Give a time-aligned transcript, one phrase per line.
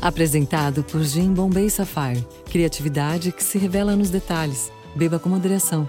[0.00, 2.26] Apresentado por Jim Bombay Sapphire.
[2.50, 4.70] Criatividade que se revela nos detalhes.
[4.94, 5.88] Beba com moderação.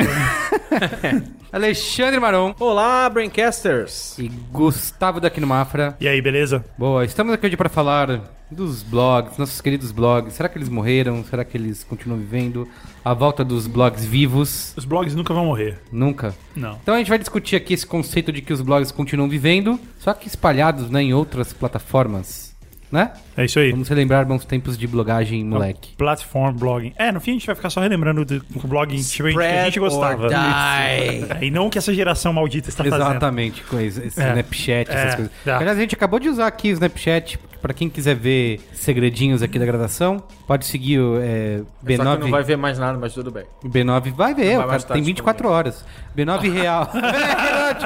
[1.51, 4.17] Alexandre Maron Olá, Braincasters!
[4.19, 5.95] e Gustavo daqui no Mafra.
[5.99, 6.63] e aí, beleza?
[6.77, 10.33] Boa, estamos aqui hoje para falar dos blogs, nossos queridos blogs.
[10.33, 11.23] Será que eles morreram?
[11.23, 12.67] Será que eles continuam vivendo?
[13.03, 14.73] A volta dos blogs vivos?
[14.77, 15.79] Os blogs nunca vão morrer.
[15.91, 16.33] Nunca.
[16.55, 16.77] Não.
[16.81, 20.13] Então a gente vai discutir aqui esse conceito de que os blogs continuam vivendo, só
[20.13, 22.46] que espalhados né, em outras plataformas,
[22.91, 23.11] né?
[23.35, 23.71] É isso aí.
[23.71, 25.95] Vamos relembrar bons tempos de blogagem, moleque.
[25.97, 26.93] Platform blogging.
[26.97, 29.79] É, no fim a gente vai ficar só relembrando do blogging tipo, que a gente
[29.79, 30.27] gostava.
[30.33, 33.01] É, e não o que essa geração maldita está fazendo.
[33.01, 34.29] Exatamente, coisa, esse É.
[34.29, 35.31] Snapchat, essas É, coisas.
[35.43, 35.57] tá.
[35.57, 39.57] Aliás, a gente acabou de usar aqui o Snapchat, pra quem quiser ver segredinhos aqui
[39.59, 42.45] da gravação, pode seguir o é, Só que não vai B9.
[42.45, 43.45] ver mais nada, mas tudo bem.
[43.63, 45.85] B9 vai ver, Vai cara tem 24 horas.
[46.15, 46.89] B9 real.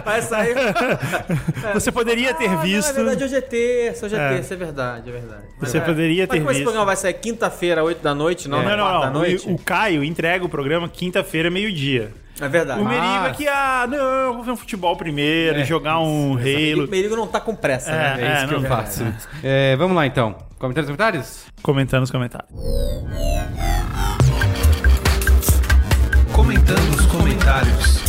[0.05, 0.55] Vai sair.
[1.73, 2.94] Você poderia ter Ah, visto.
[2.94, 4.30] Não, é verdade, hoje é terça, hoje é, É.
[4.36, 5.44] terça, é verdade, é verdade.
[5.59, 5.81] Você é.
[5.81, 6.63] poderia ter Mas como esse visto.
[6.66, 9.13] programa vai sair quinta-feira, 8 da noite, não, Não, na não, não.
[9.13, 9.47] noite?
[9.50, 12.11] O, o Caio entrega o programa quinta-feira, meio-dia.
[12.42, 12.81] É verdade.
[12.81, 13.25] O Merigo Ah.
[13.28, 16.39] aqui, ah, não, eu vou ver um futebol primeiro, É, jogar um Halo.
[16.44, 18.16] Merigo, Merigo não tá com pressa, né?
[18.20, 19.03] É, É isso que eu faço.
[19.44, 20.36] É, vamos lá então.
[20.58, 21.45] Comentários, comentários?
[21.62, 22.50] Comentando nos comentários.
[26.34, 28.02] Comentando os comentários.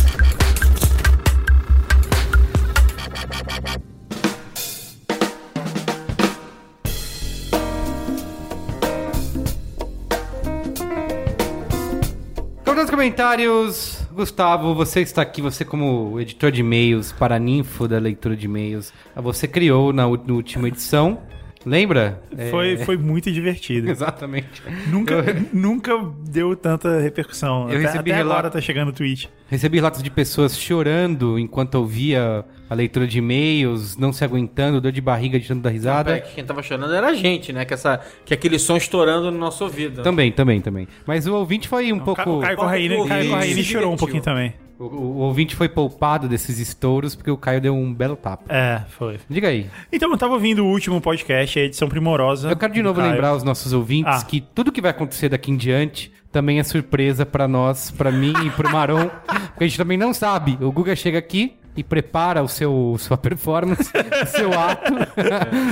[12.65, 13.92] Comentários, comentários.
[14.13, 19.47] Gustavo, você está aqui, você como editor de e-mails, paraninfo da leitura de e-mails, você
[19.47, 21.19] criou na, última edição,
[21.65, 22.21] lembra?
[22.37, 23.89] É, Foi, foi muito divertido.
[23.91, 24.61] Exatamente.
[24.87, 25.91] Nunca, Eu nunca
[26.27, 27.63] deu tanta repercussão.
[27.69, 29.29] Eu até recebi até agora relato- tá chegando o tweet.
[29.47, 34.91] recebi relatos de pessoas chorando enquanto ouvia a leitura de e-mails, não se aguentando, dor
[34.91, 36.15] de barriga de tanto dar risada.
[36.17, 37.63] É, que Quem tava chorando era a gente, né?
[37.65, 40.01] Que, essa, que aquele som estourando no nosso ouvido.
[40.01, 40.87] Também, também, também.
[41.05, 42.37] Mas o ouvinte foi um O Ca- pouco...
[42.37, 43.07] O Caio Corraine, Isso.
[43.07, 44.53] Caio Corraine chorou um pouquinho também.
[44.79, 48.43] O, o ouvinte foi poupado desses estouros porque o Caio deu um belo tapa.
[48.53, 49.19] É, foi.
[49.29, 49.67] Diga aí.
[49.91, 52.49] Então, eu tava ouvindo o último podcast, a edição primorosa.
[52.49, 53.11] Eu quero de novo Caio.
[53.11, 54.25] lembrar os nossos ouvintes Ah.
[54.25, 58.33] que tudo que vai acontecer daqui em diante também é surpresa pra nós, pra mim
[58.45, 59.09] e pro Maron,
[59.53, 60.57] porque a gente também não sabe.
[60.59, 63.91] O Guga chega aqui e prepara o seu sua performance,
[64.23, 64.93] o seu ato,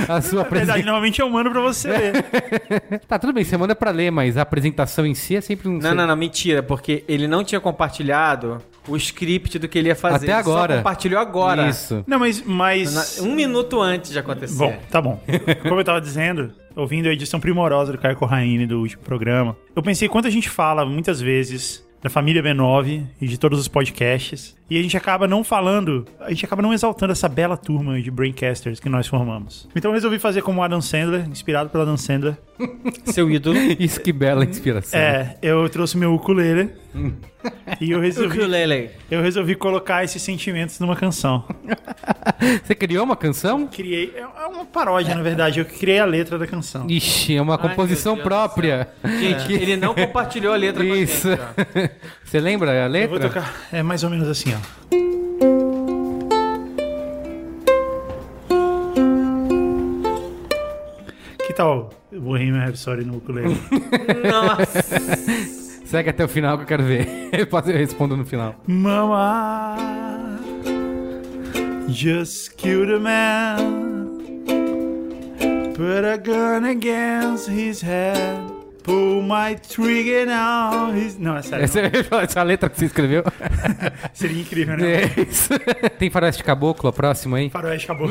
[0.08, 0.82] a sua Na verdade, apresentação.
[0.84, 2.24] normalmente eu mando pra você ler.
[3.06, 5.78] Tá, tudo bem, você manda pra ler, mas a apresentação em si é sempre um
[5.78, 8.58] Não, não, não, mentira, porque ele não tinha compartilhado
[8.88, 10.26] o script do que ele ia fazer.
[10.26, 10.72] Até Ele agora.
[10.74, 11.68] Só compartilhou agora.
[11.68, 12.04] Isso.
[12.06, 12.42] Não, mas.
[12.44, 13.20] mas...
[13.20, 14.58] Um minuto antes de acontecer.
[14.58, 15.20] Bom, tá bom.
[15.62, 19.82] Como eu tava dizendo, ouvindo a edição primorosa do Caio Corraine do último programa, eu
[19.82, 24.56] pensei quanto a gente fala muitas vezes da família B9 e de todos os podcasts,
[24.72, 28.10] e a gente acaba não falando, a gente acaba não exaltando essa bela turma de
[28.10, 29.68] braincasters que nós formamos.
[29.76, 32.36] Então eu resolvi fazer como o Adam Sandler, inspirado pelo Adam Sandler.
[33.04, 33.58] Seu ídolo.
[33.78, 34.98] Isso que bela inspiração.
[34.98, 36.70] É, eu trouxe meu ukulele
[37.80, 38.90] e eu resolvi, Ukulele.
[39.10, 41.44] eu resolvi colocar esses sentimentos numa canção.
[42.62, 43.66] Você criou uma canção?
[43.66, 46.86] Criei, é uma paródia, na verdade, eu criei a letra da canção.
[46.88, 48.88] Ixi, é uma composição Deus do própria.
[49.04, 51.10] Gente, ele não compartilhou a letra com a gente.
[51.10, 51.28] Isso.
[51.30, 51.88] ó.
[52.24, 53.28] Você lembra a Eu vou letra?
[53.28, 53.54] tocar.
[53.72, 54.58] É mais ou menos assim, ó.
[61.46, 63.56] Que tal o Bohemian Rhapsody no ukulele?
[64.30, 64.82] Nossa.
[65.84, 67.06] Segue até o final que eu quero ver.
[67.32, 68.54] Eu posso- eu respondo no final.
[68.66, 69.76] Mama,
[71.88, 73.56] just killed a man.
[75.74, 78.61] Put a gun against his head.
[78.82, 80.92] Pull my trigger now.
[80.96, 81.16] He's...
[81.18, 81.64] Não, é sério.
[81.64, 81.80] Essa,
[82.22, 83.22] essa letra que você escreveu?
[84.12, 85.02] Seria incrível, né?
[85.02, 85.50] É isso.
[85.98, 87.50] Tem faroeste caboclo, a próxima, hein?
[87.50, 88.10] Faroeste acabou.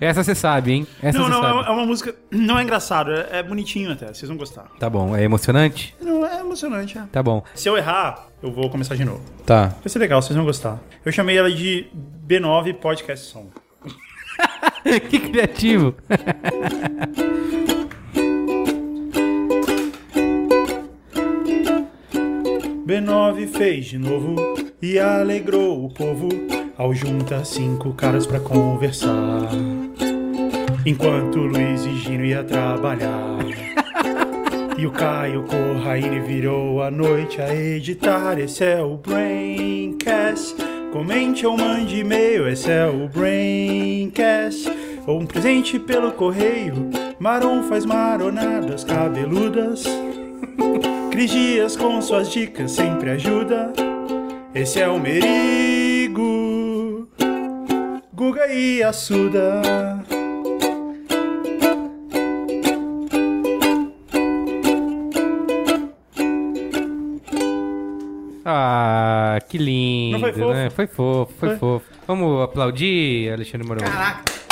[0.00, 0.86] Essa você sabe, hein?
[1.02, 1.52] Essa Não, não, é sabe.
[1.52, 2.14] uma, é uma música.
[2.30, 4.06] Não é engraçado, é, é bonitinho até.
[4.06, 4.66] Vocês vão gostar.
[4.78, 5.94] Tá bom, é emocionante?
[6.00, 7.02] Não, é emocionante, é.
[7.10, 7.42] Tá bom.
[7.54, 9.22] Se eu errar, eu vou começar de novo.
[9.44, 9.66] Tá.
[9.80, 10.78] Vai ser legal, vocês vão gostar.
[11.04, 11.86] Eu chamei ela de
[12.26, 13.48] B9 Podcast Song.
[15.10, 15.94] que criativo.
[22.86, 24.36] B9 fez de novo
[24.82, 26.28] e alegrou o povo
[26.76, 29.48] ao juntar cinco caras pra conversar.
[30.84, 33.38] Enquanto Luiz e Gino ia trabalhar.
[34.76, 38.40] E o Caio Corraine virou a noite a editar.
[38.40, 40.56] Esse é o Braincast.
[40.92, 42.48] Comente ou mande e-mail.
[42.48, 44.68] Esse é o Braincast.
[45.06, 46.90] Ou um presente pelo correio.
[47.20, 49.84] Maron faz maronadas cabeludas.
[51.14, 53.72] Cris Dias com suas dicas sempre ajuda.
[54.52, 56.18] Esse é o Merigo.
[58.12, 59.62] Guga e Assuda.
[68.44, 70.52] Ah, que lindo, Não foi fofo?
[70.52, 70.70] né?
[70.70, 71.58] Foi fofo, foi, Foi.
[71.58, 71.86] fofo.
[72.06, 73.86] Vamos aplaudir, Alexandre Mourão.
[73.90, 74.43] Caraca.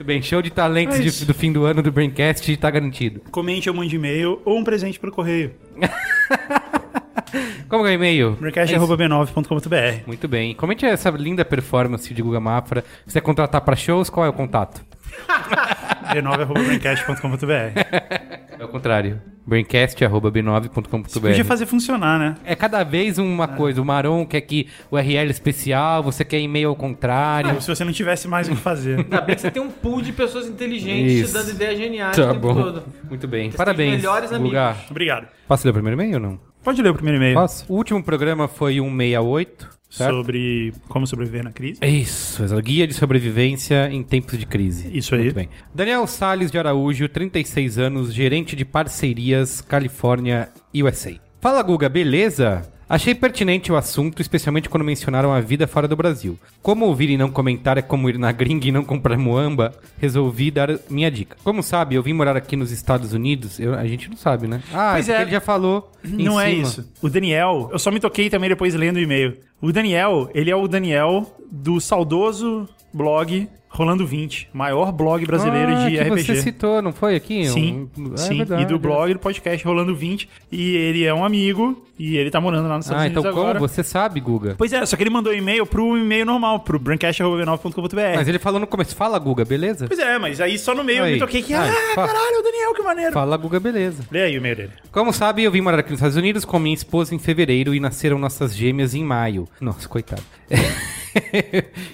[0.00, 3.20] Muito bem, show de talentos É de- do fim do ano do Braincast tá garantido.
[3.30, 5.52] Comente ou mande e-mail ou um presente pelo correio.
[7.68, 8.28] Como é o e-mail?
[8.28, 8.40] É isso.
[8.40, 10.54] Braincast.b9.com.br Muito bem.
[10.54, 12.82] Comente essa linda performance de Guga Mafra.
[13.06, 14.82] Se você contratar para shows, qual é o contato?
[16.14, 17.44] b9.braincast.com.br
[18.58, 19.20] É o contrário.
[19.50, 22.36] braincast.b9.com.br Podia fazer funcionar, né?
[22.44, 23.82] É cada vez uma coisa.
[23.82, 27.60] O Maron quer que o URL especial, você quer e-mail ao contrário.
[27.60, 28.98] Se você não tivesse mais o que fazer.
[29.10, 31.26] Ainda bem que você tem um pool de pessoas inteligentes Isso.
[31.28, 32.54] te dando ideias geniais Tá o tempo bom.
[32.54, 32.82] todo.
[33.08, 33.44] Muito bem.
[33.50, 33.96] Vocês Parabéns.
[33.96, 34.76] melhores Guga.
[34.90, 35.28] Obrigado.
[35.46, 36.40] Posso ler o primeiro e-mail ou não?
[36.62, 37.64] Pode ler o primeiro e-mail Posso?
[37.72, 40.14] O último programa foi 168, certo?
[40.14, 41.80] sobre como sobreviver na crise.
[41.84, 44.90] Isso, guia de sobrevivência em tempos de crise.
[44.96, 45.22] Isso aí.
[45.22, 45.48] Muito bem.
[45.74, 51.14] Daniel Salles de Araújo, 36 anos, gerente de parcerias, Califórnia, USA.
[51.40, 52.62] Fala Guga, beleza?
[52.90, 56.36] Achei pertinente o assunto, especialmente quando mencionaram a vida fora do Brasil.
[56.60, 60.50] Como ouvir e não comentar é como ir na gringa e não comprar moamba, resolvi
[60.50, 61.36] dar minha dica.
[61.44, 64.60] Como sabe, eu vim morar aqui nos Estados Unidos, eu- a gente não sabe, né?
[64.74, 65.18] Ah, Pois é.
[65.18, 65.22] é.
[65.22, 65.92] ele já falou.
[66.02, 66.62] Não é cima.
[66.64, 66.92] isso.
[67.00, 69.36] O Daniel, eu só me toquei também depois lendo o e-mail.
[69.62, 75.88] O Daniel, ele é o Daniel do saudoso blog Rolando 20, maior blog brasileiro Ah,
[75.88, 76.22] de que RPG.
[76.24, 77.46] você citou, não foi aqui?
[77.48, 78.38] Sim, Um- é sim.
[78.38, 78.62] verdade.
[78.64, 80.28] e do blog do podcast Rolando 20.
[80.50, 83.30] E ele é um amigo e ele tá morando lá nos Estados Ah, Unidos então
[83.38, 83.58] agora.
[83.60, 83.68] como?
[83.68, 84.56] Você sabe, Guga.
[84.58, 88.16] Pois é, só que ele mandou e-mail pro e-mail normal, pro braincast.b9.com.br.
[88.16, 89.86] Mas ele falou no começo, fala Guga, beleza?
[89.86, 91.12] Pois é, mas aí só no meio eu Aí.
[91.14, 92.08] me toquei que, Aí, ah, fala.
[92.08, 93.12] caralho, o Daniel, que maneiro.
[93.12, 94.02] Fala Guga, beleza.
[94.10, 94.70] Lê aí o e-mail dele.
[94.90, 97.78] Como sabe, eu vim morar aqui nos Estados Unidos com minha esposa em fevereiro e
[97.78, 99.48] nasceram nossas gêmeas em maio.
[99.60, 100.22] Nossa, coitado.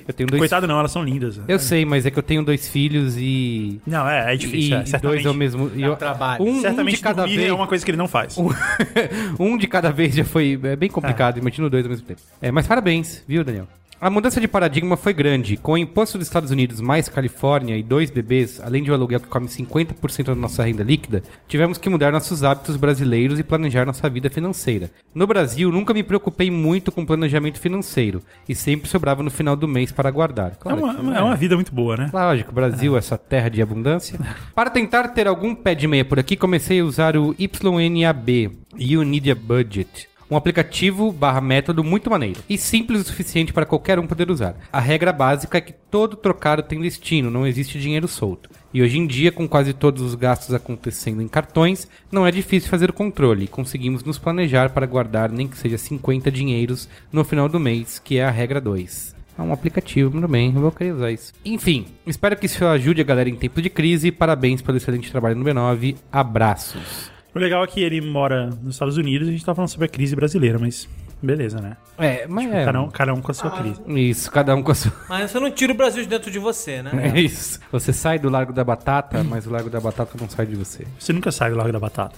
[0.07, 1.41] eu tenho dois Coitado não, elas são lindas.
[1.49, 3.81] Eu sei, mas é que eu tenho dois filhos e.
[3.87, 5.27] Não, é, é E difícil, é, dois certamente.
[5.27, 5.71] ao mesmo.
[5.75, 6.45] e eu- trabalho.
[6.45, 7.49] Um, um certamente de cada dormir vez.
[7.51, 8.37] é uma coisa que ele não faz.
[9.39, 12.21] um de cada vez já foi é bem complicado, imagina dois ao mesmo tempo.
[12.41, 13.67] É, mas parabéns, viu, Daniel?
[13.99, 15.57] A mudança de paradigma foi grande.
[15.57, 19.21] Com o imposto dos Estados Unidos mais Califórnia e dois bebês, além de um aluguel
[19.21, 23.87] que come 50% da nossa renda líquida, tivemos que mudar nossos hábitos brasileiros e planejar
[23.87, 24.91] nossa vida financeira.
[25.15, 29.67] No Brasil, nunca me preocupei muito com planejamento financeiro e sempre sobrava no final do
[29.67, 30.53] mês para guardar.
[30.53, 32.11] É Claro uma, que- é uma vida muito boa, né?
[32.13, 34.21] Lógico, Brasil, essa terra de abundância.
[34.55, 39.03] Para tentar ter algum pé de meia por aqui, comecei a usar o YNAB, You
[39.05, 40.07] Need a Budget.
[40.29, 44.57] Um aplicativo barra método muito maneiro e simples o suficiente para qualquer um poder usar.
[44.73, 48.51] A regra básica é que todo trocado tem destino, não existe dinheiro solto.
[48.75, 52.69] E hoje em dia, com quase todos os gastos acontecendo em cartões, não é difícil
[52.69, 57.25] fazer o controle e conseguimos nos planejar para guardar nem que seja 50 dinheiros no
[57.25, 59.15] final do mês, que é a regra 2.
[59.39, 61.33] É um aplicativo, bem, eu vou querer usar isso.
[61.45, 64.11] Enfim, espero que isso ajude a galera em tempo de crise.
[64.11, 65.97] Parabéns pelo excelente trabalho no B9.
[66.11, 67.16] Abraços.
[67.37, 69.85] O legal é que ele mora nos Estados Unidos e a gente tá falando sobre
[69.85, 70.89] a crise brasileira, mas
[71.23, 71.77] beleza, né?
[71.99, 72.65] É, mas é.
[72.65, 73.81] Cada, um, cada um com a sua crise.
[73.87, 74.93] Isso, cada um com a sua.
[75.07, 77.13] Mas você não tira o Brasil de dentro de você, né?
[77.15, 77.61] É isso.
[77.71, 80.87] Você sai do Largo da Batata, mas o Largo da Batata não sai de você.
[80.99, 82.17] Você nunca sai do Largo da Batata.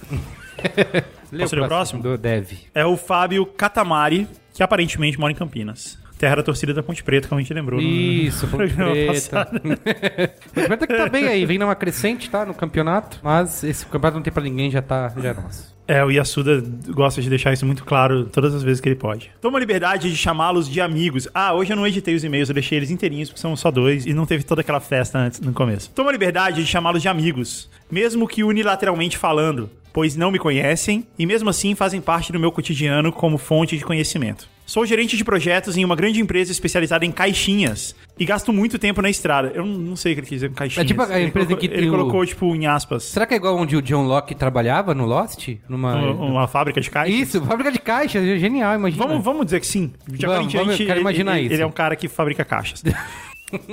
[1.33, 2.01] Lê Posso ler o próximo?
[2.01, 2.61] Do Deve.
[2.73, 5.99] É o Fábio Catamari, que aparentemente mora em Campinas.
[6.19, 7.81] Terra da torcida da Ponte Preta, como a gente lembrou.
[7.81, 9.13] Isso, no Ponte Preta.
[9.13, 9.61] passado.
[9.63, 12.45] Ponte Preta que tá bem aí, vem numa crescente, tá?
[12.45, 13.21] No campeonato.
[13.23, 15.13] Mas esse campeonato não tem pra ninguém, já tá.
[15.17, 15.79] Já é nosso.
[15.87, 19.31] É, o Yasuda gosta de deixar isso muito claro todas as vezes que ele pode.
[19.41, 21.27] Toma a liberdade de chamá-los de amigos.
[21.33, 24.05] Ah, hoje eu não editei os e-mails, eu deixei eles inteirinhos, porque são só dois,
[24.05, 25.91] e não teve toda aquela festa antes, no começo.
[25.95, 31.07] Toma a liberdade de chamá-los de amigos, mesmo que unilateralmente falando, pois não me conhecem
[31.19, 34.47] e mesmo assim fazem parte do meu cotidiano como fonte de conhecimento.
[34.69, 39.01] Sou gerente de projetos em uma grande empresa especializada em caixinhas e gasto muito tempo
[39.01, 39.51] na estrada.
[39.55, 40.85] Eu não sei o que ele quis dizer com caixinhas.
[40.85, 43.33] É tipo a Ele empresa colocou- que Ele o- colocou, tipo, em aspas, Será que
[43.33, 45.49] é igual onde o John Locke trabalhava no Lost?
[45.67, 45.95] Numa.
[46.13, 47.15] uma fábrica de caixas.
[47.19, 49.07] Isso, fábrica de caixas, é genial, imagina.
[49.07, 49.91] Vamos, vamos dizer que sim.
[50.07, 51.55] De Vamos, vamos, eu quero ele- imaginar ele, isso.
[51.55, 52.83] Ele é um cara que fabrica caixas.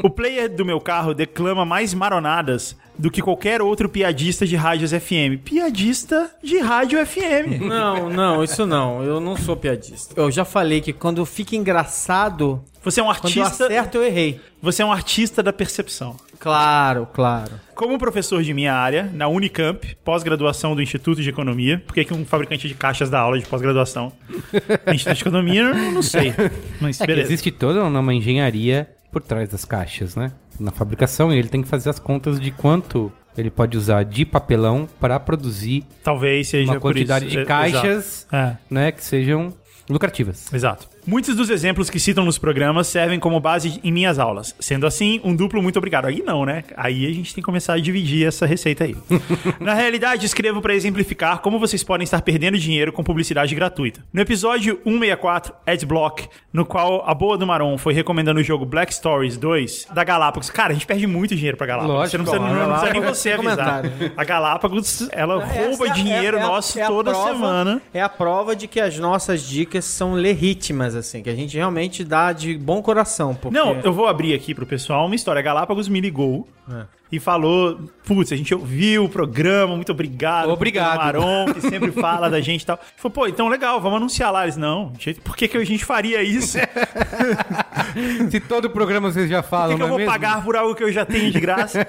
[0.03, 4.91] O player do meu carro declama mais maronadas do que qualquer outro piadista de rádios
[4.91, 5.41] FM.
[5.43, 7.59] Piadista de rádio FM.
[7.67, 9.03] Não, não, isso não.
[9.03, 10.13] Eu não sou piadista.
[10.19, 13.65] Eu já falei que quando fica engraçado, Você é um quando eu artista.
[13.65, 14.39] acerto, eu errei.
[14.61, 16.15] Você é um artista da percepção.
[16.39, 17.51] Claro, claro.
[17.73, 22.13] Como professor de minha área, na Unicamp, pós-graduação do Instituto de Economia, por que que
[22.13, 24.11] um fabricante de caixas dá aula de pós-graduação?
[24.93, 26.33] Instituto de Economia, eu não sei.
[26.79, 27.27] Mas É que beleza.
[27.27, 30.33] existe toda uma engenharia por trás das caixas, né?
[30.59, 34.89] Na fabricação, ele tem que fazer as contas de quanto ele pode usar de papelão
[34.99, 38.27] para produzir Talvez seja uma quantidade de É, caixas.
[38.29, 38.57] É.
[38.69, 39.53] né, que sejam
[39.89, 40.51] lucrativas.
[40.53, 40.89] Exato.
[41.07, 44.55] Muitos dos exemplos que citam nos programas servem como base em minhas aulas.
[44.59, 46.05] Sendo assim, um duplo muito obrigado.
[46.05, 46.63] Aí não, né?
[46.75, 48.95] Aí a gente tem que começar a dividir essa receita aí.
[49.59, 54.03] Na realidade, escrevo para exemplificar como vocês podem estar perdendo dinheiro com publicidade gratuita.
[54.11, 58.93] No episódio 164, Adblock, no qual a boa do Maron foi recomendando o jogo Black
[58.93, 60.49] Stories 2 da Galápagos.
[60.49, 61.95] Cara, a gente perde muito dinheiro pra Galápagos.
[61.95, 63.81] Lógico, você não precisa, ó, não precisa nem Galápagos você avisar.
[63.81, 64.11] comentário.
[64.17, 67.81] A Galápagos, ela rouba Essa é- dinheiro é- é nosso é a toda prova- semana.
[67.93, 72.03] É a prova de que as nossas dicas são legítimas, assim, que a gente realmente
[72.03, 73.35] dá de bom coração.
[73.35, 73.57] Porque...
[73.57, 75.39] Não, eu vou abrir aqui pro pessoal uma história.
[75.39, 76.85] A Galápagos me ligou É.
[77.11, 80.49] e falou: Putz, a gente ouviu o programa, muito obrigado.
[80.49, 80.97] Obrigado.
[80.97, 82.79] Maron, que sempre fala da gente e tal.
[82.97, 84.43] Falou, pô, então legal, vamos anunciar lá.
[84.43, 84.91] Eles, não,
[85.23, 86.57] por que, que a gente faria isso?
[86.57, 90.11] Por Se todo programa vocês já falam, que, que eu é vou mesmo?
[90.11, 91.85] pagar por algo que eu já tenho de graça?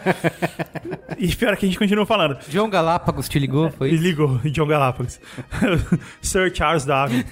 [1.18, 2.38] e pior que a gente continua falando.
[2.48, 3.88] John Galápagos te ligou, foi?
[3.88, 5.18] Ele ligou, John Galápagos.
[6.22, 7.24] Sir Charles Darwin.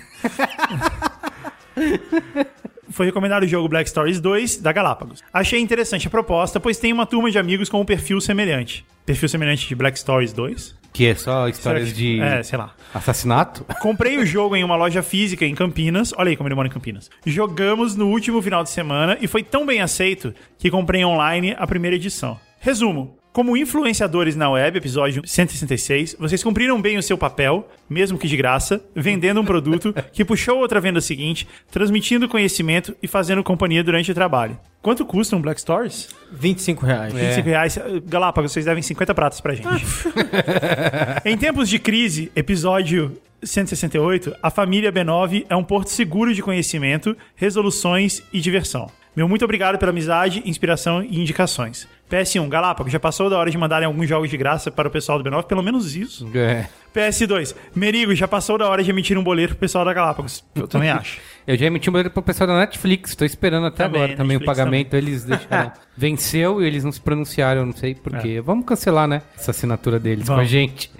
[2.90, 5.22] Foi recomendado o jogo Black Stories 2 da Galápagos.
[5.32, 8.84] Achei interessante a proposta, pois tem uma turma de amigos com um perfil semelhante.
[9.06, 10.76] Perfil semelhante de Black Stories 2?
[10.92, 12.74] Que é só histórias que- de É, sei lá.
[12.92, 13.64] assassinato.
[13.80, 16.12] Comprei o jogo em uma loja física em Campinas.
[16.16, 17.10] Olha aí como ele mora em Campinas.
[17.26, 21.66] Jogamos no último final de semana e foi tão bem aceito que comprei online a
[21.66, 22.38] primeira edição.
[22.60, 23.16] Resumo.
[23.34, 28.36] Como influenciadores na web, episódio 166, vocês cumpriram bem o seu papel, mesmo que de
[28.36, 34.12] graça, vendendo um produto que puxou outra venda seguinte, transmitindo conhecimento e fazendo companhia durante
[34.12, 34.56] o trabalho.
[34.80, 36.10] Quanto custa um Black Stories?
[36.30, 37.12] 25 reais.
[37.12, 37.78] 25 reais.
[38.06, 39.66] Galápagos, vocês devem 50 pratos pra gente.
[41.26, 47.16] em tempos de crise, episódio 168, a família B9 é um porto seguro de conhecimento,
[47.34, 48.88] resoluções e diversão.
[49.16, 51.88] Meu muito obrigado pela amizade, inspiração e indicações.
[52.14, 55.20] PS1, Galápagos, já passou da hora de mandarem alguns jogos de graça para o pessoal
[55.20, 55.44] do B9?
[55.44, 56.30] Pelo menos isso.
[56.34, 56.66] É.
[56.94, 60.44] PS2, Merigo, já passou da hora de emitir um boleto pro pessoal da Galápagos.
[60.54, 61.18] Eu também acho.
[61.44, 64.36] Eu já emiti um boleto pro pessoal da Netflix, tô esperando até Também, agora também
[64.36, 65.72] o Netflix pagamento, eles deixaram.
[65.96, 68.40] Venceu e eles não se pronunciaram, não sei porquê.
[68.40, 69.22] Vamos cancelar, né?
[69.36, 70.50] Essa assinatura deles com a Vamos.
[70.50, 70.90] gente.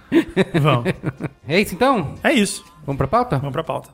[0.61, 0.93] Vamos.
[1.47, 2.15] É isso então?
[2.25, 2.65] É isso.
[2.87, 3.37] Vamos pra pauta?
[3.39, 3.91] Vamos pra pauta.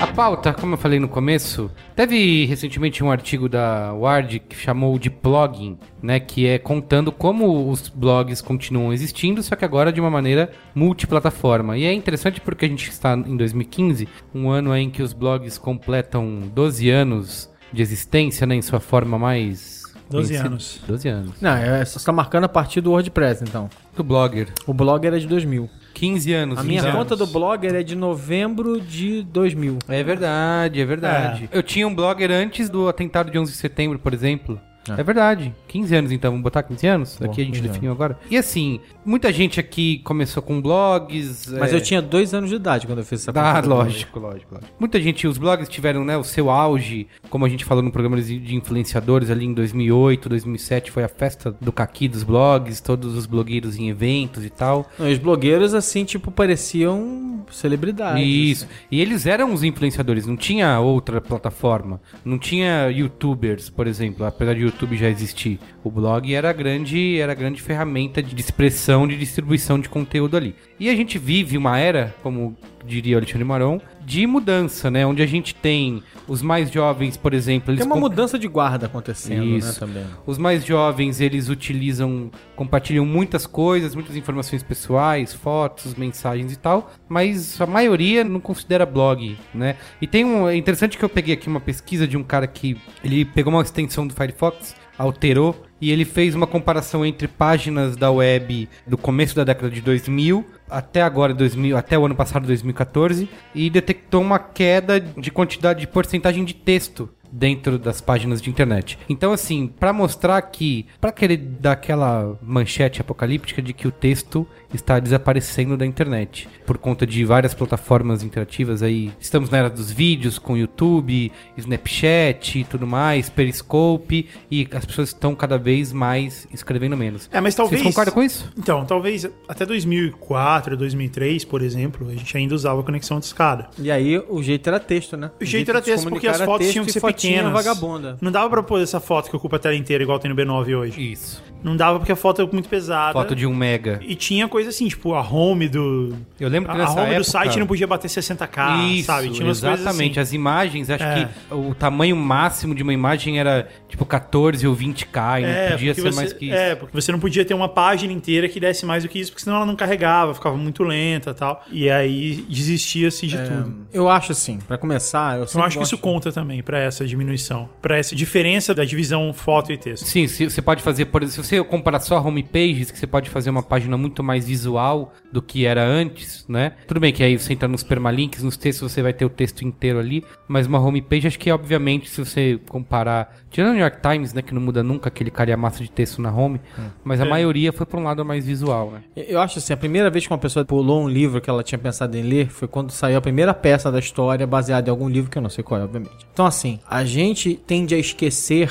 [0.00, 4.98] A pauta, como eu falei no começo, teve recentemente um artigo da Ward que chamou
[4.98, 10.00] de blogging, né, que é contando como os blogs continuam existindo, só que agora de
[10.00, 11.76] uma maneira multiplataforma.
[11.76, 15.58] E é interessante porque a gente está em 2015, um ano em que os blogs
[15.58, 20.48] completam 12 anos de existência, né, em sua forma mais 12 conhecida.
[20.48, 20.80] anos.
[20.88, 21.40] 12 anos.
[21.42, 23.68] Não, é, você tá marcando a partir do WordPress, então.
[23.94, 24.48] Do blogger.
[24.66, 25.68] O Blogger é de 2000.
[25.94, 26.58] 15 anos.
[26.58, 27.18] A minha 15 conta anos.
[27.18, 29.78] do Blogger é de novembro de 2000.
[29.88, 31.48] É verdade, é verdade.
[31.52, 34.60] Eu tinha um blogger antes do atentado de 11 de setembro, por exemplo.
[34.88, 35.54] É, verdade.
[35.68, 37.16] 15 anos então, vamos botar 15 anos?
[37.16, 38.18] Boa, Aqui a gente 15 definiu agora.
[38.30, 41.46] E assim, muita gente aqui começou com blogs.
[41.58, 44.54] Mas é, eu tinha dois anos de idade quando eu fiz essa Ah, lógico, lógico,
[44.54, 44.72] lógico.
[44.78, 48.20] Muita gente, os blogs tiveram né, o seu auge, como a gente falou no programa
[48.20, 53.26] de influenciadores ali em 2008, 2007, foi a festa do caqui dos blogs, todos os
[53.26, 54.88] blogueiros em eventos e tal.
[54.98, 58.24] Não, os blogueiros, assim, tipo, pareciam celebridades.
[58.24, 58.68] Isso.
[58.90, 62.00] E eles eram os influenciadores, não tinha outra plataforma.
[62.24, 65.58] Não tinha youtubers, por exemplo, apesar de YouTube já existir.
[65.84, 70.54] O blog era grande, era a grande ferramenta de expressão, de distribuição de conteúdo ali.
[70.78, 75.06] E a gente vive uma era, como diria o Alexandre Maron, de mudança, né?
[75.06, 78.48] Onde a gente tem os mais jovens, por exemplo, eles Tem uma com- mudança de
[78.48, 79.68] guarda acontecendo, Isso.
[79.68, 80.04] né, também.
[80.26, 86.90] os mais jovens, eles utilizam, compartilham muitas coisas, muitas informações pessoais, fotos, mensagens e tal,
[87.08, 89.76] mas a maioria não considera blog, né?
[90.00, 92.76] E tem um, é interessante que eu peguei aqui uma pesquisa de um cara que
[93.04, 98.10] ele pegou uma extensão do Firefox, alterou e ele fez uma comparação entre páginas da
[98.10, 103.28] web do começo da década de 2000 até agora 2000, até o ano passado 2014
[103.54, 108.98] e detectou uma queda de quantidade de porcentagem de texto dentro das páginas de internet.
[109.08, 114.46] Então, assim, para mostrar que, para querer dar aquela manchete apocalíptica de que o texto
[114.72, 119.10] está desaparecendo da internet por conta de várias plataformas interativas aí.
[119.18, 125.08] Estamos na era dos vídeos com YouTube, Snapchat e tudo mais, Periscope e as pessoas
[125.08, 127.28] estão cada vez mais escrevendo menos.
[127.32, 127.82] É, mas talvez.
[127.82, 128.50] Vocês concordam com isso?
[128.56, 133.68] Então, talvez até 2004, 2003, por exemplo, a gente ainda usava conexão de escada.
[133.78, 135.30] E aí o jeito era texto, né?
[135.40, 137.52] O jeito era texto porque as fotos tinham que ser pequenas.
[137.52, 138.16] vagabunda.
[138.20, 140.76] Não dava pra pôr essa foto que ocupa a tela inteira igual tem no B9
[140.76, 141.12] hoje.
[141.12, 141.42] Isso.
[141.62, 143.12] Não dava porque a foto é muito pesada.
[143.12, 144.00] Foto de um mega.
[144.02, 146.16] E tinha coisa assim, tipo, a home do.
[146.38, 147.20] Eu lembro A, que a nessa home época...
[147.20, 149.30] do site não podia bater 60k, Isso, sabe?
[149.30, 150.18] Tinha exatamente.
[150.18, 150.20] assim.
[150.20, 151.24] As imagens, acho É.
[151.48, 155.94] que o tamanho máximo de uma imagem era tipo 14 ou 20k, e não podia
[155.94, 156.54] ser você, mais que isso.
[156.54, 159.30] É, porque você não podia ter uma página inteira que desse mais do que isso,
[159.32, 161.64] porque senão ela não carregava, ficava muito lenta e tal.
[161.70, 163.74] E aí desistia-se de tudo.
[163.92, 167.68] Eu acho assim, pra começar, eu Eu acho que isso conta também pra essa diminuição,
[167.80, 170.04] Pra essa diferença da divisão foto e texto.
[170.04, 173.28] Sim, se, você pode fazer, por exemplo, se você comparar só homepages, que você pode
[173.28, 176.72] fazer uma página muito mais visual do que era antes, né?
[176.86, 179.62] Tudo bem que aí você entra nos permalinks, nos textos você vai ter o texto
[179.62, 183.98] inteiro ali, mas uma homepage acho que obviamente se você comparar, tirando o New York
[184.00, 186.60] Times, né, que não muda nunca aquele calhamaço de texto na home,
[187.04, 187.28] mas a É.
[187.28, 189.02] maioria foi para um lado mais visual, né?
[189.16, 191.78] Eu acho assim, a primeira vez que uma pessoa pulou um livro que ela tinha
[191.78, 195.30] pensado em ler foi quando saiu a primeira peça da história baseada em algum livro
[195.30, 196.26] que eu não sei qual é, obviamente.
[196.32, 198.70] Então assim, a gente tende a esquecer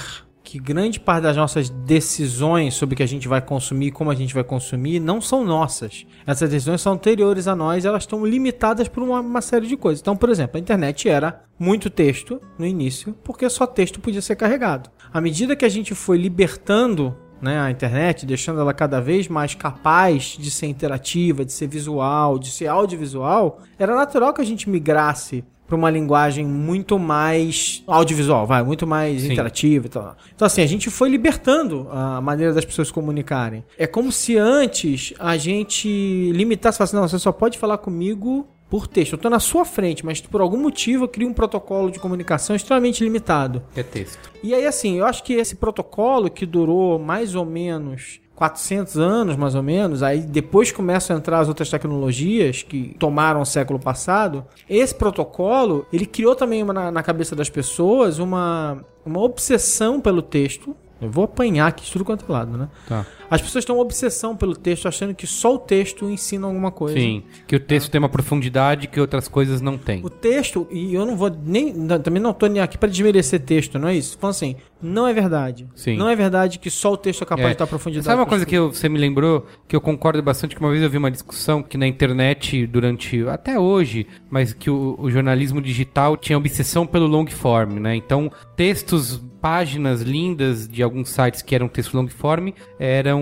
[0.50, 4.15] que grande parte das nossas decisões sobre o que a gente vai consumir como a
[4.15, 6.08] gente vai consumir não são nossas.
[6.25, 10.01] Essas decisões são anteriores a nós, elas estão limitadas por uma, uma série de coisas.
[10.01, 14.36] Então, por exemplo, a internet era muito texto no início, porque só texto podia ser
[14.36, 14.89] carregado.
[15.13, 19.53] À medida que a gente foi libertando né, a internet, deixando ela cada vez mais
[19.53, 24.68] capaz de ser interativa, de ser visual, de ser audiovisual, era natural que a gente
[24.68, 29.31] migrasse para uma linguagem muito mais audiovisual, vai, muito mais Sim.
[29.31, 30.17] interativa e tal.
[30.35, 33.63] Então assim, a gente foi libertando a maneira das pessoas se comunicarem.
[33.77, 38.88] É como se antes a gente limitasse, falasse, não, você só pode falar comigo por
[38.88, 39.13] texto.
[39.13, 42.55] Eu tô na sua frente, mas por algum motivo eu crio um protocolo de comunicação
[42.55, 43.63] extremamente limitado.
[43.75, 44.31] É texto.
[44.44, 49.35] E aí, assim, eu acho que esse protocolo que durou mais ou menos 400 anos,
[49.35, 53.77] mais ou menos, aí depois começam a entrar as outras tecnologias que tomaram o século
[53.77, 54.45] passado.
[54.69, 60.21] Esse protocolo, ele criou também uma- na, na cabeça das pessoas uma, uma obsessão pelo
[60.21, 60.73] texto.
[61.01, 62.69] Eu vou apanhar aqui tudo quanto é lado, né?
[62.87, 63.05] Tá.
[63.29, 66.98] As pessoas têm uma obsessão pelo texto, achando que só o texto ensina alguma coisa.
[66.98, 70.01] Sim, que o texto tem uma profundidade que outras coisas não têm.
[70.03, 71.74] O texto, e eu não vou nem.
[72.00, 74.18] Também não tô nem aqui para desmerecer texto, não é isso?
[74.18, 75.68] Falando assim, não é verdade.
[75.75, 75.98] Sim.
[75.98, 77.51] Não é verdade que só o texto é capaz É.
[77.51, 78.05] de dar profundidade.
[78.05, 80.81] Sabe uma coisa que eu- você me lembrou, que eu concordo bastante, que uma vez
[80.81, 85.61] eu vi uma discussão que na internet, durante, até hoje, mas que o, o jornalismo
[85.61, 87.96] digital tinha obsessão pelo long form, né?
[87.96, 93.22] Então, textos, páginas lindas de alguns sites que eram texto long form, eram...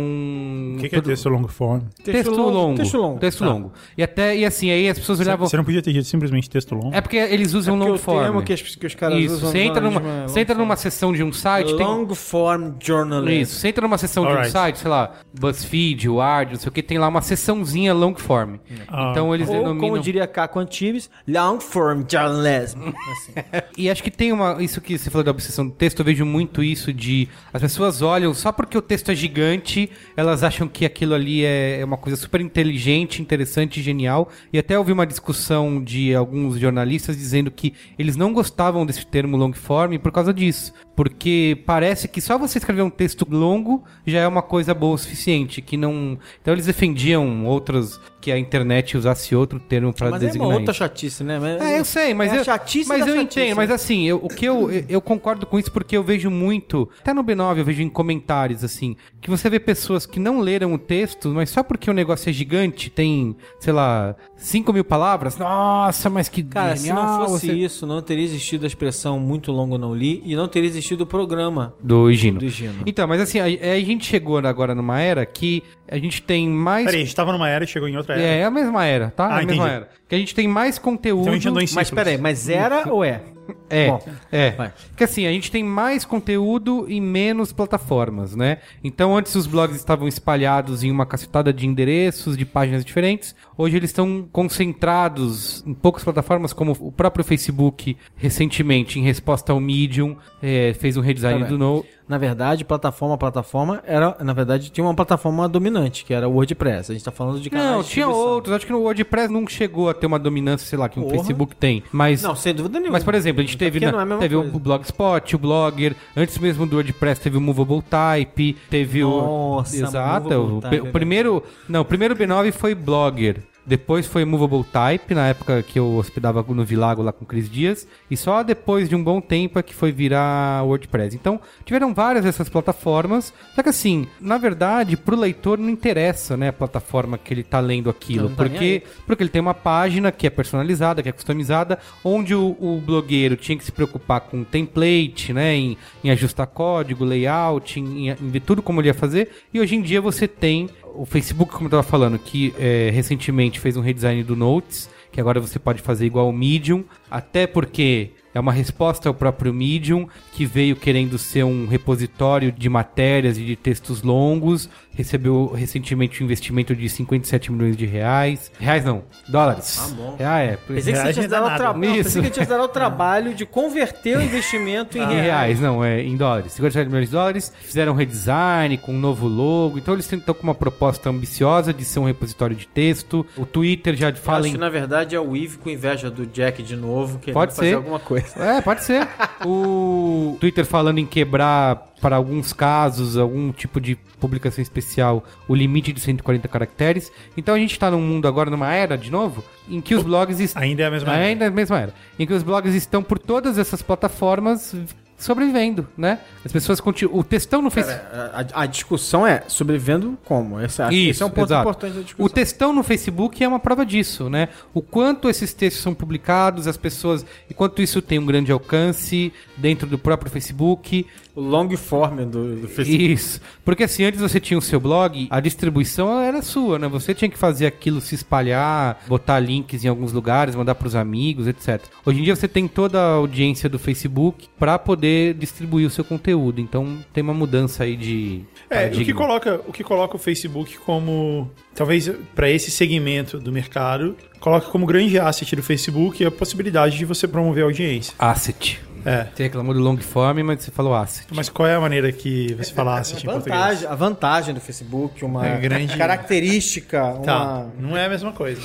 [0.76, 1.82] O que, que é texto long form?
[2.04, 2.76] Texto, longo.
[2.78, 3.20] Texto longo.
[3.20, 3.46] Texto Tá.
[3.46, 3.72] longo.
[3.96, 5.48] E até, e assim, aí as pessoas olhavam...
[5.48, 6.92] Você não podia ter dito simplesmente texto longo?
[6.96, 8.24] É porque eles usam Porque long o form.
[8.24, 10.76] termo que, as- que os caras Isso, usam você entra, numa, é você entra numa
[10.76, 11.86] seção de um site, tem...
[11.86, 13.42] Long form journalism.
[13.42, 16.72] Isso, você entra numa seção de um site, sei lá, BuzzFeed, Ward, não sei o
[16.72, 18.56] que, tem lá uma seçãozinha long form.
[18.88, 19.10] Ah.
[19.12, 19.88] Então eles Ou, denominam...
[19.90, 22.80] como diria Caco Antibes, long form journalism.
[22.88, 23.34] Assim.
[23.78, 24.58] E acho que tem uma.
[24.64, 27.28] Isso que você falou da obsessão do texto, eu vejo muito isso de.
[27.54, 31.68] As pessoas olham, só porque o texto é gigante, elas acham que aquilo ali é
[31.80, 34.30] é uma coisa super inteligente, interessante, genial.
[34.52, 39.38] E até ouvi uma discussão de alguns jornalistas dizendo que eles não gostavam desse termo
[39.38, 40.74] long form por causa disso.
[40.96, 44.98] Porque parece que só você escrever um texto longo já é uma coisa boa o
[44.98, 45.62] suficiente.
[45.62, 46.18] Que não.
[46.42, 48.00] Então eles defendiam outros.
[48.28, 50.80] Que a internet usasse outro termo para Mas é designar uma outra isso.
[50.80, 51.40] chatice, né?
[51.40, 53.56] Mas- É, eu sei, mas é eu, chatice mas da eu chatice, entendo.
[53.56, 57.14] Mas assim, eu, o que eu, eu, concordo com isso porque eu vejo muito, até
[57.14, 60.78] no B9 eu vejo em comentários assim, que você vê pessoas que não leram o
[60.78, 66.10] texto, mas só porque o negócio é gigante, tem, sei lá, 5 mil palavras, nossa,
[66.10, 69.54] mas que Cara, se genial, não fosse você- isso, não teria existido a expressão muito
[69.54, 72.40] longo não li e não teria existido o programa Do Gino.
[72.42, 72.84] do Gino.
[72.86, 76.86] Então, mas assim, a, a gente chegou agora numa era que a gente tem mais...
[76.86, 78.34] Peraí, a gente tava numa era e chegou em outra era.
[78.36, 79.26] É, é a mesma era, tá?
[79.26, 79.70] Ah, a mesma entendi.
[79.70, 79.90] era.
[80.08, 81.22] Que a gente tem mais conteúdo...
[81.22, 82.04] Então a gente andou em Mas círculos.
[82.04, 83.22] peraí, mas era ou é?
[83.70, 84.52] É, Bom, é.
[84.52, 84.74] vai.
[84.90, 88.60] Porque assim, a gente tem mais conteúdo e menos plataformas, né?
[88.84, 93.36] Então antes os blogs estavam espalhados em uma cacetada de endereços, de páginas diferentes.
[93.58, 99.60] Hoje eles estão concentrados em poucas plataformas, como o próprio Facebook, recentemente, em resposta ao
[99.60, 101.86] Medium, eh, fez um redesign Tá do No.
[102.08, 106.90] Na verdade, plataforma plataforma era, na verdade, tinha uma plataforma dominante, que era o WordPress.
[106.92, 108.56] A gente tá falando de canais Não, de tinha outros.
[108.56, 111.16] Acho que no WordPress não chegou a ter uma dominância, sei lá, que o Porra.
[111.18, 111.84] Facebook tem.
[111.92, 112.94] Mas Não, sem dúvida nenhuma.
[112.94, 114.56] Mas, por exemplo, exemplo, a gente teve, porque na- é a teve coisa.
[114.56, 119.80] o Blogspot, o Blogger, antes mesmo do WordPress teve o Movable Type, teve Nossa, o...
[119.80, 121.44] Exato, o, o é primeiro...
[121.68, 123.42] Não, o primeiro B9 foi Blogger.
[123.68, 127.50] Depois foi Movable Type, na época que eu hospedava no Vilago lá com o Cris
[127.50, 127.86] Dias.
[128.10, 131.18] E só depois de um bom tempo é que foi virar WordPress.
[131.18, 133.34] Então, tiveram várias dessas plataformas.
[133.54, 137.60] Só que assim, na verdade, pro leitor não interessa, né, a plataforma que ele tá
[137.60, 138.30] lendo aquilo.
[138.30, 142.56] Tá porque, porque ele tem uma página que é personalizada, que é customizada, onde o,
[142.60, 148.12] o blogueiro tinha que se preocupar com template, né, em, em ajustar código, layout, em,
[148.12, 149.30] em ver tudo como ele ia fazer.
[149.54, 153.60] E hoje em dia você tem o Facebook, como eu tava falando, que é, recentemente
[153.60, 158.12] fez um redesign do Notes, que agora você pode fazer igual ao Medium, até porque
[158.34, 163.44] é uma resposta ao próprio Medium, que veio querendo ser um repositório de matérias e
[163.44, 168.52] de textos longos, recebeu recentemente um investimento de 57 milhões de reais.
[168.60, 169.80] Reais não, dólares.
[169.80, 170.18] Ah, bom.
[170.20, 170.58] Ah, é.
[170.58, 171.64] Pensei que você Reais tinha não dá dado o nada.
[171.64, 171.92] trabalho.
[171.96, 172.04] Isso.
[172.04, 175.22] Pensei que tinha dado o trabalho de converter o investimento em Em reais.
[175.24, 176.52] reais, não, é em dólares.
[176.54, 177.54] 57 milhões de dólares.
[177.62, 179.78] Fizeram um redesign com um novo logo.
[179.78, 183.26] Então eles estão com uma proposta ambiciosa de ser um repositório de texto.
[183.38, 186.10] O Twitter já Eu fala acho em que na verdade é o Eve com inveja
[186.10, 187.76] do Jack de novo, querendo Pode fazer ser.
[187.76, 188.28] alguma coisa.
[188.44, 189.08] É, pode ser.
[189.46, 195.92] O Twitter falando em quebrar, para alguns casos, algum tipo de publicação especial, o limite
[195.92, 197.12] de 140 caracteres.
[197.36, 200.56] Então a gente está num mundo agora, numa era, de novo, em que os blogs...
[200.56, 201.26] Ainda é a mesma era.
[201.26, 201.94] Ainda é a mesma era.
[202.18, 204.76] Em que os blogs estão por todas essas plataformas
[205.18, 206.20] sobrevivendo, né?
[206.46, 207.20] As pessoas continuam...
[207.20, 208.06] O textão no Facebook...
[208.14, 210.62] A, a- a discussão é sobrevivendo como?
[210.62, 211.62] Esse, acho que esse é um ponto exato.
[211.62, 212.26] importante da discussão.
[212.26, 214.50] O textão no Facebook é uma prova disso, né?
[214.74, 219.34] O quanto esses textos são publicados, as pessoas, e quanto isso tem um grande alcance
[219.58, 221.06] dentro do próprio Facebook.
[221.36, 223.12] O long form do, do Facebook.
[223.14, 223.42] Isso.
[223.64, 226.88] Porque assim, antes você tinha o seu blog, a distribuição era sua, né?
[226.88, 231.48] Você tinha que fazer aquilo se espalhar, botar links em alguns lugares, mandar pros amigos,
[231.48, 231.82] etc.
[232.06, 235.07] Hoje em dia você tem toda a audiência do Facebook para poder
[235.38, 236.60] distribuir o seu conteúdo.
[236.62, 240.78] Então tem uma mudança aí de É, o que, coloca, o que coloca o Facebook
[240.80, 241.50] como.
[241.76, 247.06] Talvez para esse segmento do mercado, coloca como grande asset do Facebook a possibilidade de
[247.06, 248.14] você promover a audiência.
[248.18, 248.80] Asset.
[249.06, 249.28] É.
[249.34, 251.28] Você reclamou do long form, mas você falou asset.
[251.34, 253.56] Mas qual é a maneira que você fala asset em português?
[253.58, 257.74] Vantagem, a vantagem do Facebook, uma É grande- característica, Tá, uma...
[257.80, 258.62] não é a mesma coisa.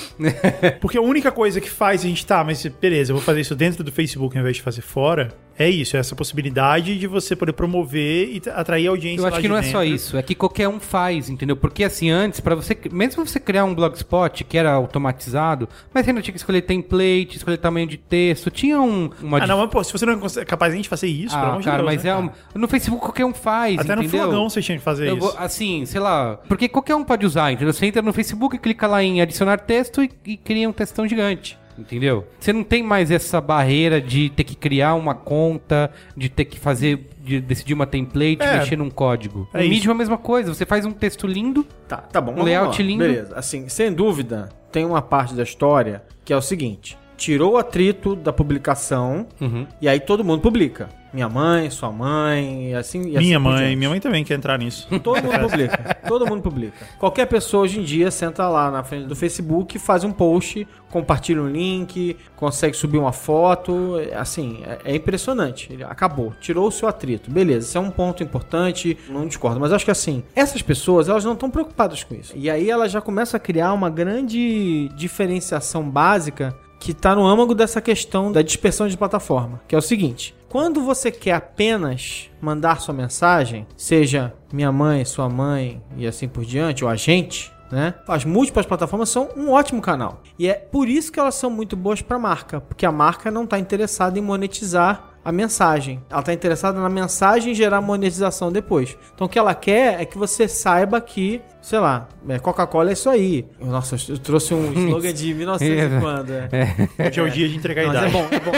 [0.81, 3.55] Porque a única coisa que faz a gente, tá, mas beleza, eu vou fazer isso
[3.55, 7.35] dentro do Facebook ao invés de fazer fora, é isso, é essa possibilidade de você
[7.37, 9.73] poder promover e atrair audiência Eu acho que de não é dentro.
[9.79, 11.57] só isso, é que qualquer um faz, entendeu?
[11.57, 16.11] Porque assim, antes, para você, mesmo você criar um blogspot que era automatizado, mas você
[16.11, 19.71] ainda tinha que escolher template, escolher tamanho de texto, tinha um, uma Ah, não, mas
[19.71, 21.87] pô, se você não é capaz nem de fazer isso, pelo Ah, de cara, Deus,
[21.87, 24.23] mas né, é um, no Facebook qualquer um faz, Até no entendeu?
[24.25, 25.35] flogão você tinha que fazer Eu isso.
[25.39, 27.73] assim, sei lá, porque qualquer um pode usar, entendeu?
[27.73, 31.59] Você entra no Facebook, clica lá em adicionar texto e, e cria um textão gigante.
[31.79, 32.27] Entendeu?
[32.39, 36.59] Você não tem mais essa barreira de ter que criar uma conta, de ter que
[36.59, 38.59] fazer, de decidir uma template, É.
[38.59, 39.49] mexer num código.
[39.55, 39.69] É o.
[39.71, 40.53] Medium é a mesma coisa.
[40.55, 42.33] Você faz um texto lindo, Tá, tá bom.
[42.39, 43.05] Um layout lindo.
[43.05, 43.35] Beleza.
[43.37, 48.15] Assim, sem dúvida, tem uma parte da história que é o seguinte: tirou o atrito
[48.17, 49.67] da publicação Uhum.
[49.81, 50.89] e aí todo mundo publica.
[51.13, 53.03] Minha mãe, sua mãe, e assim.
[53.11, 54.89] e assim Minha por mãe, minha mãe também quer entrar nisso.
[55.01, 55.95] Todo mundo publica.
[56.09, 56.87] Todo mundo publica.
[56.99, 61.43] Qualquer pessoa hoje em dia senta lá na frente do Facebook, faz um post, compartilha
[61.43, 63.97] um link, consegue subir uma foto.
[64.17, 65.71] Assim, é, é impressionante.
[65.71, 66.33] Ele acabou.
[66.41, 67.31] Tirou o seu atrito.
[67.31, 69.61] Beleza, isso é um ponto importante, não discordo.
[69.61, 72.33] Mas acho que assim, essas pessoas, elas não estão preocupadas com isso.
[72.35, 77.55] E aí elas já começam a criar uma grande diferenciação básica que tá no âmago
[77.55, 82.81] dessa questão da dispersão de plataforma, que é o seguinte: quando você quer apenas mandar
[82.81, 87.95] sua mensagem, seja minha mãe, sua mãe e assim por diante, ou a gente, né?
[88.09, 90.23] As múltiplas plataformas são um ótimo canal.
[90.37, 93.45] E é por isso que elas são muito boas para marca, porque a marca não
[93.45, 96.03] está interessada em monetizar a mensagem.
[96.11, 98.97] Ela está interessada na mensagem gerar monetização depois.
[99.15, 102.93] Então o que ela quer é que você saiba que, sei lá, é, Coca-Cola é
[102.93, 103.47] isso aí.
[103.61, 107.09] Nossa, eu trouxe um slogan de 1900 e quando, é.
[107.09, 108.13] Hoje é o dia de entregar a Mas é idade.
[108.13, 108.53] bom, é bom.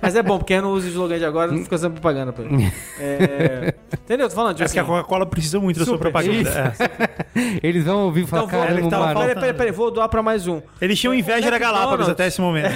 [0.00, 2.32] Mas é bom, porque eu não uso o slogan de agora, não fica fazendo propaganda
[2.32, 2.72] pra ele.
[3.00, 3.74] É...
[4.04, 4.28] Entendeu?
[4.28, 4.90] Tô falando, tipo É porque a assim...
[4.90, 6.40] Coca-Cola precisa muito da sua propaganda.
[6.40, 6.82] isso.
[6.82, 7.60] é.
[7.62, 10.22] eles vão ouvir falar, Então vou, caramba, ele tava peraí, peraí, peraí, vou doar pra
[10.22, 10.60] mais um.
[10.80, 12.72] Eles tinham inveja O da Galápagos até esse momento.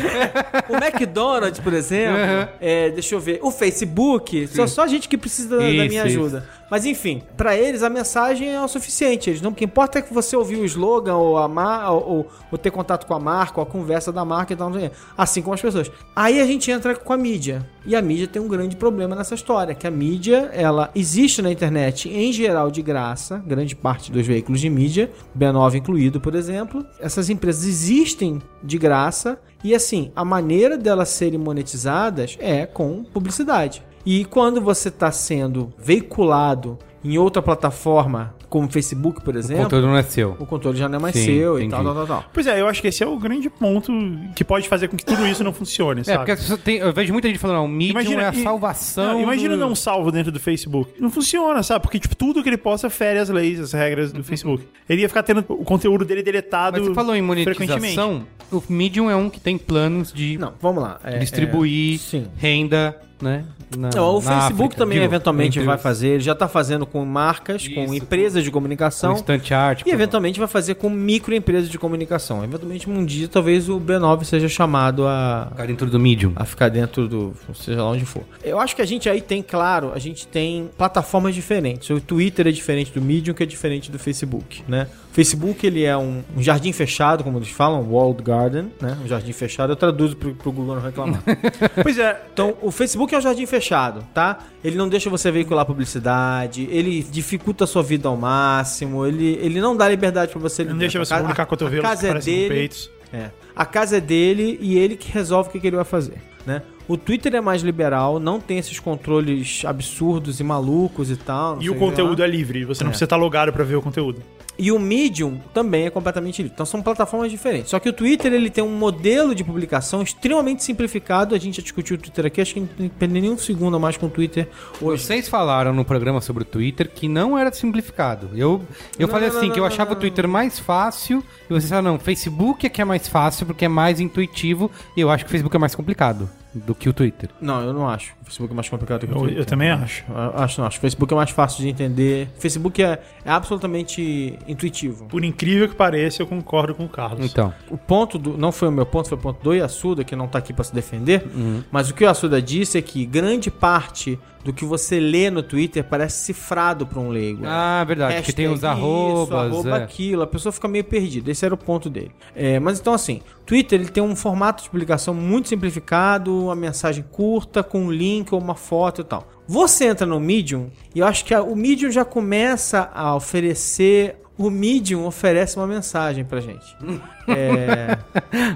[0.68, 2.18] O McDonald's, por exemplo,
[2.60, 6.06] é, deixa eu ver, o Facebook, só, só gente que precisa da, da Isso, minha
[6.06, 6.18] isso.
[6.18, 6.46] ajuda.
[6.70, 9.28] Mas enfim, pra eles a mensagem é o suficiente.
[9.28, 9.50] Eles não.
[9.50, 13.06] O que importa é que você ouviu o slogan ou, a ou, ou- ter contato
[13.06, 14.70] com a marca, ou a conversa da marca e tal.
[15.16, 15.90] Assim como as pessoas.
[16.14, 17.68] Aí a gente entra com a mídia.
[17.84, 21.50] E a mídia tem um grande problema nessa história, que a mídia, ela existe na
[21.50, 26.86] internet em geral de graça, grande parte dos veículos de mídia, B9 incluído, por exemplo.
[27.00, 33.82] Essas empresas existem de graça e assim, a maneira delas serem monetizadas é com publicidade.
[34.04, 39.86] E quando você está sendo veiculado em outra plataforma, como Facebook, por O exemplo, conteúdo
[39.86, 40.36] não é seu.
[40.38, 41.70] o controle já não é mais Sim, seu e entendi.
[41.82, 42.30] tal, tal, tal, tal.
[42.34, 43.90] Pois é, eu acho que esse é o grande ponto
[44.36, 46.18] que pode fazer com que tudo isso não funcione, É, sabe?
[46.18, 48.42] porque as pessoas têm- eu vejo muita gente falando, não, o Medium é a e-
[48.42, 49.14] salvação.
[49.14, 49.60] não, imagina do...
[49.60, 50.92] não salvo dentro do Facebook.
[51.00, 51.80] Não funciona, sabe?
[51.80, 54.18] Porque, tipo, tudo que ele posta fere as leis, as regras Uhum.
[54.18, 54.68] do Facebook.
[54.86, 57.96] Ele ia ficar tendo o conteúdo dele deletado Mas você falou em frequentemente.
[57.96, 61.00] monetização, o Medium é um que tem planos de Não, vamos lá.
[61.04, 63.44] É- distribuir é- renda, né?
[63.78, 66.84] Na- Não, o Facebook África, também digo, com entre vai fazer, ele já tá fazendo
[66.86, 69.82] com marcas, com Isso, empresas de com comunicação Instant Art.
[69.86, 72.42] e eventualmente vai fazer com microempresas de comunicação.
[72.44, 76.32] Eventualmente um dia talvez o B9 seja chamado a Ficar dentro do Medium.
[76.36, 78.22] a ficar dentro do, seja lá onde for.
[78.42, 81.88] Eu acho que a gente aí tem, claro, a gente tem plataformas diferentes.
[81.90, 84.86] O Twitter é diferente do Medium, que é diferente do Facebook, né?
[85.12, 88.96] Facebook, ele é um, um jardim fechado, como eles falam, walled garden, né?
[89.04, 89.70] Um jardim fechado.
[89.72, 91.22] Eu traduzo pro, pro Google não reclamar.
[91.82, 94.38] Pois é, Então, o Facebook é um jardim fechado, tá?
[94.64, 99.60] Ele não deixa você veicular publicidade, ele dificulta a sua vida ao máximo, ele, ele
[99.60, 100.64] não dá liberdade pra você.
[100.64, 102.48] não deixa você ca- publicar cotovelos A que é dele.
[102.54, 102.90] peitos.
[103.12, 103.30] É.
[103.54, 106.62] A casa é dele e ele que resolve o que, que ele vai fazer, né?
[106.88, 111.54] O Twitter é mais liberal, não tem esses controles absurdos e malucos e tal.
[111.62, 111.86] E o que lá.
[111.86, 112.90] conteúdo é livre, você não É.
[112.90, 114.20] precisa estar logado pra ver o conteúdo.
[114.58, 116.52] E o Medium também é completamente livre.
[116.54, 117.70] Então são plataformas diferentes.
[117.70, 121.34] Só que o Twitter ele tem um modelo de publicação extremamente simplificado.
[121.34, 123.38] A gente já discutiu o Twitter aqui, acho que não tem que perder nem um
[123.38, 124.48] segundo a mais com o Twitter
[124.80, 125.04] hoje.
[125.04, 128.28] Vocês falaram no programa sobre o Twitter que não era simplificado.
[128.34, 128.60] Eu,
[128.98, 131.24] eu Não, falei não, assim, não, que eu achava não, o Twitter mais fácil.
[131.48, 134.70] E vocês falaram, não, Facebook é que é mais fácil porque é mais intuitivo.
[134.94, 137.30] E eu acho que o Facebook é mais complicado do que o Twitter.
[137.40, 138.12] Não, eu não acho.
[138.22, 139.38] O Facebook é mais complicado que o Twitter.
[139.38, 140.04] eu também acho.
[140.08, 140.78] Eu Acho não, acho.
[140.78, 142.28] O Facebook é mais fácil de entender.
[142.36, 145.06] O Facebook é, é absolutamente intuitivo.
[145.06, 147.24] Por incrível que pareça, eu concordo com o Carlos.
[147.30, 148.36] Então, O ponto do.
[148.36, 150.64] Não foi o meu ponto, foi o ponto do Yasuda, que não tá aqui pra
[150.64, 151.24] se defender.
[151.34, 151.62] Uhum.
[151.70, 155.42] Mas o que o Yasuda disse é que grande parte do que você lê no
[155.42, 157.42] Twitter parece cifrado pra um leigo.
[157.46, 159.52] ah, verdade, que tem os Hashtag isso, arrobas.
[159.52, 159.82] arroba é.
[159.84, 161.30] aquilo, a pessoa fica meio perdida.
[161.30, 162.10] Esse era o ponto dele.
[162.34, 167.04] É, mas então, assim, Twitter ele tem um formato de publicação muito simplificado, uma mensagem
[167.10, 169.26] curta, com um link ou uma foto e tal.
[169.46, 174.16] Você entra no Medium e eu acho que a- o Medium já começa a oferecer.
[174.42, 176.76] O Medium oferece uma mensagem pra gente.
[177.24, 177.96] É,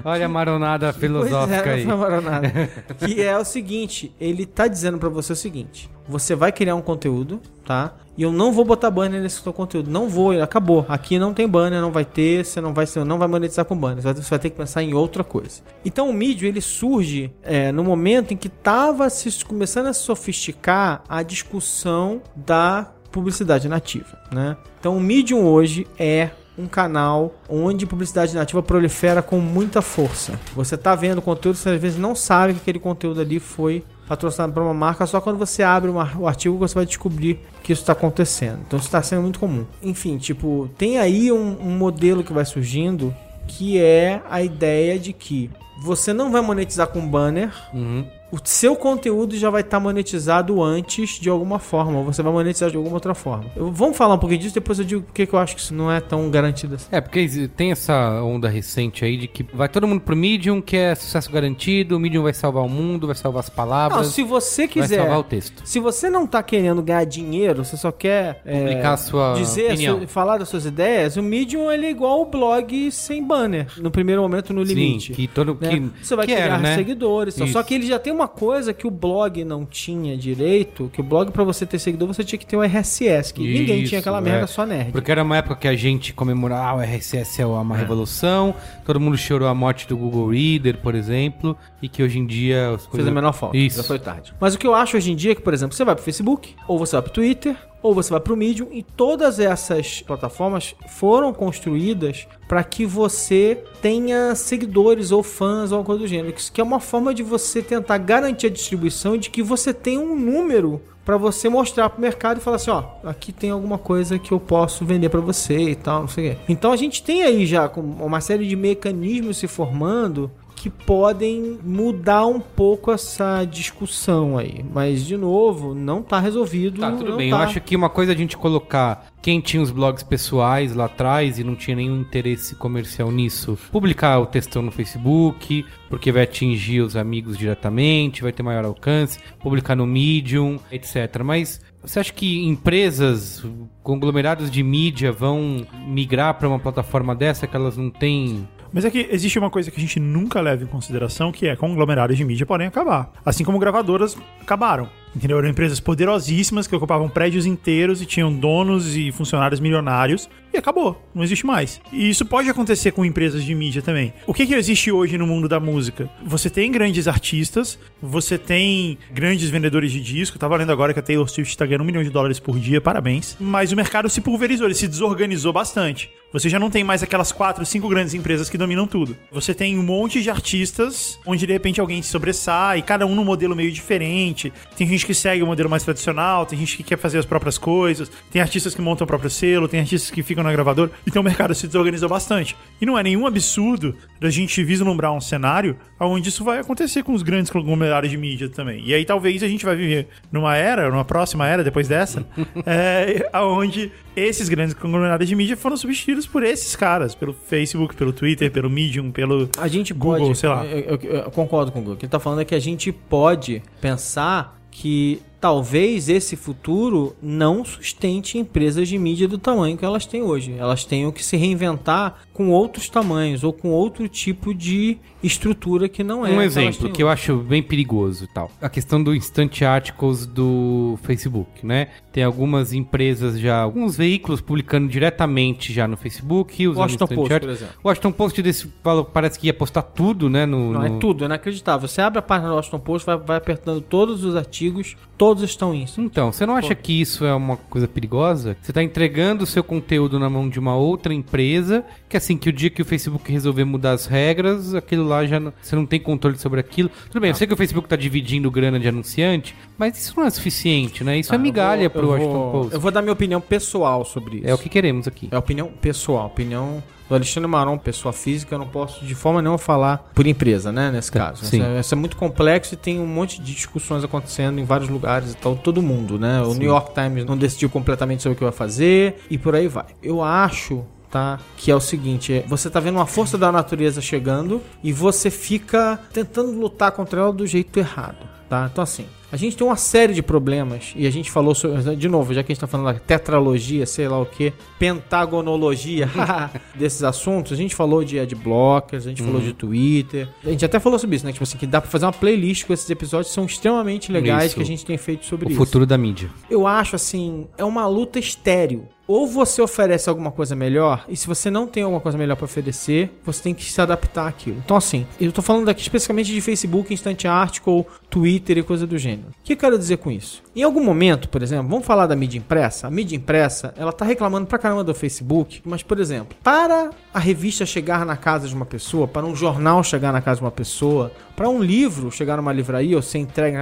[0.03, 1.85] Olha a maronada filosófica é, aí.
[1.85, 2.51] não foi nada.
[2.97, 6.81] que é o seguinte, ele tá dizendo pra você o seguinte: você vai criar um
[6.81, 7.95] conteúdo, tá?
[8.17, 10.85] E eu não vou botar banner nesse seu conteúdo, não vou, acabou.
[10.89, 13.77] Aqui não tem banner, não vai ter, você não vai, ser, não vai monetizar com
[13.77, 15.61] banner, você vai, você vai ter que pensar em outra coisa.
[15.85, 20.01] Então o Medium ele surge é, no momento em que tava se, começando a se
[20.01, 24.55] sofisticar a discussão da publicidade nativa, né?
[24.79, 30.39] Então o Medium hoje é um canal onde publicidade nativa prolifera com muita força.
[30.55, 34.53] Você tá vendo conteúdo, você às vezes não sabe que aquele conteúdo ali foi patrocinado
[34.53, 37.81] por uma marca, só quando você abre uma- o artigo você vai descobrir que isso
[37.81, 38.59] está acontecendo.
[38.65, 39.65] Então isso está sendo muito comum.
[39.83, 43.13] Enfim, tipo, tem aí um, um modelo que vai surgindo
[43.47, 45.49] que é a ideia de que
[45.83, 48.05] você não vai monetizar com banner, Uhum.
[48.31, 52.69] O seu conteúdo já vai estar monetizado antes de alguma forma, ou você vai monetizar
[52.69, 53.45] de alguma outra forma.
[53.55, 55.73] Eu- vamos falar um pouquinho disso, depois eu digo porque que eu acho que isso
[55.73, 56.87] não é tão garantido assim.
[56.91, 60.75] É, porque tem essa onda recente aí de que vai todo mundo pro Medium, que
[60.75, 64.23] é sucesso garantido, o Medium vai salvar o mundo, vai salvar as Não, palavras, se
[64.23, 64.97] você vai quiser.
[64.97, 65.61] salvar o texto.
[65.65, 69.67] Se você não tá querendo ganhar dinheiro, você só quer é, Publicar a sua dizer,
[69.73, 69.97] opinião.
[69.99, 73.67] sua- falar das suas ideias, o Medium ele é igual o blog sem banner.
[73.77, 75.07] No primeiro momento, no limite.
[75.07, 75.69] Sim, que todo né?
[75.69, 76.75] que, Você vai que criar era, né?
[76.75, 77.33] seguidores.
[77.35, 77.63] Só Isso.
[77.63, 81.31] que ele já tem uma coisa que o blog não tinha direito, que o blog
[81.31, 84.17] pra você ter seguidor você tinha que ter um RSS, que ninguém Isso, tinha aquela
[84.17, 84.21] é.
[84.21, 84.91] merda só nerd.
[84.91, 88.99] Porque era uma época que a gente comemorava ah, o RSS é uma revolução, todo
[88.99, 92.81] mundo chorou a morte do Google Reader, por exemplo, e que hoje em dia as
[92.81, 93.07] Fez coisas...
[93.07, 93.55] a menor falta.
[93.55, 93.77] Isso.
[93.77, 94.33] Já foi tarde.
[94.39, 96.03] Mas o que eu acho hoje em dia é que, por exemplo, você vai pro
[96.03, 100.75] Facebook, ou você vai pro Twitter, ou você vai pro Medium, e todas essas plataformas
[100.87, 106.33] foram construídas para que você tenha seguidores ou fãs ou alguma coisa do gênero.
[106.33, 109.99] Que é uma forma de você tentar garantir a distribuição e de que você tenha
[109.99, 114.19] um número para você mostrar pro mercado e falar assim, ó, aqui tem alguma coisa
[114.19, 116.37] que eu posso vender para você e tal, não sei o quê.
[116.49, 122.25] Então a gente tem aí já uma série de mecanismos se formando que podem mudar
[122.25, 124.65] um pouco essa discussão aí.
[124.73, 126.81] Mas, de novo, não tá resolvido.
[126.81, 127.29] Tá, tudo bem.
[127.29, 127.37] tá.
[127.37, 130.85] Eu acho que uma coisa é a gente colocar quem tinha os blogs pessoais lá
[130.85, 136.23] atrás e não tinha nenhum interesse comercial nisso, publicar o textão no Facebook, porque vai
[136.23, 141.21] atingir os amigos diretamente, vai ter maior alcance, publicar no Medium, etc.
[141.23, 143.45] Mas você acha que empresas,
[143.83, 148.91] conglomerados de mídia vão migrar para uma plataforma dessa que elas não têm Mas é
[148.91, 152.23] que existe uma coisa que a gente nunca leva em consideração, que é conglomerados de
[152.23, 153.11] mídia podem acabar.
[153.25, 154.87] Assim como gravadoras acabaram.
[155.15, 155.39] Entendeu?
[155.39, 160.29] Eram empresas poderosíssimas que ocupavam prédios inteiros e tinham donos e funcionários milionários.
[160.57, 161.01] Acabou.
[161.13, 161.79] Não existe mais.
[161.91, 164.13] E isso pode acontecer com empresas de mídia também.
[164.25, 166.09] O que, que existe hoje no mundo da música?
[166.25, 170.39] Você tem grandes artistas, você tem grandes vendedores de disco.
[170.39, 172.81] Tava lendo agora que a Taylor Swift está ganhando um milhão de dólares por dia,
[172.81, 173.37] parabéns.
[173.39, 176.09] Mas o mercado se pulverizou, ele se desorganizou bastante.
[176.33, 179.15] Você já não tem mais aquelas quatro, cinco grandes empresas que dominam tudo.
[179.31, 183.23] Você tem um monte de artistas onde de repente alguém se sobressai, cada um num
[183.23, 184.51] modelo meio diferente.
[184.75, 187.57] Tem gente que segue o modelo mais tradicional, tem gente que quer fazer as próprias
[187.57, 190.91] coisas, tem artistas que montam o próprio selo, tem artistas que ficam na gravadora.
[191.05, 192.55] Então o mercado se desorganizou bastante.
[192.81, 197.13] E não é nenhum absurdo da gente vislumbrar um cenário onde isso vai acontecer com
[197.13, 198.81] os grandes conglomerados de mídia também.
[198.85, 202.25] E aí talvez a gente vai viver numa era, numa próxima era depois dessa,
[202.65, 208.11] é, onde esses grandes conglomerados de mídia foram substituídos por esses caras, pelo Facebook, pelo
[208.13, 210.65] Twitter, pelo Medium, pelo A gente Google, pode, sei lá.
[210.65, 211.95] Eu, eu- eu concordo com o Google.
[211.95, 217.15] O que ele tá falando é que a gente pode pensar que talvez esse futuro
[217.21, 220.55] não sustente empresas de mídia do tamanho que elas têm hoje.
[220.57, 226.03] Elas tenham que se reinventar com outros tamanhos ou com outro tipo de estrutura que
[226.03, 226.31] não é.
[226.31, 228.51] Um que exemplo têm que eu acho bem perigoso e tal.
[228.61, 231.87] A questão do Instant Articles do Facebook, né?
[232.11, 237.33] Tem algumas empresas já, alguns veículos publicando diretamente já no Facebook, usando Washington Post, por
[237.33, 237.57] Articles.
[237.57, 237.75] exemplo.
[237.83, 238.67] O Washington Post desse
[239.13, 240.45] parece que ia postar tudo, né?
[240.45, 241.87] No, Não, no- é tudo, é inacreditável.
[241.87, 245.73] Você abre a página do Washington Post, vai, vai apertando todos os artigos, todos estão
[245.73, 245.99] em isso.
[246.01, 248.55] Então, você não acha que isso é uma coisa perigosa?
[248.61, 252.49] Você está entregando o seu conteúdo na mão de uma outra empresa, que assim, que
[252.49, 255.85] o dia que o Facebook resolver mudar as regras, aquilo lá já não, você não
[255.85, 256.89] tem controle sobre aquilo.
[257.09, 260.25] Tudo bem, eu sei que o Facebook está dividindo grana de anunciante, mas isso não
[260.25, 261.17] é suficiente, né?
[261.19, 262.73] Isso é migalha Tá, Eu pro vou- Washington vou, Post.
[262.73, 264.47] Eu vou dar minha opinião pessoal sobre isso.
[264.47, 265.27] É o que queremos aqui.
[265.31, 269.57] É opinião pessoal, opinião do Alexandre Maron, pessoa física, eu não posso de forma nenhuma
[269.57, 271.45] falar por empresa, né, nesse caso.
[271.45, 271.61] sim.
[271.79, 275.37] Isso é, muito complexo e tem um monte de discussões acontecendo em vários lugares e
[275.37, 276.41] tal, todo mundo, né?
[276.41, 279.67] O New York Times não decidiu completamente sobre o que vai fazer e por aí
[279.67, 279.85] vai.
[280.01, 281.39] Eu acho Tá?
[281.55, 285.31] Que é o seguinte, é, você tá vendo uma força da natureza chegando e você
[285.31, 288.69] fica tentando lutar contra ela do jeito errado, tá?
[288.69, 292.07] Então assim, a gente tem uma série de problemas e a gente falou sobre, de
[292.07, 296.09] novo, já que a gente tá falando da tetralogia, sei lá o que, pentagonologia
[296.75, 300.79] desses assuntos, a gente falou de adblockers, a gente falou de Twitter, a gente até
[300.79, 301.31] falou sobre isso, né?
[301.31, 304.47] Tipo assim, que dá pra fazer uma playlist com esses episódios que são extremamente legais
[304.47, 304.55] Isso.
[304.55, 305.57] que a gente tem feito sobre O isso.
[305.57, 306.29] futuro da mídia.
[306.49, 308.87] Eu acho assim, é uma luta estéreo.
[309.07, 312.43] Ou você oferece alguma coisa melhor, e se você não tem alguma coisa melhor pra
[312.43, 314.57] oferecer, você tem que se adaptar àquilo.
[314.63, 318.97] Então, assim, eu tô falando aqui especificamente de Facebook, Instant Article, Twitter e coisa do
[318.97, 319.29] gênero.
[319.29, 320.43] O que eu quero dizer com isso?
[320.53, 322.87] Em algum momento, por exemplo, vamos falar da mídia impressa.
[322.87, 327.19] A mídia impressa, ela tá reclamando pra caramba do Facebook, mas, por exemplo, para a
[327.19, 330.51] revista chegar na casa de uma pessoa, para um jornal chegar na casa de uma
[330.51, 333.57] pessoa, para um livro chegar numa livraria ou ser entregue,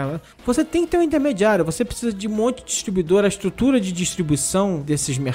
[0.46, 3.80] você tem que ter um intermediário, você precisa de um monte de distribuidor, a estrutura
[3.80, 5.35] de distribuição desses mercados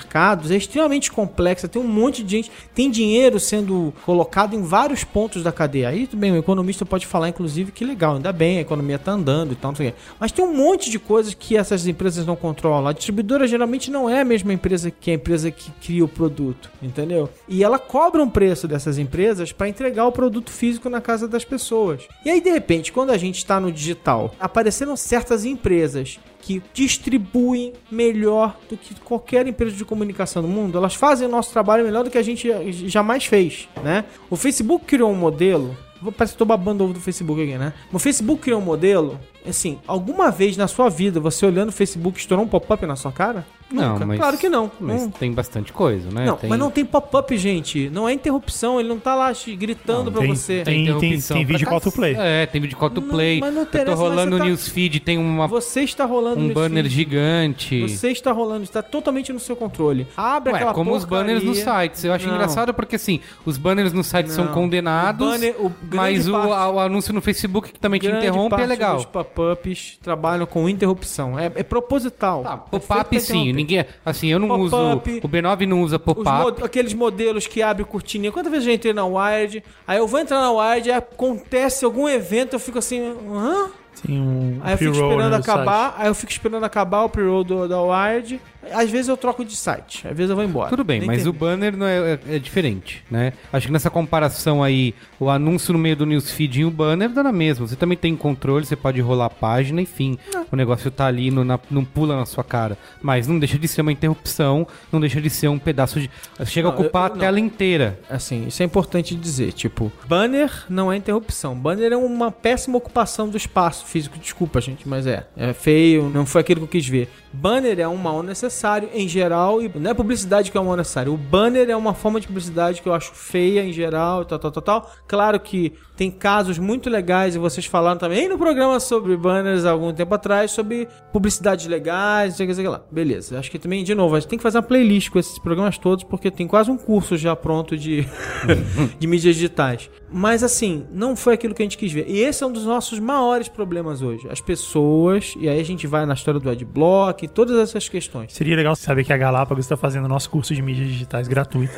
[0.50, 5.42] é extremamente complexa, tem um monte de gente, tem dinheiro sendo colocado em vários pontos
[5.42, 5.88] da cadeia.
[5.88, 9.12] Aí, tudo bem, o economista pode falar, inclusive, que legal, ainda bem, a economia tá
[9.12, 9.94] andando e tal, não sei o.
[10.18, 12.86] Mas tem um monte de coisas que essas empresas não controlam.
[12.86, 16.70] A distribuidora geralmente não é a mesma empresa que a empresa que cria o produto,
[16.82, 17.28] entendeu?
[17.48, 21.44] E ela cobra um preço dessas empresas para entregar o produto físico na casa das
[21.44, 22.06] pessoas.
[22.24, 27.72] E aí, de repente, quando a gente está no digital, apareceram certas empresas que distribuem
[27.90, 30.78] melhor do que qualquer empresa de comunicação do mundo.
[30.78, 32.50] Elas fazem o nosso trabalho melhor do que a gente
[32.88, 34.04] jamais fez, né?
[34.28, 35.76] O Facebook criou um modelo
[36.16, 37.74] parece que tô babando ovo do Facebook aqui, né?
[37.92, 39.20] O Facebook criou um modelo.
[39.48, 43.10] Assim, alguma vez na sua vida, você olhando o Facebook, estourou um pop-up na sua
[43.12, 43.46] cara?
[43.72, 44.04] Não, Nunca.
[44.06, 44.70] mas- Claro que não.
[44.80, 45.10] Mas não.
[45.12, 46.26] tem bastante coisa, né?
[46.26, 47.88] Não, Tem- mas não tem pop-up, gente.
[47.90, 50.62] Não é interrupção, ele não tá lá te gritando Não, pra tem- você.
[50.64, 52.16] tem- interrupção tem vídeo pra call to play.
[52.18, 53.38] É, tem vídeo call to Não, play.
[53.40, 56.04] mas não Eu interessa, tô mas rolando você o tá- newsfeed, tem uma, Você está
[56.04, 56.94] rolando um no banner feed.
[56.94, 57.82] gigante.
[57.88, 60.04] Você está rolando, está totalmente no seu controle.
[60.16, 61.34] Abre Ué, aquela como os porcaria.
[61.36, 62.02] banners nos sites.
[62.04, 62.34] Eu acho Não.
[62.34, 64.52] engraçado porque, assim, os banners nos sites são Não.
[64.52, 68.00] condenados, O banner- o grande mas o, parte- a- o anúncio no Facebook que também
[68.00, 68.96] te Grande interrompe é parte legal.
[68.96, 71.38] dos pop- pop-ups trabalham com interrupção.
[71.38, 72.42] É, é proposital.
[72.42, 73.84] Tá, É pop-up pra sim, ninguém.
[74.04, 74.76] Assim, eu não uso.
[74.76, 76.60] O B9 não usa pop-up.
[76.60, 78.32] mo- aqueles modelos que abrem cortininha.
[78.32, 79.62] Quantas vezes eu já entrei na Wired?
[79.86, 83.00] Aí eu vou entrar na Wired, aí acontece algum evento, eu fico assim,
[83.30, 83.70] hã?
[84.06, 87.44] Tem um Aí eu fico esperando no acabar, aí eu fico esperando acabar o pre-roll
[87.44, 88.40] da Wired.
[88.72, 90.68] Às vezes eu troco de site, às vezes eu vou embora.
[90.70, 93.32] Tudo bem, mas o banner não é, é- é diferente, né?
[93.52, 97.22] Acho que nessa comparação aí, o anúncio no meio do newsfeed e o banner dá
[97.22, 97.66] na mesma.
[97.66, 100.18] Você também tem controle, você pode rolar a página, enfim.
[100.52, 102.76] O negócio tá ali, no- na- não pula na sua cara.
[103.00, 106.10] Mas não deixa de ser uma interrupção, não deixa de ser um pedaço de...
[106.44, 107.98] Chega a Não, ocupar eu- a tela inteira.
[108.10, 109.52] Assim, isso é importante dizer.
[109.52, 111.54] Tipo, banner não é interrupção.
[111.54, 114.18] Banner é uma péssima ocupação do espaço físico.
[114.18, 115.26] Desculpa, gente, mas é.
[115.36, 117.08] É feio, não foi aquilo que eu quis ver.
[117.32, 118.49] Banner é um mal necessário
[118.92, 121.14] em geral e não é publicidade que é um necessário.
[121.14, 124.50] O banner é uma forma de publicidade que eu acho feia em geral, tal, tal,
[124.50, 124.90] tal, tal.
[125.06, 129.70] Claro que tem casos muito legais e vocês falaram também no programa sobre banners há
[129.70, 132.82] algum tempo atrás, sobre publicidades legais, não sei o que, sei o lá.
[132.90, 133.38] Beleza.
[133.38, 135.76] Acho que também, de novo, a gente tem que fazer uma playlist com esses programas
[135.76, 138.08] todos, porque tem quase um curso já pronto de,
[138.98, 139.90] de mídias digitais.
[140.10, 142.06] Mas assim, não foi aquilo que a gente quis ver.
[142.08, 144.26] E esse é um dos nossos maiores problemas hoje.
[144.30, 148.32] As pessoas, e aí a gente vai na história do adblock, todas essas questões.
[148.32, 151.74] Seria legal saber que a Galápagos está fazendo nosso curso de mídias digitais gratuito.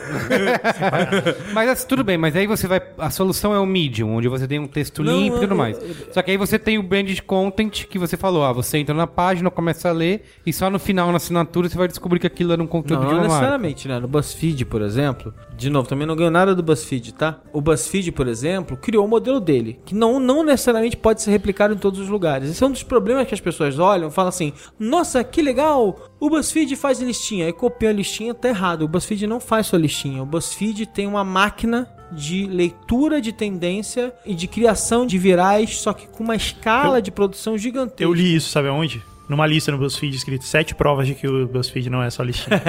[1.52, 2.80] Mas assim, tudo bem, mas aí você vai.
[2.98, 5.78] A solução é o Medium, onde você tem um texto Não, limpo e tudo mais.
[6.10, 8.44] Só que aí você tem o branded content que você falou.
[8.44, 11.76] Ah, você entra na página, começa a ler, e só no final, na assinatura, você
[11.76, 13.40] vai descobrir que aquilo era um conteúdo Não, de não uma marca.
[13.40, 13.98] necessariamente, né?
[13.98, 17.40] No BuzzFeed, por exemplo, de novo, também não ganhou nada do BuzzFeed, tá?
[17.52, 21.74] O BuzzFeed, por exemplo, criou o modelo dele, que não, não necessariamente pode ser replicado
[21.74, 22.50] em todos os lugares.
[22.50, 26.10] Esse é um dos problemas que as pessoas olham e falam assim: nossa, que legal,
[26.20, 27.46] o BuzzFeed faz listinha.
[27.46, 28.82] Aí copia a listinha, tá errado.
[28.82, 30.22] O BuzzFeed não faz sua listinha.
[30.22, 35.92] O BuzzFeed tem uma máquina de leitura de tendência e de criação de virais, só
[35.92, 38.04] que com uma escala de produção gigantesca.
[38.04, 39.02] Eu li isso, sabe aonde?
[39.28, 42.60] Numa lista no BuzzFeed escrito sete provas de que o BuzzFeed não é só listinha.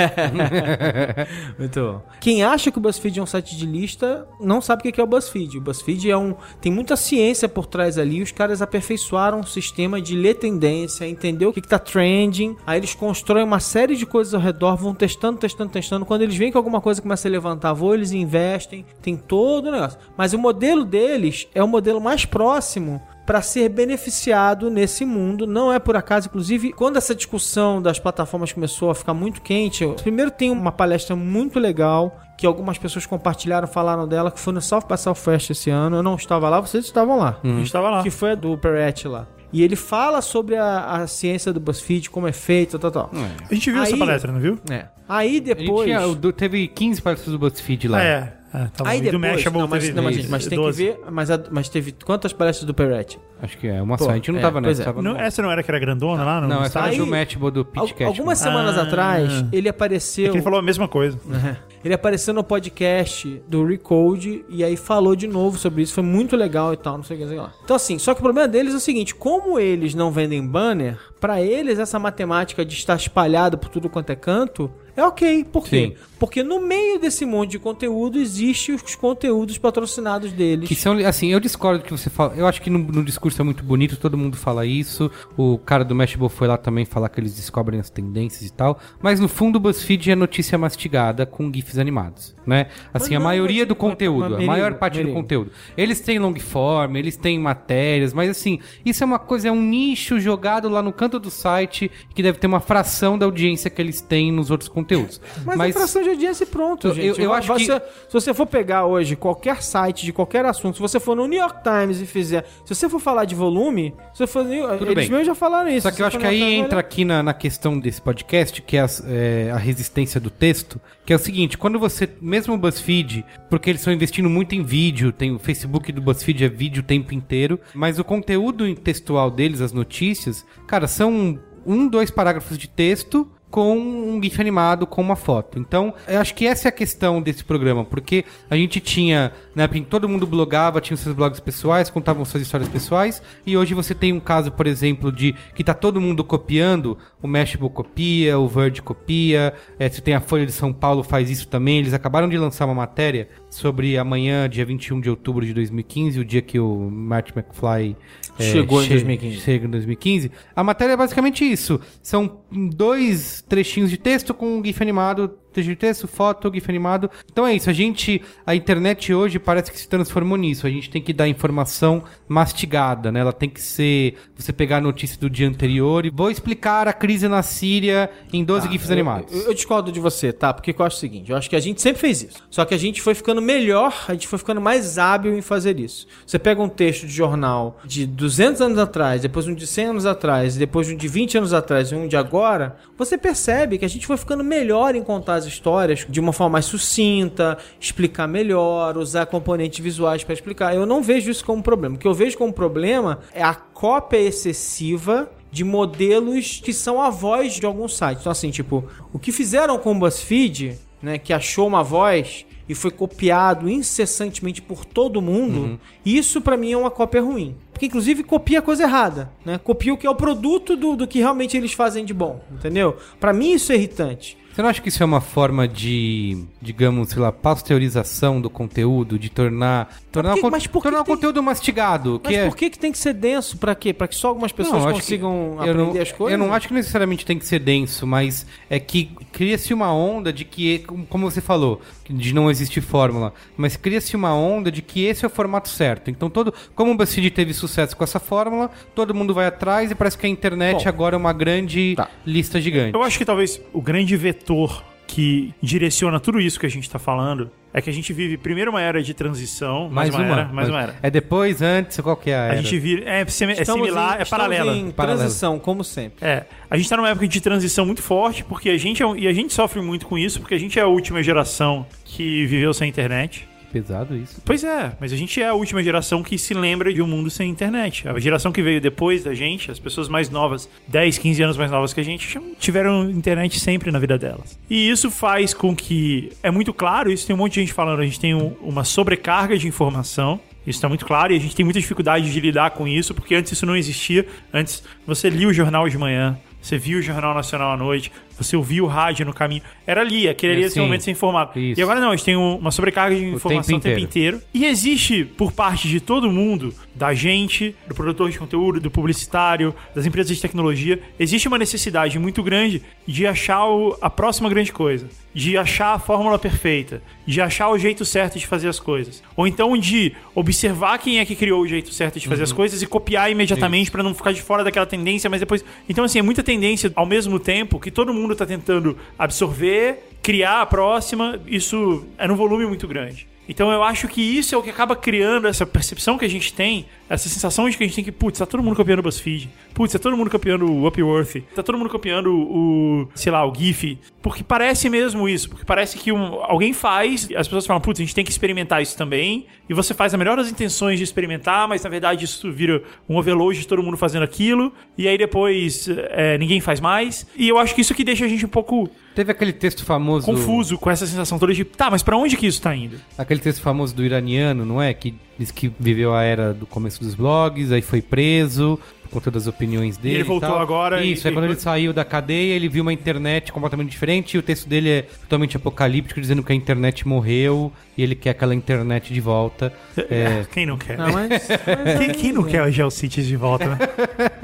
[1.58, 2.02] Muito bom.
[2.20, 5.04] Quem acha que o BuzzFeed é um site de lista não sabe o que é
[5.04, 5.58] o BuzzFeed.
[5.58, 6.36] O BuzzFeed é um.
[6.62, 8.22] tem muita ciência por trás ali.
[8.22, 12.56] Os caras aperfeiçoaram um sistema de ler tendência, entender o que, que tá trending.
[12.66, 16.06] Aí eles constroem uma série de coisas ao redor, vão testando, testando, testando.
[16.06, 18.86] Quando eles veem que alguma coisa começa a levantar voo, eles investem.
[19.02, 20.00] Tem todo o negócio.
[20.16, 25.48] Mas o modelo deles é o modelo mais próximo para ser beneficiado nesse mundo.
[25.48, 29.84] Não é por acaso, inclusive, quando essa discussão das plataformas começou a ficar muito quente,
[29.84, 34.52] eu- primeiro tem uma palestra muito legal que algumas pessoas compartilharam, falaram dela, que foi
[34.54, 35.98] no South by Southwest esse ano.
[35.98, 37.38] Eu não estava lá, vocês estavam lá.
[37.44, 38.04] A gente tava lá.
[38.04, 39.28] Que foi a do Perret lá.
[39.54, 43.12] E ele fala sobre a, a ciência do BuzzFeed, como é feito, tal, tal.
[43.50, 44.58] A gente viu essa Aí- palestra, não viu?
[44.70, 44.86] É.
[45.08, 45.86] Aí A gente depois.
[45.86, 48.02] tinha- teve 15 palestras do BuzzFeed lá.
[48.04, 48.34] É.
[48.56, 48.84] Ah, tá.
[48.88, 49.32] Aí do depois.
[49.34, 50.78] Mashable Não, mas, teve não, mas, mas tem 12.
[50.86, 51.00] que ver.
[51.12, 53.20] Mas, a- mas teve quantas palestras do Perret?
[53.42, 53.82] Acho que é.
[53.82, 54.12] Uma Pô, só.
[54.12, 54.82] A gente não é, tava nessa.
[54.84, 54.86] é.
[54.86, 56.40] Tava Não, essa não era que era grandona lá?
[56.40, 58.04] No Não, no essa era do Matchable do Al- Pete Cat.
[58.06, 58.84] algumas semanas Ah.
[58.84, 60.34] atrás, ele apareceu.
[60.34, 61.18] Ele falou a mesma coisa.
[61.26, 61.56] Uhum.
[61.84, 65.94] Ele apareceu no podcast do Recode e aí falou de novo sobre isso.
[65.94, 67.56] Foi muito legal e tal, não sei o que, não sei o que lá.
[67.64, 70.98] Então, assim, só que o problema deles é o seguinte: como eles não vendem banner,
[71.20, 75.44] pra eles essa matemática de estar espalhado por tudo quanto é canto é ok.
[75.46, 75.88] Por quê?
[75.88, 76.04] Sim.
[76.20, 80.70] Porque no meio desse monte de conteúdo existem os conteúdos patrocinados deles.
[80.70, 82.34] Que são, assim, eu discordo do que você fala.
[82.36, 85.10] Eu acho que no, no discurso é muito bonito, todo mundo fala isso.
[85.36, 88.80] O cara do Mashable foi lá também falar que eles descobrem as tendências e tal.
[89.02, 92.68] Mas no fundo, o BuzzFeed é notícia mastigada com GIFs animados, né?
[92.94, 95.52] Assim, Mas a não, maioria mas- do conteúdo, mas- a maior parte do conteúdo.
[95.78, 99.62] Eles têm long form, eles têm matérias, mas assim, isso é uma coisa, é um
[99.62, 103.82] nicho jogado lá no canto do site que deve ter uma fração da audiência que
[103.82, 105.20] eles têm nos outros conteúdos.
[105.46, 107.20] Mas, a fração de audiência e pronto, Eu- gente.
[107.20, 110.76] eu- eu acho você, que- Se você for pegar hoje qualquer site de qualquer assunto,
[110.76, 112.46] se você for no New York Times e fizer...
[112.66, 114.46] Se você for falar de volume, se você for...
[114.46, 115.10] Eles Tudo bem.
[115.10, 115.82] mesmos já falaram isso.
[115.90, 118.82] Só que eu acho que aí entra aqui na, na questão desse podcast, que é,
[118.82, 123.24] as- é a resistência do texto, que é o seguinte, quando você, mesmo o BuzzFeed,
[123.50, 126.86] porque eles estão investindo muito em vídeo, tem o Facebook do BuzzFeed é vídeo o
[126.86, 132.68] tempo inteiro, mas o conteúdo textual deles, as notícias, cara, são um, dois parágrafos de
[132.68, 135.60] texto com um GIF animado, com uma foto.
[135.60, 139.66] Então, eu acho que essa é a questão desse programa, porque a gente tinha, na
[139.66, 143.56] época em que todo mundo blogava, tinha seus blogs pessoais, contavam suas histórias pessoais, e
[143.56, 147.70] hoje você tem um caso, por exemplo, de que tá todo mundo copiando, o Mashable
[147.70, 151.78] copia, o Verge copia, eh, você tem a Folha de São Paulo faz isso também,
[151.78, 156.26] eles acabaram de lançar uma matéria sobre amanhã, dia 21 de outubro de 2015, o
[156.26, 157.96] dia que o Martin McFly
[158.40, 159.38] eh, Chegou em che- 2015.
[159.42, 160.32] chega em 2015.
[160.56, 161.80] A matéria é basicamente isso.
[162.02, 167.10] São dois trechinhos de texto com um GIF animado de texto, foto, GIF animado.
[167.32, 170.66] Então é isso, a gente, a internet hoje parece que se transformou nisso.
[170.66, 173.20] A gente tem que dar informação mastigada, né?
[173.20, 176.94] Ela tem que ser, você pegar a notícia do dia anterior e vou explicar a
[176.94, 179.34] crise na Síria em 12 GIFs animados.
[179.34, 180.54] Eu, eu discordo de você, tá?
[180.54, 182.44] Porque eu acho o seguinte, eu acho que a gente sempre fez isso.
[182.50, 185.80] Só que a gente foi ficando melhor, a gente foi ficando mais hábil em fazer
[185.80, 186.08] isso.
[186.26, 190.06] Você pega um texto de jornal de 200 anos atrás, depois um de 100 anos
[190.06, 193.90] atrás, depois um de 20 anos atrás e um de agora, você percebe que a
[193.90, 198.98] gente foi ficando melhor em contar as histórias de uma forma mais sucinta, explicar melhor,
[198.98, 200.76] usar componentes visuais para explicar.
[200.76, 201.96] Eu não vejo isso como um problema.
[201.96, 207.10] O que eu vejo como problema é a cópia excessiva de modelos que são a
[207.10, 208.20] voz de algum site.
[208.22, 212.76] Então, assim, tipo, o que fizeram com o BuzzFeed, né, que achou uma voz e
[212.76, 217.56] foi copiado incessantemente por todo mundo, isso pra mim é uma cópia ruim.
[217.72, 219.58] Porque, inclusive, copia a coisa errada, né?
[219.58, 222.98] Copia o que é o produto do, do que realmente eles fazem de bom, entendeu?
[223.20, 224.38] Pra mim isso é irritante.
[224.54, 229.18] Você não acha que isso é uma forma de, digamos, sei lá, pasteurização do conteúdo,
[229.18, 232.22] de tornar, tornar, o mas por que tornar o tem- conteúdo mastigado?
[232.24, 232.46] Mas que é...
[232.48, 233.58] por que, que tem que ser denso?
[233.58, 233.92] Pra quê?
[233.92, 236.40] Pra que só algumas pessoas Não, consigam aprender não, as coisas?
[236.40, 240.32] Eu não acho que necessariamente tem que ser denso, mas é que cria-se uma onda
[240.32, 245.06] de que, como você falou, de não existir fórmula, mas cria-se uma onda de que
[245.06, 246.10] esse é o formato certo.
[246.12, 249.96] Então, todo, como o BuzzFeed teve sucesso com essa fórmula, todo mundo vai atrás e
[249.96, 250.90] parece que a internet Bom.
[250.90, 252.10] agora é uma grande Tá.
[252.26, 252.94] lista gigante.
[252.94, 256.98] Eu acho que talvez o grande vetor que direciona tudo isso que a gente tá
[257.00, 260.70] falando é que a gente vive primeiro uma era de transição, mais, uma, era, mais
[260.70, 260.96] uma era.
[261.02, 262.58] É depois, antes, qual que é a A era?
[262.62, 264.76] gente vive, é, simi- é similar, em- é estamos paralela.
[264.76, 266.26] em transição, como sempre.
[266.26, 269.16] É, a gente tá numa época de transição muito forte, porque a gente é, um-
[269.16, 272.46] e a gente sofre muito com isso, porque a gente é a última geração que
[272.46, 273.48] viveu sem internet.
[273.74, 274.40] Pesado isso.
[274.46, 277.30] Pois é, mas a gente é a última geração que se lembra de um mundo
[277.32, 278.08] sem internet.
[278.08, 281.72] A geração que veio depois da gente, as pessoas mais novas, 10, 15 anos mais
[281.72, 284.60] novas que a gente, tiveram internet sempre na vida delas.
[284.70, 286.32] E isso faz com que.
[286.44, 288.84] É muito claro, isso tem um monte de gente falando, a gente tem um- uma
[288.84, 290.40] sobrecarga de informação.
[290.68, 293.36] Isso está muito claro e a gente tem muita dificuldade de lidar com isso, porque
[293.36, 294.26] antes isso não existia.
[294.54, 298.56] Antes você lia o jornal de manhã, você via o Jornal Nacional à noite, você
[298.56, 299.62] ouvia o rádio no caminho.
[299.86, 301.60] Era ali, aquele ali, É, esse momento de ser informado.
[301.60, 301.80] Isso.
[301.80, 304.38] E agora não, a gente tem um- uma sobrecarga de informação o tempo inteiro.
[304.38, 304.42] inteiro.
[304.54, 309.74] E existe, por parte de todo mundo, da gente, do produtor de conteúdo, do publicitário,
[309.96, 314.72] das empresas de tecnologia, existe uma necessidade muito grande de achar o- a próxima grande
[314.72, 315.08] coisa.
[315.34, 317.02] De achar a fórmula perfeita.
[317.26, 319.24] De achar o jeito certo de fazer as coisas.
[319.36, 322.82] Ou então de observar quem é que criou o jeito certo de fazer as coisas
[322.82, 325.66] e copiar imediatamente pra não ficar de fora daquela tendência, mas depois.
[325.90, 330.62] Então, assim, é muita tendência ao mesmo tempo que todo mundo tá tentando absorver, criar
[330.62, 331.40] a próxima.
[331.46, 333.28] Isso é num volume muito grande.
[333.48, 336.54] Então eu acho que isso é o que acaba criando essa percepção que a gente
[336.54, 339.04] tem, essa sensação de que a gente tem que, putz, tá todo mundo copiando o
[339.04, 343.46] BuzzFeed, putz, tá todo mundo copiando o Upworthy, tá todo mundo copiando o, sei lá,
[343.46, 347.66] o GIF, porque parece mesmo isso, porque parece que um- alguém faz, e as pessoas
[347.66, 350.50] falam, putz, a gente tem que experimentar isso também, e você faz a melhor das
[350.50, 354.74] intenções de experimentar, mas na verdade isso vira um overload de todo mundo fazendo aquilo,
[354.98, 358.28] e aí depois é, ninguém faz mais, e eu acho que isso que deixa a
[358.28, 360.26] gente um pouco Teve aquele texto famoso.
[360.26, 362.98] confuso com essa sensação toda de, tá, mas pra onde que isso tá indo?
[363.18, 364.92] Aquele texto famoso do iraniano, não é?
[364.94, 369.30] Que diz que viveu a era do começo dos blogs, aí foi preso por conta
[369.32, 370.16] das opiniões dele.
[370.16, 370.60] ele voltou tal.
[370.60, 374.34] agora e- Isso, aí quando ele saiu da cadeia, ele viu uma internet completamente diferente
[374.36, 378.32] e o texto dele é totalmente apocalíptico, dizendo que a internet morreu e ele quer
[378.32, 379.72] aquela internet de volta.
[380.10, 380.98] É, Quem não quer?
[380.98, 381.30] Não, mas,
[381.86, 383.78] mas Quem, quem não quer o GeoCities de volta, né?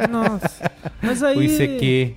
[0.09, 0.71] Nossa.
[1.01, 1.37] Mas aí.
[1.37, 2.13] o ICQ,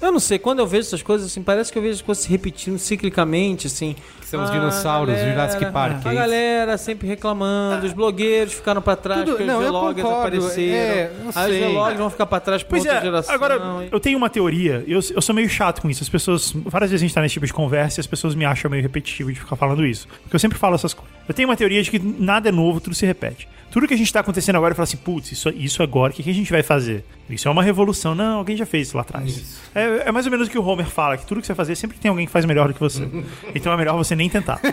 [0.00, 2.24] Eu não sei, quando eu vejo essas coisas, assim, parece que eu vejo as coisas
[2.24, 3.94] se repetindo ciclicamente, assim.
[4.30, 5.92] São os Ah, dinossauros, galera, Jurassic Park.
[5.92, 6.14] A é isso?
[6.20, 10.62] galera sempre reclamando, os blogueiros ficaram pra trás, Tudo- porque não, os concordo, apareceram.
[10.76, 11.72] é, aí os sei.
[11.72, 13.34] vloggers vão ficar pra trás pra Pois outra é, geração.
[13.34, 13.60] agora
[13.90, 16.02] eu tenho uma teoria, eu, eu sou meio chato com isso.
[16.02, 18.44] As pessoas, várias vezes a gente tá nesse tipo de conversa e as pessoas me
[18.44, 20.06] acham meio repetitivo de ficar falando isso.
[20.22, 21.12] Porque eu sempre falo essas coisas.
[21.28, 23.48] Eu tenho uma teoria de que nada é novo, tudo se repete.
[23.70, 26.16] Tudo que a gente tá acontecendo agora, eu falo assim, putz, isso, isso agora, o
[26.16, 27.04] que, que a gente vai fazer?
[27.28, 28.16] Isso é uma revolução.
[28.16, 29.60] Não, alguém já fez isso lá atrás.
[29.72, 31.58] É, é mais ou menos o que o Homer fala, que tudo que você vai
[31.58, 33.08] fazer sempre tem alguém que faz melhor do que você.
[33.54, 34.60] então é melhor você nem tentar.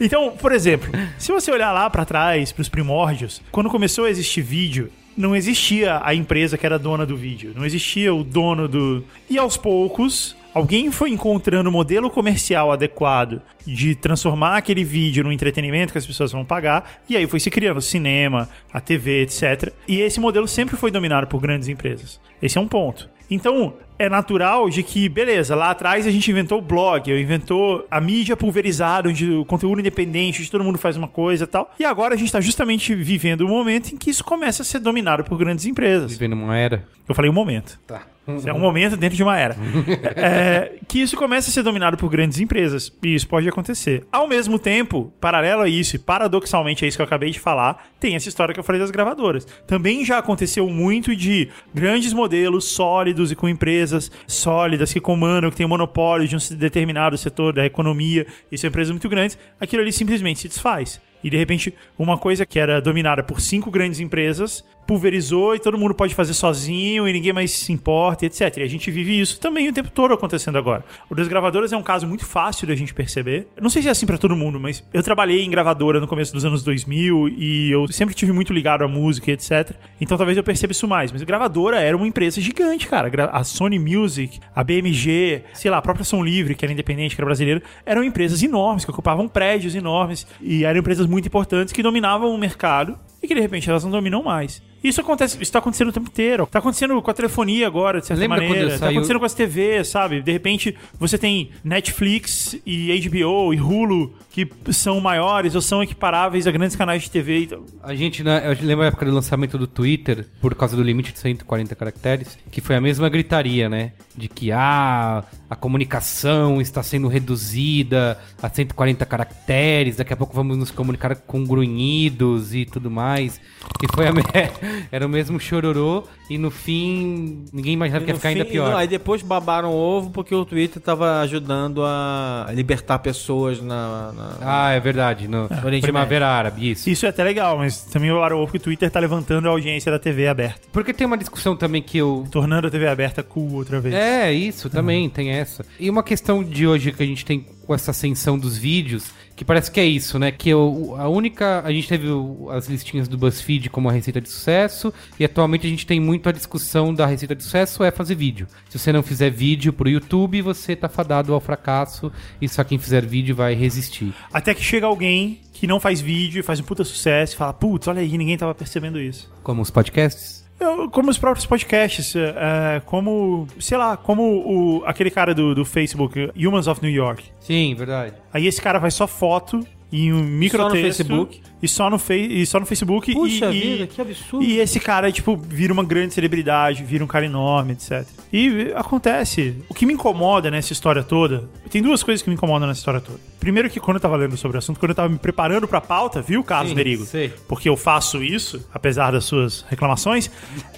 [0.00, 4.42] Então, por exemplo, se você olhar lá pra trás, pros primórdios, quando começou a existir
[4.42, 9.04] vídeo, não existia a empresa que era dona do vídeo, não existia o dono do.
[9.28, 15.32] E aos poucos, alguém foi encontrando o modelo comercial adequado de transformar aquele vídeo num
[15.32, 19.22] entretenimento que as pessoas vão pagar, e aí foi se criando o cinema, a TV,
[19.22, 19.72] etc.
[19.86, 22.20] E esse modelo sempre foi dominado por grandes empresas.
[22.40, 23.08] Esse é um ponto.
[23.30, 28.00] Então, é natural de que, beleza, lá atrás a gente inventou o blog, inventou a
[28.00, 31.72] mídia pulverizada, onde o conteúdo independente, onde todo mundo faz uma coisa e tal.
[31.78, 34.80] E agora a gente tá justamente vivendo um momento em que isso começa a ser
[34.80, 36.12] dominado por grandes empresas.
[36.12, 36.84] Vivendo uma era.
[37.08, 37.78] Eu falei um momento.
[37.86, 38.02] Tá.
[38.28, 39.56] Isso é um momento dentro de uma era.
[40.14, 42.92] É, que isso começa a ser dominado por grandes empresas.
[43.02, 44.04] E isso pode acontecer.
[44.12, 47.88] Ao mesmo tempo, paralelo a isso, e paradoxalmente é isso que eu acabei de falar,
[47.98, 49.46] tem essa história que eu falei das gravadoras.
[49.66, 55.56] Também já aconteceu muito de grandes modelos sólidos e com empresas sólidas que comandam, que
[55.56, 59.92] têm monopólio de um determinado setor da economia, e são empresas muito grandes, aquilo ali
[59.92, 61.00] simplesmente se desfaz.
[61.22, 65.78] E de repente, uma coisa que era dominada por cinco grandes empresas pulverizou e todo
[65.78, 68.58] mundo pode fazer sozinho e ninguém mais se importa, etc.
[68.58, 70.84] E a gente vive isso também o tempo todo acontecendo agora.
[71.08, 73.48] O das gravadoras é um caso muito fácil da gente perceber.
[73.56, 76.06] Eu não sei se é assim pra todo mundo, mas eu trabalhei em gravadora no
[76.06, 79.72] começo dos anos 2000 e eu sempre tive muito ligado à música, etc.
[80.00, 81.12] Então talvez eu perceba isso mais.
[81.12, 83.10] Mas gravadora era uma empresa gigante, cara.
[83.32, 87.20] A Sony Music, a BMG, sei lá, a própria Som Livre, que era independente, que
[87.20, 91.82] era brasileira, eram empresas enormes, que ocupavam prédios enormes e eram empresas muito importantes que
[91.82, 94.60] dominavam o mercado e que de repente elas não dominam mais.
[94.82, 96.44] Isso acontece, isso tá acontecendo o tempo inteiro.
[96.50, 98.70] Tá acontecendo com a telefonia agora, de certa Lembra maneira.
[98.72, 100.20] Tá saiu- acontecendo com as TVs, sabe?
[100.20, 106.46] De repente você tem Netflix e HBO e Hulu que são maiores ou são equiparáveis
[106.46, 107.44] a grandes canais de TV.
[107.44, 110.82] Então, A gente, né, eu lembro a época do lançamento do Twitter, por causa do
[110.82, 113.92] limite de 140 caracteres, que foi a mesma gritaria, né?
[114.14, 120.56] De que ah, a comunicação está sendo reduzida a 140 caracteres, daqui a pouco vamos
[120.58, 123.40] nos comunicar com grunhidos e tudo mais.
[123.82, 124.22] E foi a me...
[124.92, 128.70] Era o mesmo chororô, e no fim ninguém imaginava que ia ficar ainda fim- pior.
[128.70, 134.12] não, aí depois babaram o ovo porque o Twitter tava ajudando a libertar pessoas na.
[134.12, 135.26] na- Ah, é verdade.
[135.26, 136.88] No Oriente Primavera Árabe, isso.
[136.90, 139.90] isso é até legal, mas também o ovo que o Twitter tá levantando a audiência
[139.90, 140.60] da TV aberta.
[140.72, 143.94] Porque tem uma discussão também que eu, Tornando a TV aberta cool outra vez.
[143.94, 144.01] É,
[144.32, 145.64] isso também, tem essa.
[145.78, 149.44] E uma questão de hoje que a gente tem com essa ascensão dos vídeos, que
[149.44, 150.30] parece que é isso, né?
[150.32, 151.62] Que o- a única.
[151.64, 152.06] A gente teve
[152.50, 156.28] as listinhas do BuzzFeed como a receita de sucesso, e atualmente a gente tem muito
[156.28, 158.46] a discussão da receita de sucesso é fazer vídeo.
[158.68, 162.78] Se você não fizer vídeo pro YouTube, você tá fadado ao fracasso, e só quem
[162.78, 164.12] fizer vídeo vai resistir.
[164.32, 167.52] Até que chega alguém que não faz vídeo e faz um puta sucesso e fala,
[167.52, 169.30] putz, olha aí, ninguém tava percebendo isso.
[169.42, 170.41] Como os podcasts.
[170.62, 175.54] Eu- como os próprios podcasts, é, é, como, sei lá, como o, aquele cara do,
[175.54, 177.24] do Facebook, Humans of New York.
[177.40, 178.14] Sim, verdade.
[178.32, 180.82] Aí esse cara faz só foto e um microtexto.
[181.04, 181.40] Facebook.
[181.62, 183.12] E só no, fei- e só no Facebook.
[183.12, 184.44] Puxa e, vida, e, que absurdo.
[184.44, 188.04] E esse cara, tipo, vira uma grande celebridade, vira um cara enorme, etc.
[188.32, 189.54] E acontece.
[189.68, 193.00] O que me incomoda nessa história toda, tem duas coisas que me incomodam nessa história
[193.00, 193.20] toda.
[193.38, 195.80] Primeiro que quando eu tava lendo sobre o assunto, quando eu tava me preparando pra
[195.80, 197.04] pauta, viu, Carlos Sim, Merigo?
[197.04, 197.32] sei.
[197.46, 200.30] Porque eu faço isso, apesar das suas reclamações,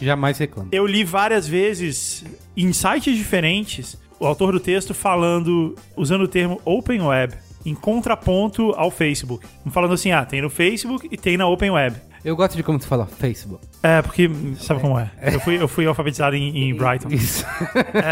[0.03, 0.69] Jamais reclamo.
[0.73, 2.25] eu li várias vezes
[2.57, 7.35] em sites diferentes o autor do texto falando, usando o termo Open Web,
[7.65, 9.47] em contraponto ao Facebook.
[9.71, 11.97] Falando assim, ah, tem no Facebook e tem na Open Web.
[12.25, 13.63] Eu gosto de como tu fala Facebook.
[13.83, 15.11] É, porque sabe como é?
[15.21, 17.45] Eu fui, eu fui alfabetizado em, em Brighton, Isso.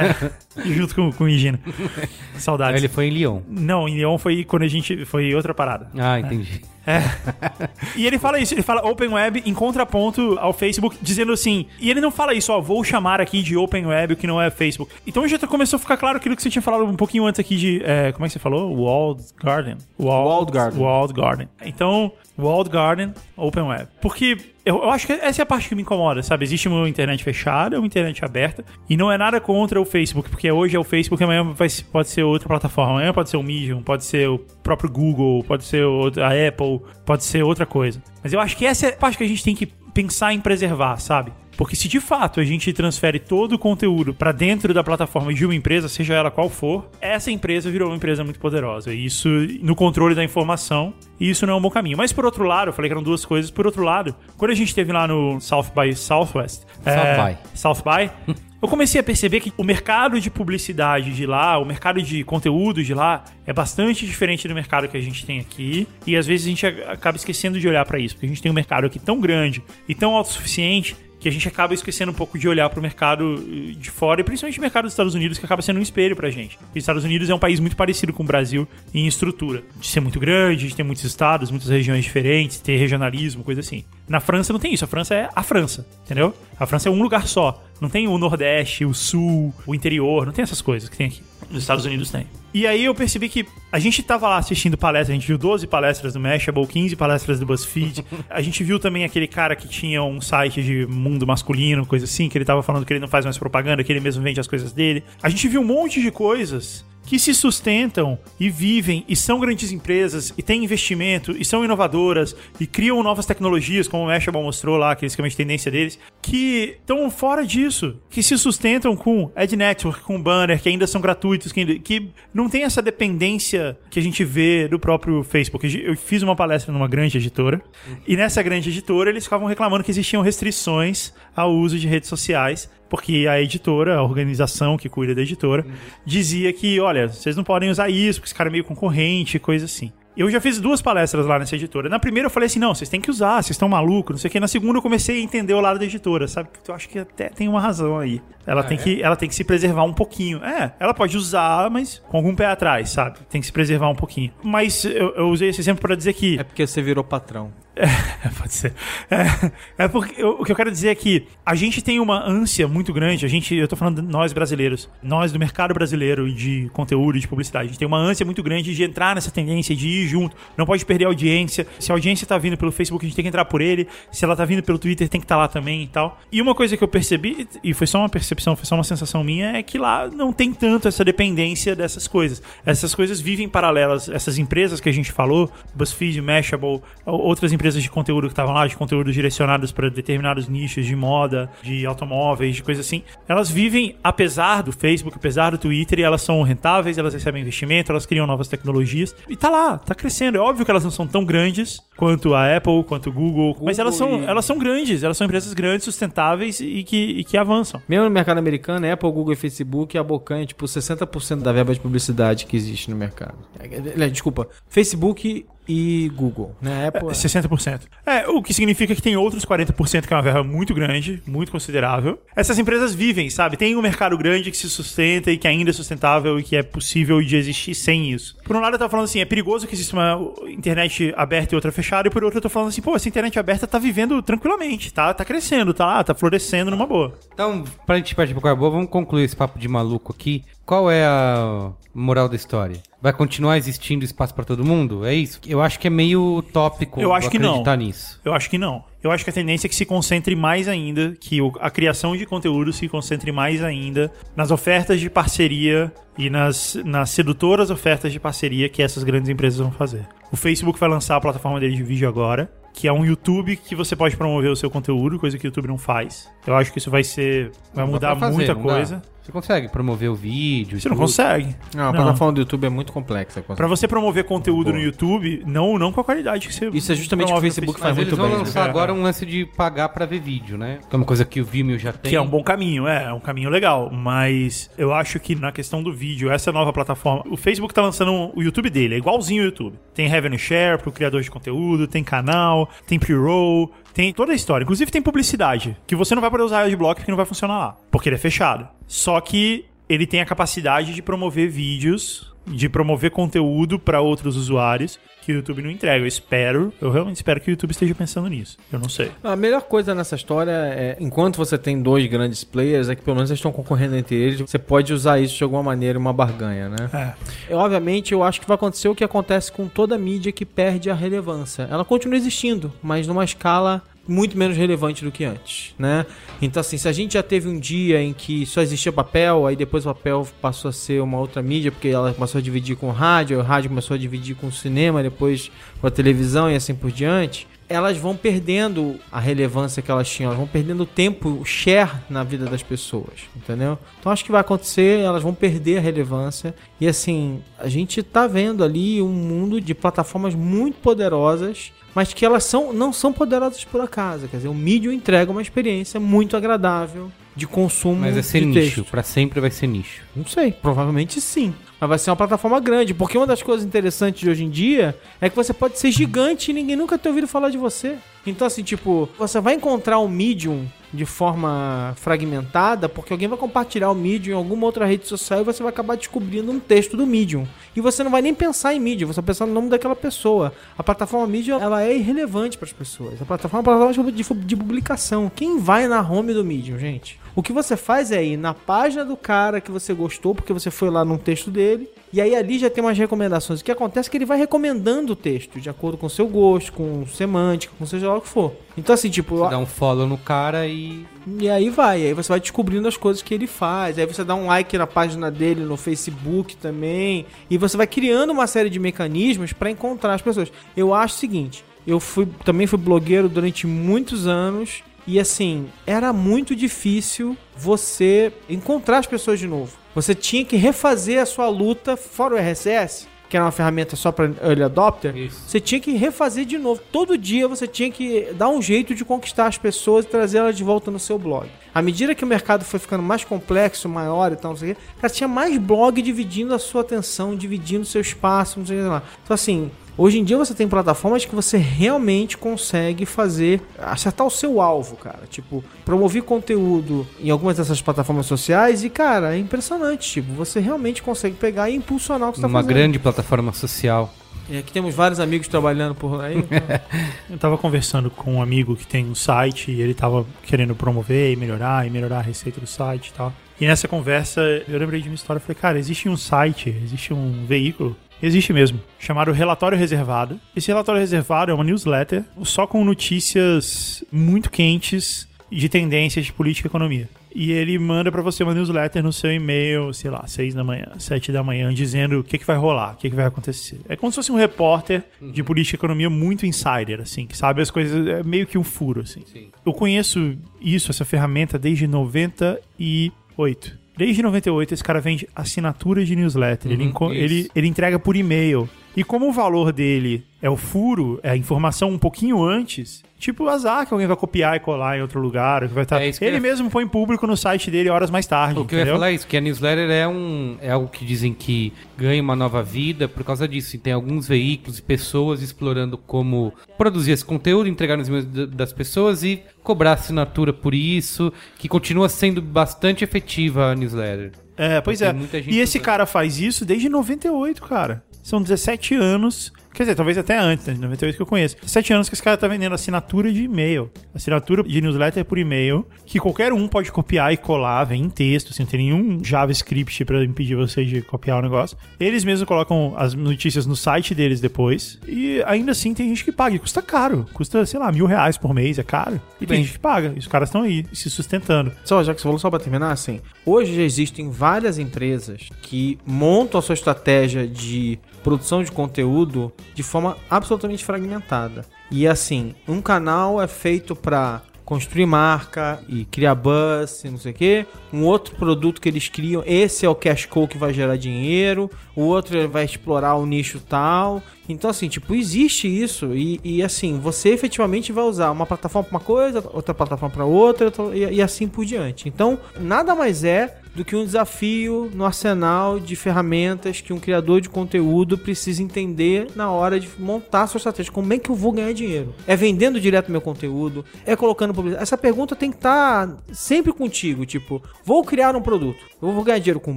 [0.67, 1.59] junto com, com o Higino.
[2.37, 2.79] Saudades.
[2.79, 3.41] Ele foi em Lyon.
[3.49, 5.07] Não, em Lyon foi quando a gente.
[5.07, 5.89] Foi outra parada.
[5.97, 6.61] Ah, entendi.
[7.97, 11.67] E ele fala isso, ele fala Open Web em contraponto ao Facebook, dizendo assim.
[11.81, 14.41] E ele não fala isso, ó, vou chamar aqui de Open Web o que não
[14.41, 14.93] é Facebook.
[15.07, 17.57] Então já começou a ficar claro aquilo que você tinha falado um pouquinho antes aqui
[17.57, 17.83] de.
[17.85, 18.75] é, como é que você falou?
[18.75, 19.77] Walled Garden.
[19.99, 20.81] Walled Garden.
[20.81, 21.49] Walled Garden.
[21.65, 23.89] Então, Walled Garden, Open Web.
[24.01, 26.45] Porque eu, eu acho que essa é a parte que me incomoda, sabe?
[26.45, 30.51] Existe uma internet fechada, uma internet aberta, e não é nada contra o Facebook, porque
[30.51, 33.83] hoje é o Facebook, amanhã vai, pode ser outra plataforma, amanhã pode ser o Medium,
[33.83, 35.85] pode ser o próprio Google, pode ser
[36.21, 38.03] a Apple, pode ser outra coisa.
[38.23, 40.41] Mas eu acho que essa é a parte que a gente tem que pensar em
[40.41, 41.33] preservar, sabe?
[41.57, 45.45] Porque se de fato a gente transfere todo o conteúdo para dentro da plataforma de
[45.45, 48.93] uma empresa, seja ela qual for, essa empresa virou uma empresa muito poderosa.
[48.93, 49.29] E Isso
[49.61, 51.97] no controle da informação, e isso não é um bom caminho.
[51.97, 53.51] Mas por outro lado, eu falei que eram duas coisas.
[53.51, 57.37] Por outro lado, quando a gente esteve lá no South by Southwest, South by.
[57.55, 58.33] South by,
[58.63, 62.85] eu comecei a perceber que o mercado de publicidade de lá, o mercado de conteúdo
[62.85, 65.89] de lá, é bastante diferente do mercado que a gente tem aqui.
[66.07, 68.53] E às vezes a gente acaba esquecendo de olhar para isso, porque a gente tem
[68.53, 72.37] um mercado aqui tão grande e tão autossuficiente que a gente acaba esquecendo um pouco
[72.37, 75.39] de olhar para o mercado eh, de fora, e principalmente o mercado dos Estados Unidos,
[75.39, 76.59] que acaba sendo um espelho pra gente.
[76.75, 79.87] E os Estados Unidos é um país muito parecido com o Brasil em estrutura, de
[79.87, 83.85] ser muito grande, de ter muitos estados, muitas regiões diferentes, ter regionalismo, coisa assim.
[84.09, 86.35] Na França não tem isso, a França é a França, entendeu?
[86.59, 87.63] A França é um lugar só.
[87.81, 91.23] Não tem o Nordeste, o Sul, o interior, não tem essas coisas que tem aqui.
[91.51, 92.27] Nos Estados Unidos tem.
[92.55, 95.67] E aí eu percebi que a gente tava lá assistindo palestras, a gente viu 12
[95.67, 98.05] palestras do Mashable, 15 palestras do BuzzFeed.
[98.29, 102.29] A gente viu também aquele cara que tinha um site de mundo masculino, coisa assim,
[102.29, 104.47] que ele tava falando que ele não faz mais propaganda, que ele mesmo vende as
[104.47, 105.03] coisas dele.
[105.23, 109.73] A gente viu um monte de coisas que se sustentam e vivem e são grandes
[109.73, 114.77] empresas e têm investimento e são inovadoras e criam novas tecnologias, como o Mashable mostrou
[114.77, 119.55] lá, que é a tendência deles, que estão fora disso, que se sustentam com Ad
[119.57, 124.03] Network, com Banner, que ainda são gratuitos, que, que não tem essa dependência que a
[124.03, 125.83] gente vê do próprio Facebook.
[125.85, 127.61] Eu fiz uma palestra numa grande editora
[128.07, 132.71] e nessa grande editora eles ficavam reclamando que existiam restrições ao uso de redes sociais
[132.93, 135.65] porque a editora, a organização que cuida da editora,
[136.05, 139.65] dizia que, olha, vocês não podem usar isso, porque esse cara é meio concorrente, coisa
[139.65, 139.91] assim.
[140.15, 141.89] Eu já fiz duas palestras lá nessa editora.
[141.89, 144.29] Na primeira eu falei assim: não, vocês têm que usar, vocês estão malucos, não sei
[144.29, 144.39] o que.
[144.39, 146.51] Na segunda eu comecei a entender o lado da editora, sabe?
[146.69, 148.21] Eu acho que até tem uma razão aí.
[148.47, 148.81] Ela, ah, tem, é?
[148.83, 150.45] que, ela tem que se preservar um pouquinho.
[150.45, 153.21] É, ela pode usar, mas com algum pé atrás, sabe?
[153.31, 154.31] Tem que se preservar um pouquinho.
[154.43, 156.39] Mas eu, eu usei esse exemplo para dizer que.
[156.39, 157.51] É porque você virou patrão.
[157.75, 157.87] É,
[158.39, 158.75] pode ser.
[159.11, 162.23] É, é porque eu, o que eu quero dizer é que a gente tem uma
[162.23, 163.25] ânsia muito grande.
[163.25, 167.65] A gente, eu tô falando nós brasileiros, nós do mercado brasileiro de conteúdo, de publicidade.
[167.65, 170.37] A gente tem uma ânsia muito grande de entrar nessa tendência, de ir junto.
[170.57, 171.67] Não pode perder a audiência.
[171.79, 173.89] Se a audiência tá vindo pelo Facebook, a gente tem que entrar por ele.
[174.11, 176.21] Se ela tá vindo pelo Twitter, tem que estar tá lá também e tal.
[176.31, 179.25] E uma coisa que eu percebi, e foi só uma percepção, foi só uma sensação
[179.25, 182.43] minha, é que lá não tem tanto essa dependência dessas coisas.
[182.67, 184.11] Essas coisas vivem paralelas.
[184.11, 188.53] Essas empresas que a gente falou, BuzzFeed, Mashable, outras empresas empresas de conteúdo que estavam
[188.53, 193.49] lá, de conteúdo direcionados para determinados nichos de moda, de automóveis, de coisas assim, elas
[193.49, 198.05] vivem apesar do Facebook, apesar do Twitter, e elas são rentáveis, elas recebem investimento, elas
[198.05, 199.15] criam novas tecnologias.
[199.29, 200.39] E tá lá, tá crescendo.
[200.39, 203.67] É óbvio que elas não são tão grandes quanto a Apple, quanto o Google, Google
[203.67, 204.25] mas elas são, e...
[204.25, 207.81] elas são grandes, elas são empresas grandes, sustentáveis e que, e que avançam.
[207.89, 212.45] Mesmo no mercado americano, Apple, Google e Facebook abocanham tipo 60% da verba de publicidade
[212.45, 213.37] que existe no mercado.
[213.61, 216.89] É, é, desculpa, Facebook e Google, né?
[216.89, 217.09] Apple...
[217.09, 217.83] É, 60%.
[218.05, 221.53] É, o que significa que tem outros 40% que é uma verba muito grande, muito
[221.53, 222.21] considerável.
[222.35, 223.57] Essas empresas vivem, sabe?
[223.57, 226.63] Tem um mercado grande que se sustenta e que ainda é sustentável e que é
[226.63, 228.37] possível de existir sem isso.
[228.45, 231.57] Por um lado, eu tava falando assim, é perigoso que exista uma internet aberta e
[231.57, 234.21] outra fechada, e por outro, eu tô falando assim, pô, essa internet aberta tá vivendo
[234.23, 237.19] tranquilamente, tá, tá crescendo, tá lá, tá florescendo numa boa.
[237.33, 240.45] Então, pra gente partir pra boa, vamos concluir esse papo de maluco aqui.
[240.73, 242.79] Qual é a moral da história?
[242.99, 245.05] Vai continuar existindo espaço para todo mundo?
[245.05, 245.39] É isso?
[245.47, 247.63] Eu acho que é meio utópico eu acho que não.
[247.77, 248.19] nisso.
[248.25, 248.83] Eu acho que não.
[249.03, 252.25] Eu acho que a tendência é que se concentre mais ainda, que a criação de
[252.25, 258.19] conteúdo se concentre mais ainda nas ofertas de parceria e nas, nas sedutoras ofertas de
[258.19, 260.09] parceria que essas grandes empresas vão fazer.
[260.33, 263.75] O Facebook vai lançar a plataforma dele de vídeo agora que é um YouTube que
[263.75, 266.31] você pode promover o seu conteúdo, coisa que o YouTube não faz.
[266.47, 267.53] Eu acho que isso vai ser.
[267.75, 268.97] Vai mudar fazer, muita coisa.
[268.97, 269.12] Dá.
[269.23, 270.81] Você consegue promover o vídeo?
[270.81, 271.55] Você não consegue.
[271.77, 271.93] Não, a não.
[271.93, 273.41] plataforma do YouTube é muito complexa.
[273.41, 276.69] Para você promover conteúdo no YouTube, não, não com a qualidade que você.
[276.71, 278.25] Isso é justamente o que o Facebook faz muito bem.
[278.25, 278.71] Eles vão lançar né?
[278.71, 280.81] agora um lance de pagar para ver vídeo, né?
[280.91, 282.11] Que é uma coisa que o Vimeo já tem.
[282.11, 283.91] Que é um bom caminho, é, é um caminho legal.
[283.93, 288.33] Mas eu acho que na questão do vídeo, essa nova plataforma, o Facebook tá lançando
[288.35, 289.79] o YouTube dele, é igualzinho o YouTube.
[289.95, 294.65] Tem revenue share pro criador de conteúdo, tem canal, tem pre-roll, tem toda a história.
[294.65, 297.77] Inclusive tem publicidade, que você não vai poder usar adblock porque não vai funcionar lá,
[297.91, 298.69] porque ele é fechado.
[298.87, 304.99] Só que ele tem a capacidade de promover vídeos, de promover conteúdo para outros usuários
[305.23, 306.03] que o YouTube não entrega.
[306.03, 308.59] Eu espero, eu realmente espero que o YouTube esteja pensando nisso.
[308.73, 309.11] Eu não sei.
[309.23, 313.17] A melhor coisa nessa história é, enquanto você tem dois grandes players, é que pelo
[313.17, 314.41] menos eles estão concorrendo entre eles.
[314.41, 317.17] Você pode usar isso de alguma maneira, uma barganha, né?
[317.49, 317.55] É.
[317.55, 320.95] obviamente, eu acho que vai acontecer o que acontece com toda mídia que perde a
[320.95, 321.69] relevância.
[321.71, 326.05] Ela continua existindo, mas numa escala muito menos relevante do que antes, né?
[326.41, 329.55] Então assim, se a gente já teve um dia em que só existia papel, aí
[329.55, 332.89] depois o papel passou a ser uma outra mídia, porque ela começou a dividir com
[332.89, 335.51] o rádio, o rádio começou a dividir com o cinema, depois
[335.81, 340.31] com a televisão e assim por diante, elas vão perdendo a relevância que elas tinham,
[340.31, 343.79] elas vão perdendo o tempo, o share na vida das pessoas, entendeu?
[343.99, 348.27] Então acho que vai acontecer, elas vão perder a relevância e assim, a gente tá
[348.27, 353.65] vendo ali um mundo de plataformas muito poderosas mas que elas são, não são poderosas
[353.65, 354.27] por acaso.
[354.27, 358.01] Quer dizer, o Medium entrega uma experiência muito agradável de consumo.
[358.01, 360.03] Mas vai ser nicho, para sempre vai ser nicho.
[360.15, 361.55] Não sei, provavelmente sim.
[361.81, 364.97] Mas vai ser uma plataforma grande, porque uma das coisas interessantes de hoje em dia
[365.21, 367.97] é que você pode ser gigante e ninguém nunca ter ouvido falar de você.
[368.25, 373.91] Então, assim, tipo, você vai encontrar um Medium de forma fragmentada, porque alguém vai compartilhar
[373.91, 377.07] o Medium em alguma outra rede social e você vai acabar descobrindo um texto do
[377.07, 377.49] Medium.
[377.75, 380.53] E você não vai nem pensar em Medium, você vai pensar no nome daquela pessoa.
[380.79, 383.21] A plataforma Medium, ela é irrelevante para as pessoas.
[383.21, 385.33] A plataforma é uma plataforma de, de publicação.
[385.35, 387.22] Quem vai na home do Medium, gente?
[387.35, 390.71] O que você faz é ir na página do cara que você gostou, porque você
[390.71, 393.61] foi lá num texto dele, e aí ali já tem umas recomendações.
[393.61, 396.27] O que acontece é que ele vai recomendando o texto, de acordo com o seu
[396.29, 398.53] gosto, com semântica, com seja lá o que for.
[398.77, 399.37] Então assim, tipo...
[399.37, 401.07] Você dá um follow no cara e...
[401.39, 403.99] E aí vai, aí você vai descobrindo as coisas que ele faz.
[403.99, 407.25] Aí você dá um like na página dele no Facebook também.
[407.49, 410.53] E você vai criando uma série de mecanismos para encontrar as pessoas.
[410.77, 416.13] Eu acho o seguinte, eu fui também fui blogueiro durante muitos anos e assim, era
[416.13, 419.77] muito difícil você encontrar as pessoas de novo.
[419.95, 424.13] Você tinha que refazer a sua luta, fora o RSS, que era uma ferramenta só
[424.13, 425.41] para early adopter, Isso.
[425.47, 426.83] você tinha que refazer de novo.
[426.93, 430.55] Todo dia você tinha que dar um jeito de conquistar as pessoas e trazer elas
[430.55, 431.49] de volta no seu blog.
[431.75, 434.75] À medida que o mercado foi ficando mais complexo, maior e tal, não sei o
[434.75, 438.81] quê, cara, tinha mais blog dividindo a sua atenção, dividindo o seu espaço, não sei
[438.81, 439.03] o que lá.
[439.25, 444.31] Então assim, Hoje em dia você tem plataformas que você realmente consegue fazer, acertar o
[444.31, 445.21] seu alvo, cara.
[445.29, 450.11] Tipo, promover conteúdo em algumas dessas plataformas sociais e, cara, é impressionante.
[450.11, 452.75] Tipo, você realmente consegue pegar e impulsionar o que você Uma tá fazendo.
[452.75, 454.13] grande plataforma social.
[454.49, 456.39] E aqui temos vários amigos trabalhando por aí.
[456.39, 456.59] então-
[457.31, 461.33] Eu tava conversando com um amigo que tem um site e ele tava querendo promover
[461.33, 463.33] e melhorar e melhorar a receita do site e tal.
[463.61, 465.37] E nessa conversa eu lembrei de uma história.
[465.39, 470.41] Eu falei, cara, existe um site, existe um veículo, existe mesmo, chamado Relatório Reservado.
[470.55, 476.67] Esse relatório reservado é uma newsletter só com notícias muito quentes de tendências de política
[476.67, 477.09] e economia.
[477.35, 480.87] E ele manda pra você uma newsletter no seu e-mail, sei lá, 6 da manhã,
[480.99, 483.81] 7 da manhã, dizendo o que, que vai rolar, o que, que vai acontecer.
[483.89, 487.63] É como se fosse um repórter de política e economia muito insider, assim, que sabe
[487.63, 489.23] as coisas, é meio que um furo, assim.
[489.65, 493.82] Eu conheço isso, essa ferramenta, desde 98.
[493.97, 496.73] Desde 98, esse cara vende assinatura de newsletter.
[496.73, 497.23] ele, Uhum, isso.
[497.25, 498.69] ele, ele entrega por e-mail.
[498.97, 503.49] E como o valor dele é o furo, é a informação um pouquinho antes, tipo
[503.49, 505.67] azar que alguém vai copiar e colar em outro lugar.
[505.67, 506.03] Que vai estar...
[506.03, 508.59] É que eu ele ia- mesmo põe público no site dele horas mais tarde.
[508.61, 508.97] O que eu ia entendeu?
[508.99, 512.37] falar é isso, que a newsletter é, um, é algo que dizem que ganha uma
[512.37, 513.77] nova vida por causa disso.
[513.77, 518.45] E tem alguns veículos e pessoas explorando como produzir esse conteúdo, entregar nos e-mails da-
[518.47, 524.33] das pessoas e cobrar assinatura por isso, que continua sendo bastante efetiva a newsletter.
[524.55, 525.15] É, pois Tem é.
[525.47, 525.85] E esse usando.
[525.87, 528.05] cara faz isso desde 98, cara.
[528.23, 529.53] São 17 anos.
[529.73, 530.75] Quer dizer, talvez até antes, né?
[530.75, 531.57] de 98 que eu conheço.
[531.57, 533.91] 17 anos que esse cara tá vendendo assinatura de e-mail.
[534.15, 538.51] Assinatura de newsletter por e-mail, que qualquer um pode copiar e colar, vem em texto,
[538.51, 541.77] assim, não tem nenhum JavaScript pra impedir vocês de copiar o negócio.
[541.99, 544.99] Eles mesmos colocam as notícias no site deles depois.
[545.07, 546.57] E ainda assim tem gente que paga.
[546.57, 547.27] E custa caro.
[547.33, 549.21] Custa, sei lá, mil reais por mês, é caro.
[549.41, 549.65] E tem Bem.
[549.65, 550.13] gente que paga.
[550.15, 551.73] E os caras estão aí, se sustentando.
[551.85, 555.99] Só, já que você falou, só pra terminar, assim, hoje já existem várias empresas que
[556.07, 561.65] montam a sua estratégia de produção de conteúdo de forma absolutamente fragmentada.
[561.91, 567.35] E assim, um canal é feito pra construir marca e criar buzz não sei o
[567.35, 567.67] quê.
[567.93, 571.71] Um outro produto que eles criam, esse é o cash cow que vai gerar dinheiro.
[571.95, 574.23] O outro vai explorar o nicho tal.
[574.49, 576.15] Então, assim, tipo, existe isso.
[576.15, 580.25] E, e, assim, você efetivamente vai usar uma plataforma pra uma coisa, outra plataforma pra
[580.25, 582.09] outra, outra- e, e assim por diante.
[582.09, 587.41] Então, nada mais é do que um desafio no arsenal de ferramentas que um criador
[587.41, 590.93] de conteúdo precisa entender na hora de montar a sua estratégia.
[590.93, 592.15] Como é que eu vou ganhar dinheiro?
[592.27, 593.85] É vendendo direto meu conteúdo?
[594.05, 594.83] É colocando publicidade?
[594.83, 597.25] Essa pergunta tem que estar sempre contigo.
[597.25, 598.81] Tipo, vou criar um produto.
[599.01, 599.77] Eu vou ganhar dinheiro com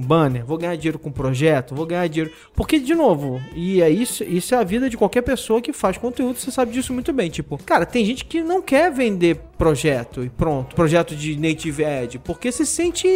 [0.00, 0.44] banner?
[0.44, 1.74] Vou ganhar dinheiro com projeto?
[1.74, 2.32] Vou ganhar dinheiro...
[2.54, 5.96] Porque, de novo, e é isso, isso é a vida de qualquer pessoa que faz
[5.96, 6.38] conteúdo.
[6.38, 7.30] Você sabe disso muito bem.
[7.30, 10.74] Tipo, cara, tem gente que não quer vender projeto e pronto.
[10.74, 12.18] Projeto de native ad.
[12.20, 13.08] Porque se sente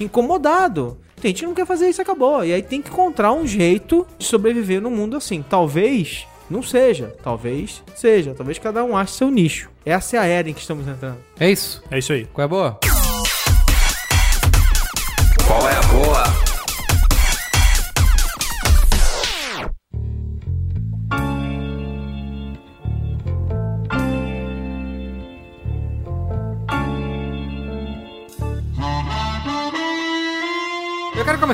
[0.00, 0.98] incomodado.
[1.20, 2.44] Tem gente que não quer fazer isso acabou.
[2.44, 5.44] E aí tem que encontrar um jeito de sobreviver no mundo assim.
[5.48, 7.14] Talvez não seja.
[7.22, 8.34] Talvez seja.
[8.34, 9.70] Talvez cada um ache seu nicho.
[9.84, 11.18] Essa é a era em que estamos entrando.
[11.38, 11.82] É isso.
[11.90, 12.26] É isso aí.
[12.26, 13.05] Qual é a boa?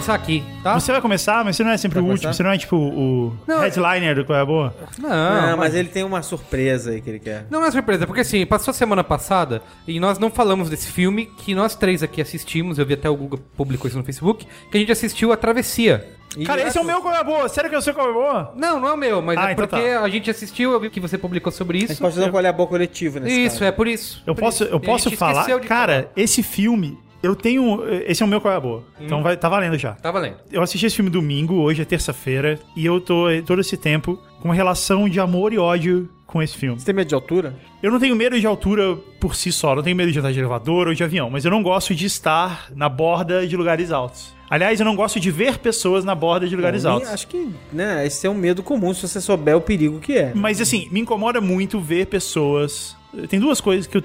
[0.02, 0.74] Começar aqui, tá?
[0.78, 2.36] Você vai começar, mas você não é sempre Vai o último, começar?
[2.36, 4.74] você não é tipo o Não, headliner do Qual é a Boa?
[4.98, 7.46] Não, Ah, mas ele tem uma surpresa aí que ele quer.
[7.50, 11.26] Não, não é surpresa, porque assim, passou semana passada e nós não falamos desse filme
[11.26, 14.76] que nós três aqui assistimos, eu vi até o Google publicou isso no Facebook, que
[14.76, 16.04] a gente assistiu A Travessia.
[16.36, 17.46] E Cara, esse é o meu qual é a boa.
[17.48, 18.52] Sério que eu sei qual é a boa?
[18.56, 20.00] Não, não é o meu, mas Ah, é então porque tá.
[20.00, 22.00] a gente assistiu, eu vi que você publicou sobre A gente isso.
[22.00, 23.64] pode fazer um qual é a boa coletivo nesse Isso, caso.
[23.66, 24.22] é por isso.
[24.26, 24.72] Eu Por posso, isso.
[24.72, 25.32] eu E a posso gente falar.
[25.40, 26.08] esqueceu de Cara, falar.
[26.16, 27.82] esse filme, eu tenho.
[28.06, 28.80] Esse é o meu qual é a boa.
[29.00, 29.04] Hum.
[29.04, 29.92] Então vai, tá valendo já.
[29.92, 30.36] Tá valendo.
[30.50, 34.18] Eu assisti esse filme domingo, hoje é terça-feira, e eu tô eh, todo esse tempo
[34.40, 36.80] com uma relação de amor e ódio com esse filme.
[36.80, 37.54] Você tem medo de altura?
[37.82, 40.38] Eu não tenho medo de altura por si só, não tenho medo de andar de
[40.38, 44.34] elevador ou de avião, mas eu não gosto de estar na borda de lugares altos.
[44.48, 47.08] Aliás, eu não gosto de ver pessoas na borda de lugares Bom, altos.
[47.08, 50.32] Acho que, né, esse é um medo comum se você souber o perigo que é.
[50.34, 52.96] Mas assim, me incomoda muito ver pessoas.
[53.28, 54.02] Tem duas coisas que, eu-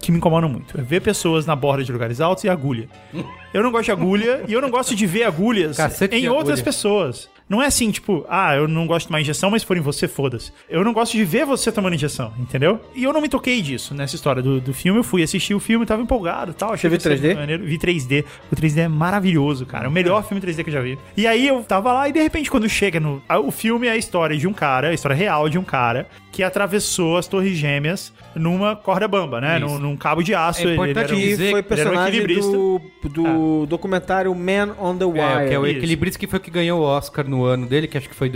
[0.00, 2.88] que me incomodam muito: é ver pessoas na borda de lugares altos e agulha.
[3.54, 6.58] Eu não gosto de agulha e eu não gosto de ver agulhas Cacete em outras
[6.58, 6.64] agulha.
[6.64, 7.30] pessoas.
[7.48, 9.80] Não é assim, tipo, ah, eu não gosto de tomar injeção, mas se for em
[9.80, 10.52] você, foda-se.
[10.70, 12.80] Eu não gosto de ver você tomando injeção, entendeu?
[12.94, 14.98] E eu não me toquei disso nessa história do, do filme.
[15.00, 16.72] Eu fui assistir o filme, tava empolgado e tal.
[16.72, 17.38] achei Você viu que ia ser 3D?
[17.40, 17.64] maneiro.
[17.64, 18.24] Vi 3D.
[18.50, 19.84] O 3D é maravilhoso, cara.
[19.84, 20.98] É o melhor filme 3D que eu já vi.
[21.16, 23.22] E aí eu tava lá e de repente, quando chega no.
[23.28, 26.06] ah, O filme é a história de um cara, a história real de um cara
[26.30, 29.58] que atravessou as Torres Gêmeas numa corda bamba, né?
[29.58, 30.60] Num, num cabo de aço.
[30.60, 32.52] É Ele- ele importante era um- foi ele era um personagem equilibrista.
[32.52, 32.80] do,
[33.10, 35.20] do documentário Man on the Wire.
[35.44, 35.66] É, que é o.
[35.66, 38.28] Equilibrista que foi o que ganhou o Oscar no ano dele, que acho que foi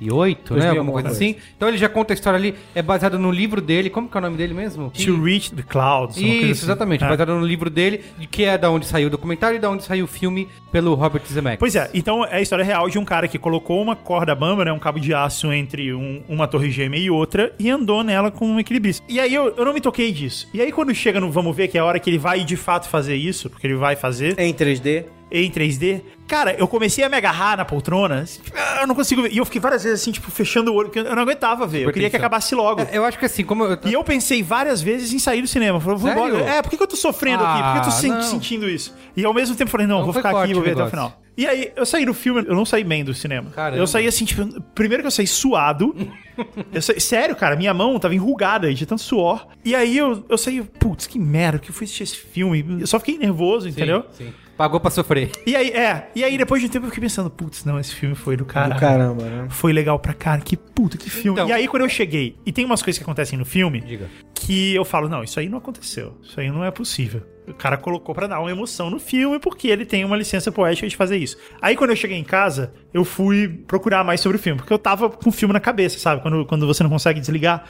[0.00, 0.60] 2008, né?
[0.60, 1.36] 2000, Alguma coisa assim.
[1.56, 3.90] Então ele já conta a história ali, é baseado no livro dele.
[3.90, 4.90] Como que é o nome dele mesmo?
[4.90, 6.16] To Reach the Clouds.
[6.16, 6.48] Isso, assim.
[6.50, 7.04] exatamente.
[7.04, 7.08] É.
[7.08, 9.84] Baseado no livro dele, de que é da onde saiu o documentário e da onde
[9.84, 11.58] saiu o filme pelo Robert Zemeckis.
[11.58, 14.64] Pois é, então é a história real de um cara que colocou uma corda bamba,
[14.64, 18.30] né, um cabo de aço entre um- uma torre gêmea e outra e andou nela
[18.30, 19.04] com um equilibrista.
[19.08, 20.48] E aí eu, eu não me toquei disso.
[20.54, 22.56] E aí quando chega no Vamos Ver, que é a hora que ele vai de
[22.56, 25.04] fato fazer isso, porque ele vai fazer Em 3D.
[25.30, 28.40] Em 3D, cara, eu comecei a me agarrar na poltrona, assim,
[28.80, 29.32] eu não consigo ver.
[29.32, 31.82] E eu fiquei várias vezes assim, tipo, fechando o olho, porque eu não aguentava ver.
[31.82, 32.80] Eu queria que acabasse logo.
[32.82, 33.78] É, Eu acho que assim, como eu...
[33.84, 35.80] E eu pensei várias vezes em sair do cinema.
[35.80, 36.38] Falei, vou embora.
[36.38, 37.62] É, por que, que eu tô sofrendo aqui?
[37.62, 38.22] Por que eu tô Ah, sen- não.
[38.22, 38.94] sentindo isso?
[39.16, 40.90] E ao mesmo tempo falei, não, Não, vou ficar aqui, forte vou ver até o
[40.90, 41.20] final.
[41.36, 43.50] E aí, eu saí do filme, eu não saí bem do cinema.
[43.50, 43.78] Caramba.
[43.80, 45.94] Eu saí assim, tipo, primeiro que eu saí suado.
[46.72, 49.46] eu saí- sério, cara, minha mão tava enrugada de tanto suor.
[49.64, 52.64] E aí eu, eu saí, putz, que merda, que eu fui assistir esse filme.
[52.80, 54.04] Eu só fiquei nervoso, entendeu?
[54.12, 54.32] Sim, sim.
[54.60, 55.30] Pagou pra sofrer.
[55.46, 57.94] E aí, é, e aí depois de um tempo eu fiquei pensando, putz, não, esse
[57.94, 58.74] filme foi do caralho.
[58.74, 59.46] Do caramba, né?
[59.48, 61.40] Foi legal pra cara, que puta, que filme.
[61.40, 64.06] Então- e aí, quando eu cheguei, e tem umas coisas que acontecem no filme Diga.
[64.34, 66.14] que eu falo, não, isso aí não aconteceu.
[66.22, 67.22] Isso aí não é possível.
[67.50, 70.88] O cara colocou pra dar uma emoção no filme porque ele tem uma licença poética
[70.88, 71.36] de fazer isso.
[71.60, 74.78] Aí quando eu cheguei em casa, eu fui procurar mais sobre o filme, porque eu
[74.78, 76.22] tava com o filme na cabeça, sabe?
[76.22, 77.64] Quando, quando você não consegue desligar.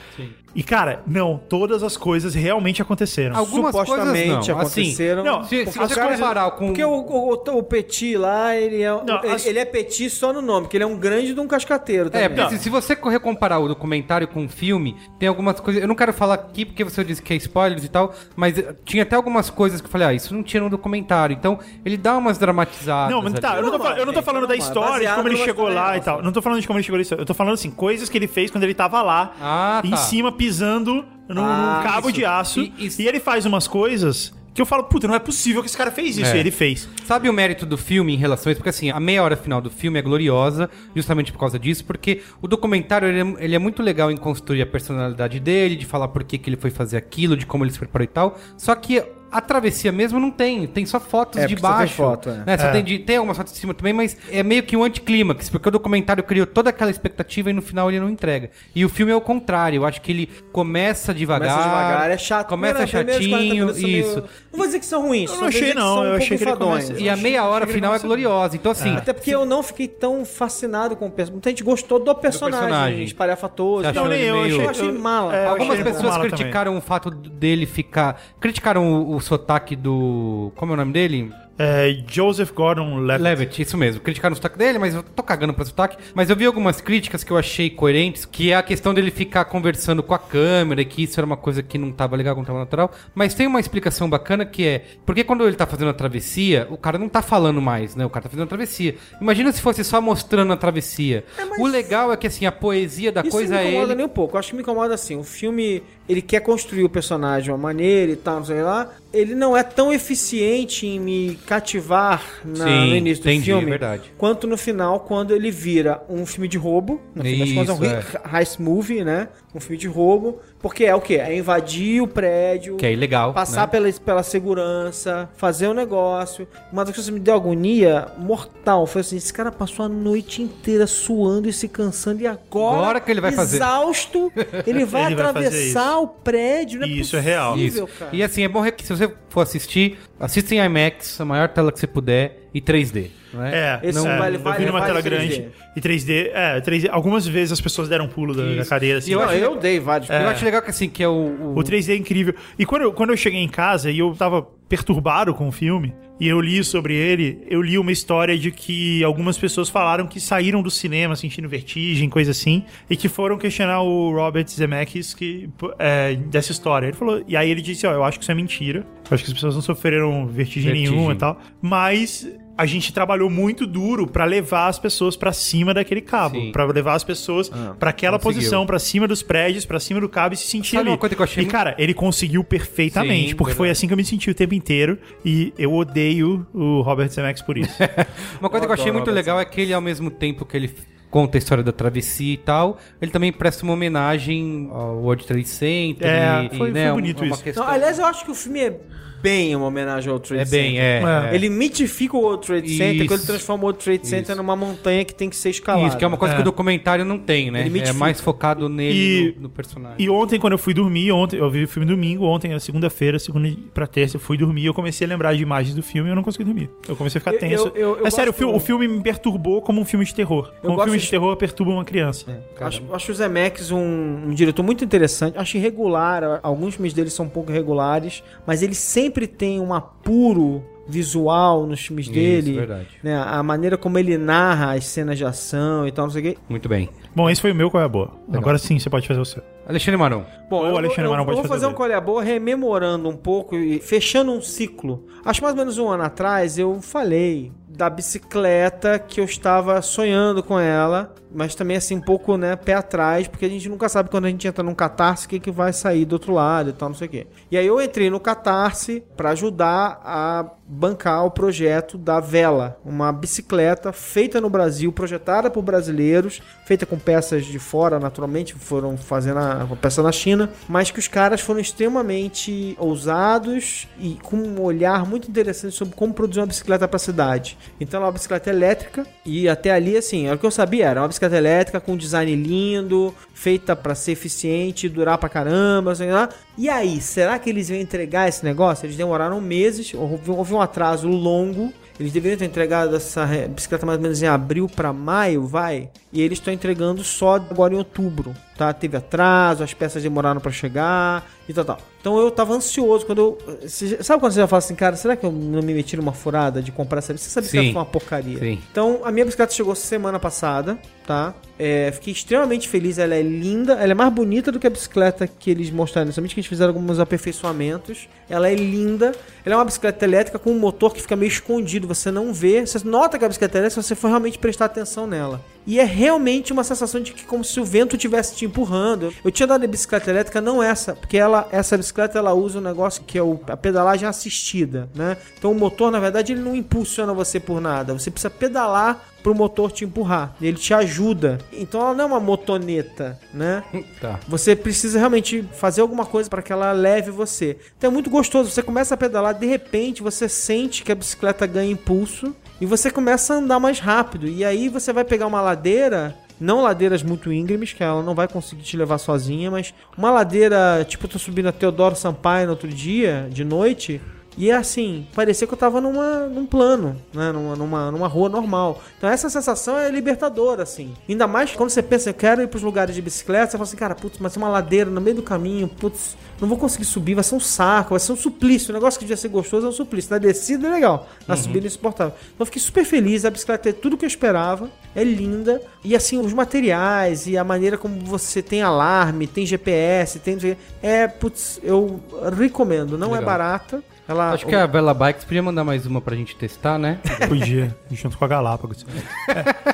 [0.53, 3.37] E cara, não, todas as coisas realmente aconteceram.
[3.37, 4.39] Algumas coisas Supostamente não.
[4.39, 4.51] Assim,
[4.81, 5.23] aconteceram.
[5.23, 6.67] não, se, se você coisas- comparar com...
[6.67, 10.33] Porque o, o, o Petit lá, ele é, Não, ele, as- ele é Petit só
[10.33, 12.25] no nome, porque ele é um grande de um cascateiro também.
[12.25, 15.81] É, porque se, se você correr comparar o documentário com o filme, tem algumas coisas.
[15.81, 18.75] Eu não quero falar aqui porque você disse que é spoilers e tal, mas eh,
[18.83, 21.33] tinha até algumas coisas que eu falei, ah, isso não tinha no documentário.
[21.33, 23.13] Então, ele dá umas dramatizadas.
[23.15, 25.15] Não, mas tá, eu não tô, fal- eu não tô falando da normal, história, de
[25.15, 26.21] como ele chegou lá e tal.
[26.21, 27.13] Não tô falando de como ele chegou nisso.
[27.13, 29.97] Eu tô falando assim, coisas que ele fez quando ele tava lá, Ah, em tá.
[29.97, 32.17] cima, pisando num, Ah, cabo isso.
[32.17, 32.59] de aço.
[32.61, 35.77] E- E, ele faz umas coisas que eu falo, puta, não é possível que esse
[35.77, 36.29] cara fez isso.
[36.33, 36.35] É.
[36.35, 36.89] E ele fez.
[37.05, 38.59] Sabe o mérito do filme em relação a isso?
[38.59, 42.21] Porque assim, a meia hora final do filme é gloriosa, justamente por causa disso, porque
[42.41, 46.09] o documentário ele é, ele é muito legal em construir a personalidade dele, de falar
[46.09, 48.37] por que, que ele foi fazer aquilo, de como ele se preparou e tal.
[48.57, 49.01] Só que
[49.31, 51.95] a travessia mesmo não tem, tem só fotos É, de porque só tem baixo.
[51.95, 52.43] foto, é.
[52.45, 52.57] né?
[52.57, 52.71] Só É.
[52.71, 55.69] tem, de- tem algumas fotos de cima também, mas é meio que um anticlímax, porque
[55.69, 58.49] o documentário criou toda aquela expectativa e no final ele não entrega.
[58.75, 61.49] E o filme é o contrário, eu acho que ele começa devagar.
[61.49, 62.47] Começa devagar, é chato.
[62.49, 64.23] Começa Primeiro- primeiros 40 chatinho, são meio- isso.
[64.51, 66.43] Não vou dizer que são ruins, Eu não achei, não, eu um achei que ele
[66.43, 66.85] enfadões.
[66.85, 68.55] começa- E a meia hora final é gloriosa.
[68.55, 71.31] Então, assim, Até porque eu não fiquei tão fascinado com o personagem.
[71.33, 73.03] Muita gente gostou do personagem, personagem.
[73.05, 73.93] espalhafatoso.
[73.93, 75.35] Não, nem eu, meio- eu achei mala.
[75.35, 78.21] É, Algumas achei pessoas mala criticaram o fato dele ficar.
[78.39, 80.51] Criticaram o sotaque do.
[80.55, 81.31] Como é o nome dele?
[81.63, 83.23] É, Joseph Gordon-Levitt.
[83.23, 84.01] Levitt, isso mesmo.
[84.01, 85.95] Criticaram o sotaque dele, mas eu tô cagando pra sotaque.
[86.15, 89.45] Mas eu vi algumas críticas que eu achei coerentes, que é a questão dele ficar
[89.45, 92.43] conversando com a câmera, e que isso era uma coisa que não tava legal, não
[92.43, 92.91] tava natural.
[93.13, 96.77] Mas tem uma explicação bacana que é, porque quando ele tá fazendo a travessia, o
[96.77, 98.05] cara não tá falando mais, né?
[98.05, 98.95] O cara tá fazendo a travessia.
[99.21, 101.23] Imagina se fosse só mostrando a travessia.
[101.59, 103.97] O legal é que, assim, a poesia da Isso coisa não me é incomoda ele...
[103.97, 104.35] nem um pouco.
[104.35, 105.15] Eu acho que me incomoda assim.
[105.15, 108.89] O filme, ele quer construir o personagem de uma maneira e tal, não sei lá.
[109.13, 113.63] Ele não é tão eficiente em me cativar na- Sim, no início do entendi, filme.
[113.63, 114.11] é verdade.
[114.17, 116.99] Quanto no final, quando ele vira um filme de roubo.
[117.15, 117.85] No fim das contas, é
[118.27, 118.39] um é.
[118.39, 119.27] heist movie, né?
[119.53, 120.39] Um filme de roubo.
[120.59, 121.15] Porque é o quê?
[121.15, 122.77] É invadir o prédio.
[122.77, 123.67] Que é ilegal, Passar né?
[123.67, 126.47] pela, pela segurança, fazer o negócio.
[126.71, 130.41] Uma das coisas que me deu agonia mortal foi assim: esse cara passou a noite
[130.41, 133.57] inteira suando e se cansando, e agora, Agora que ele vai fazer.
[133.57, 134.31] exausto,
[134.65, 136.79] ele vai Ele vai atravessar o prédio.
[136.79, 137.53] Não é Isso é real.
[137.53, 137.99] possível, Isso.
[137.99, 138.15] cara.
[138.15, 141.71] E assim, é bom que se você for assistir, assista em IMAX, a maior tela
[141.71, 142.37] que você puder.
[142.53, 143.09] e 3D.
[143.33, 143.79] Não é?
[143.83, 145.03] É, Esse não, vale- eu vale- vi numa tela 3D.
[145.09, 145.47] grande.
[145.75, 146.89] E 3D, é, 3D.
[146.91, 149.11] Algumas vezes as pessoas deram um pulo da, da cadeira, assim.
[149.11, 150.09] Eu eu dei vários.
[150.09, 151.11] Eu acho legal que assim, que é o.
[151.11, 152.33] o- O 3D é incrível.
[152.59, 155.93] E quando eu, quando eu cheguei em casa e eu tava perturbado com o filme,
[156.17, 160.17] e eu li sobre ele, eu li uma história de que algumas pessoas falaram que
[160.19, 165.49] saíram do cinema sentindo vertigem, coisa assim, e que foram questionar o Robert Zemeckis que,
[165.77, 166.87] é, dessa história.
[166.87, 168.79] Ele falou, e aí ele disse, ó, eu acho que isso é mentira.
[169.09, 170.91] Eu acho que as pessoas não sofreram vertigem, Vertigem.
[170.95, 171.37] nenhuma e tal.
[171.61, 172.25] Mas
[172.61, 176.51] a gente trabalhou muito duro pra levar as pessoas pra cima daquele cabo.
[176.51, 177.49] Pra levar as pessoas
[177.79, 178.37] pra aquela conseguiu.
[178.41, 180.89] posição, pra cima dos prédios, pra cima do cabo e se sentir Sabe ali.
[180.91, 183.79] uma coisa que eu achei e muito- cara, ele conseguiu perfeitamente, Sim, porque foi verdade.
[183.79, 187.57] assim que eu me senti o tempo inteiro e eu odeio o Robert Zemeckis por
[187.57, 187.73] isso.
[188.39, 190.71] Uma coisa que eu achei muito legal é que ele, ao mesmo tempo que ele
[191.09, 195.47] conta a história da travessia e tal, ele também presta uma homenagem ao World Trade
[195.47, 196.07] Center.
[196.07, 197.43] É, e, foi- e, né, foi bonito uma isso.
[197.43, 198.77] questão- Não, aliás, eu acho que o filme é
[199.21, 200.83] bem uma homenagem ao Trade é bem, Center.
[200.83, 201.01] é.
[201.01, 201.31] É.
[201.31, 201.35] é.
[201.35, 203.05] Ele mitifica o World Trade Center Isso.
[203.07, 204.35] quando ele transforma o World Trade Center Isso.
[204.35, 205.87] numa montanha que tem que ser escalada.
[205.87, 206.37] Isso, que é uma coisa É.
[206.37, 207.65] que o documentário não tem, né?
[207.65, 209.95] Ele É mais focado nele, E- no, no personagem.
[209.99, 213.17] e ontem, quando eu fui dormir, ontem eu vi o filme domingo, ontem era segunda-feira,
[213.19, 216.11] segunda pra terça, eu fui dormir, eu comecei a lembrar de imagens do filme e
[216.11, 216.69] eu não consegui dormir.
[216.87, 217.67] Eu comecei a ficar tenso.
[217.75, 220.13] eu- eu- eu é sério, o filme, o filme me perturbou como um filme de
[220.13, 220.51] terror.
[220.61, 222.43] Como um filme de- de terror perturba uma criança.
[222.59, 223.79] Acho, acho o Zemeckis um,
[224.27, 225.37] um diretor muito interessante.
[225.37, 226.39] Acho irregular.
[226.43, 228.23] Alguns filmes dele são um pouco irregulares.
[228.45, 232.53] Mas ele sempre tem um apuro visual nos filmes Isso, dele.
[232.53, 232.87] verdade.
[233.03, 236.23] Né, a maneira como ele narra as cenas de ação e tal, não sei o
[236.25, 236.37] quê.
[236.49, 236.89] Muito bem.
[237.15, 238.11] Bom, esse foi o meu qual é a boa.
[238.33, 239.41] Agora sim, você pode fazer o seu.
[239.67, 240.25] Alexandre Maron.
[240.49, 241.77] Bom, eu, Alexandre eu, Maron eu pode vou fazer fazer um dele.
[241.77, 245.05] colher boa rememorando um pouco e fechando um ciclo.
[245.23, 250.43] Acho mais ou menos um ano atrás eu falei da bicicleta que eu estava sonhando
[250.43, 254.09] com ela, mas também assim um pouco, né, pé atrás, porque a gente nunca sabe
[254.09, 256.73] quando a gente entra num catarse o que, que vai sair do outro lado e
[256.73, 257.27] tal, não sei o quê.
[257.49, 263.11] E aí eu entrei no catarse para ajudar a bancar o projeto da Vela, uma
[263.11, 269.39] bicicleta feita no Brasil, projetada por brasileiros, feita com peças de fora, naturalmente, foram fazendo
[269.39, 275.05] a, peça na China, mas que os caras foram extremamente ousados e com um olhar
[275.05, 277.57] muito interessante sobre como produzir uma bicicleta para a cidade.
[277.77, 280.87] Então ela é uma bicicleta elétrica e até ali, assim, era o que eu sabia,
[280.87, 286.11] era uma bicicleta elétrica com design lindo, feita para ser eficiente, durar pra caramba, sei
[286.11, 286.29] lá.
[286.57, 288.85] E aí, será que eles iam entregar esse negócio?
[288.85, 291.71] Eles demoraram meses, houve, um atraso longo.
[291.99, 295.89] Eles deveriam ter entregado essa re- bicicleta mais ou menos em abril para maio, vai.
[296.11, 298.73] E eles estão entregando só agora em outubro, tá?
[298.73, 301.77] Teve atraso, as peças demoraram para chegar e tal, tal.
[301.99, 303.67] Então eu tava ansioso quando eu.
[304.01, 306.61] Sabe quando você já fala assim, cara, será que eu não me meti numa furada
[306.61, 307.39] de comprar essa bicicleta?
[307.39, 308.39] Essa bicicleta foi uma porcaria.
[308.39, 308.59] Sim.
[308.71, 311.33] Então, a minha bicicleta chegou semana passada, tá?
[311.59, 315.27] É, fiquei extremamente feliz, ela é linda, ela é mais bonita do que a bicicleta
[315.27, 318.09] que eles mostraram, somente que eles fizeram alguns aperfeiçoamentos.
[318.27, 319.11] Ela é linda,
[319.45, 322.65] ela é uma bicicleta elétrica com um motor que fica meio escondido, você não vê,
[322.65, 325.39] você nota que a bicicleta é elétrica se você for realmente prestar atenção nela.
[325.65, 329.13] E é realmente uma sensação de que como se o vento estivesse te empurrando.
[329.23, 332.61] Eu tinha dado a bicicleta elétrica, não essa, porque ela, essa bicicleta ela usa um
[332.61, 335.17] negócio que é o, a pedalagem assistida, né?
[335.37, 337.93] Então o motor, na verdade, ele não impulsiona você por nada.
[337.93, 340.35] Você precisa pedalar pro motor te empurrar.
[340.41, 341.37] Ele te ajuda.
[341.53, 343.63] Então ela não é uma motoneta, né?
[344.01, 344.19] Tá.
[344.27, 347.57] Você precisa realmente fazer alguma coisa para que ela leve você.
[347.77, 348.49] Então é muito gostoso.
[348.49, 352.91] Você começa a pedalar, de repente você sente que a bicicleta ganha impulso e você
[352.91, 354.27] começa a andar mais rápido.
[354.27, 356.15] E aí você vai pegar uma ladeira.
[356.39, 360.85] Não ladeiras muito íngremes, que ela não vai conseguir te levar sozinha, mas uma ladeira,
[360.87, 364.01] tipo, eu tô subindo a Teodoro Sampaio no outro dia, de noite,
[364.37, 367.31] e é assim, parecia que eu tava numa, num plano, né?
[367.31, 368.81] Numa, numa, numa rua normal.
[368.97, 370.93] Então essa sensação é libertadora, assim.
[371.07, 373.77] Ainda mais quando você pensa, eu quero ir pros lugares de bicicleta, você fala assim,
[373.77, 377.13] cara, putz, mas tem uma ladeira no meio do caminho, putz, não vou conseguir subir,
[377.13, 378.71] vai ser um saco, vai ser um suplício.
[378.71, 380.11] O negócio que devia ser gostoso é um suplício.
[380.11, 382.13] Na descida é legal, na subida é insuportável.
[382.19, 385.61] Então eu fiquei super feliz, a bicicleta é tudo que eu esperava, é linda.
[385.83, 390.37] E assim, os materiais e a maneira como você tem alarme, tem GPS, tem.
[390.81, 391.99] É, putz, eu
[392.37, 392.97] recomendo.
[392.97, 393.25] Não é Legal.
[393.25, 393.83] barata.
[394.11, 396.99] Ela, Acho que a Bela Bikes podia mandar mais uma pra gente testar, né?
[397.29, 398.85] Podia, junto com a Galápagos.
[399.29, 399.71] É.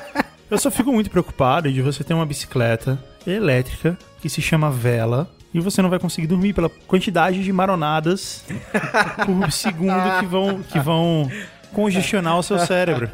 [0.48, 5.28] Eu só fico muito preocupado de você ter uma bicicleta elétrica que se chama Vela
[5.52, 8.44] e você não vai conseguir dormir pela quantidade de maronadas
[9.26, 11.28] por segundo que vão, que vão
[11.72, 13.08] congestionar o seu cérebro.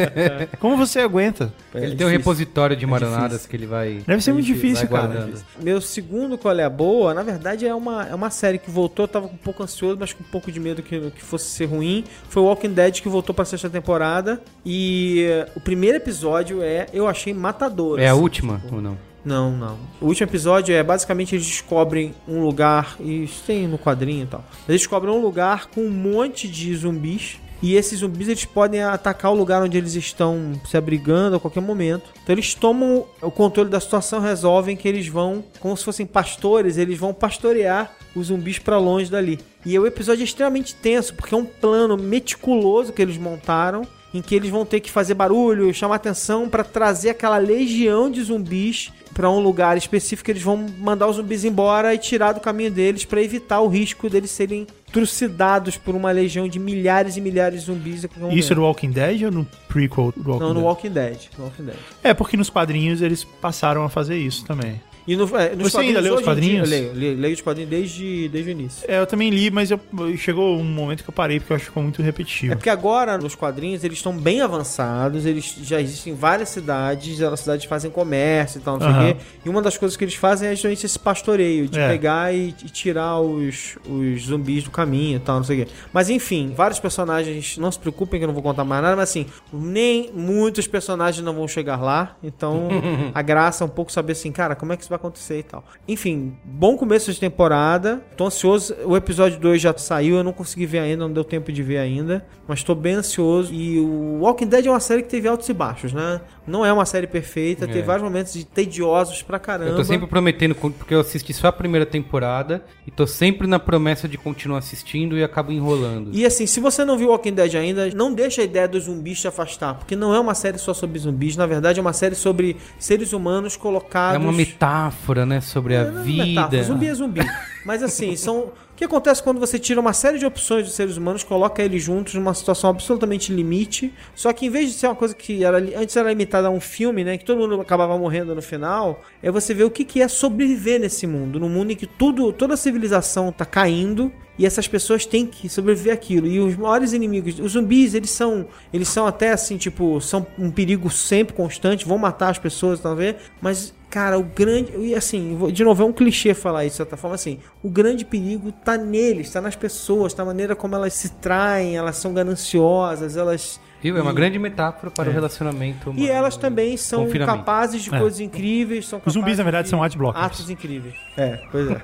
[0.58, 1.52] Como você aguenta?
[1.74, 4.02] Ele tem um repositório de maronadas que ele vai.
[4.06, 5.06] Deve ser muito difícil, cara.
[5.06, 5.42] guardando.
[5.62, 9.04] Meu segundo Qual é a Boa, na verdade é uma, é uma série que voltou,
[9.04, 11.66] eu tava um pouco ansioso, mas com um pouco de medo que, que fosse ser
[11.66, 12.04] ruim.
[12.28, 14.40] Foi Walking Dead que voltou pra sexta temporada.
[14.64, 17.98] E eh, o primeiro episódio é, eu achei matador.
[17.98, 18.20] É a assim.
[18.20, 19.10] última ou não?
[19.24, 19.78] Não, não.
[20.00, 24.26] O último episódio é basicamente eles descobrem um lugar, e isso tem no quadrinho e
[24.26, 24.44] tal.
[24.68, 29.30] Eles descobrem um lugar com um monte de zumbis E esses zumbis eles podem atacar
[29.30, 32.10] o lugar onde eles estão se abrigando a qualquer momento.
[32.22, 36.78] Então eles tomam o controle da situação, resolvem que eles vão, como se fossem pastores,
[36.78, 39.38] eles vão pastorear os zumbis para longe dali.
[39.64, 44.20] E o episódio é extremamente tenso, porque é um plano meticuloso que eles montaram em
[44.20, 48.90] que eles vão ter que fazer barulho, chamar atenção para trazer aquela legião de zumbis
[49.14, 50.30] para um lugar específico.
[50.30, 54.08] Eles vão mandar os zumbis embora e tirar do caminho deles para evitar o risco
[54.08, 58.04] deles serem trucidados por uma legião de milhares e milhares de zumbis.
[58.04, 58.54] Isso momento.
[58.54, 60.64] no Walking Dead ou no prequel do Walking Não, no Dead?
[60.64, 61.18] Walking Dead.
[61.38, 61.76] No Walking Dead.
[62.02, 64.80] É, porque nos quadrinhos eles passaram a fazer isso também.
[65.06, 66.70] E no, é, nos Você ainda leu os dia- quadrinhos?
[66.70, 68.84] Eu leio, leio, leio os quadrinhos desde, desde o início.
[68.90, 69.80] É, eu também li, mas eu,
[70.16, 72.52] chegou um momento que eu parei porque eu acho que ficou muito repetitivo.
[72.52, 77.20] É porque agora, nos quadrinhos, eles estão bem avançados, eles já existem em várias cidades,
[77.22, 79.10] as cidades fazem comércio e tal, não sei Aham.
[79.10, 79.20] o quê.
[79.44, 81.88] E uma das coisas que eles fazem é justamente esse pastoreio, de É.
[81.88, 85.72] pegar e, e tirar os, os zumbis do caminho e tal, não sei o quê.
[85.92, 89.08] Mas enfim, vários personagens, não se preocupem que eu não vou contar mais nada, mas
[89.10, 92.68] assim, nem muitos personagens não vão chegar lá, então
[93.14, 95.64] a graça é um pouco saber assim, cara, como é que vai acontecer e tal.
[95.88, 100.66] Enfim, bom começo de temporada, tô ansioso, o episódio 2 já saiu, eu não consegui
[100.66, 103.54] ver ainda, não deu tempo de ver ainda, mas tô bem ansioso.
[103.54, 106.20] E o Walking Dead é uma série que teve altos e baixos, né?
[106.46, 109.70] Não é uma série perfeita, teve vários momentos de tediosos pra caramba.
[109.70, 113.58] Eu tô sempre prometendo, porque eu assisti só a primeira temporada e tô sempre na
[113.58, 116.10] promessa de continuar assistindo e acabo enrolando.
[116.12, 119.20] E assim, se você não viu Walking Dead ainda, não deixa a ideia dos zumbis
[119.20, 122.14] te afastar, porque não é uma série só sobre zumbis, na verdade é uma série
[122.14, 124.16] sobre seres humanos colocados...
[124.16, 124.79] É uma metáfora,
[125.26, 126.24] né, sobre a Não é vida.
[126.24, 127.20] metáfora, Zumbi é zumbi.
[127.64, 128.52] Mas assim, são.
[128.72, 131.82] O que acontece quando você tira uma série de opções dos seres humanos, coloca eles
[131.82, 133.92] juntos numa situação absolutamente limite.
[134.14, 136.60] Só que em vez de ser uma coisa que era, antes era limitada a um
[136.60, 137.18] filme, né?
[137.18, 140.80] Que todo mundo acabava morrendo no final, é você ver o que, que é sobreviver
[140.80, 141.38] nesse mundo.
[141.38, 145.50] Num mundo em que tudo, toda a civilização tá caindo e essas pessoas têm que
[145.50, 146.26] sobreviver aquilo.
[146.26, 150.50] E os maiores inimigos, os zumbis, eles são, eles são até assim, tipo, são um
[150.50, 154.72] perigo sempre constante, vão matar as pessoas, talvez, mas Cara, o grande.
[154.78, 157.16] E assim, de novo, é um clichê falar isso de certa forma.
[157.16, 161.08] Assim, o grande perigo tá neles, tá nas pessoas, tá na maneira como elas se
[161.14, 163.60] traem, elas são gananciosas, elas.
[163.82, 163.96] Viu?
[163.96, 166.04] É uma e- grande metáfora para o relacionamento humano.
[166.04, 167.98] E elas também são capazes de É.
[167.98, 168.86] coisas incríveis.
[168.86, 170.24] São Os zumbis, na verdade, de são adblockers.
[170.24, 170.94] Atos incríveis.
[171.16, 171.80] É, pois é.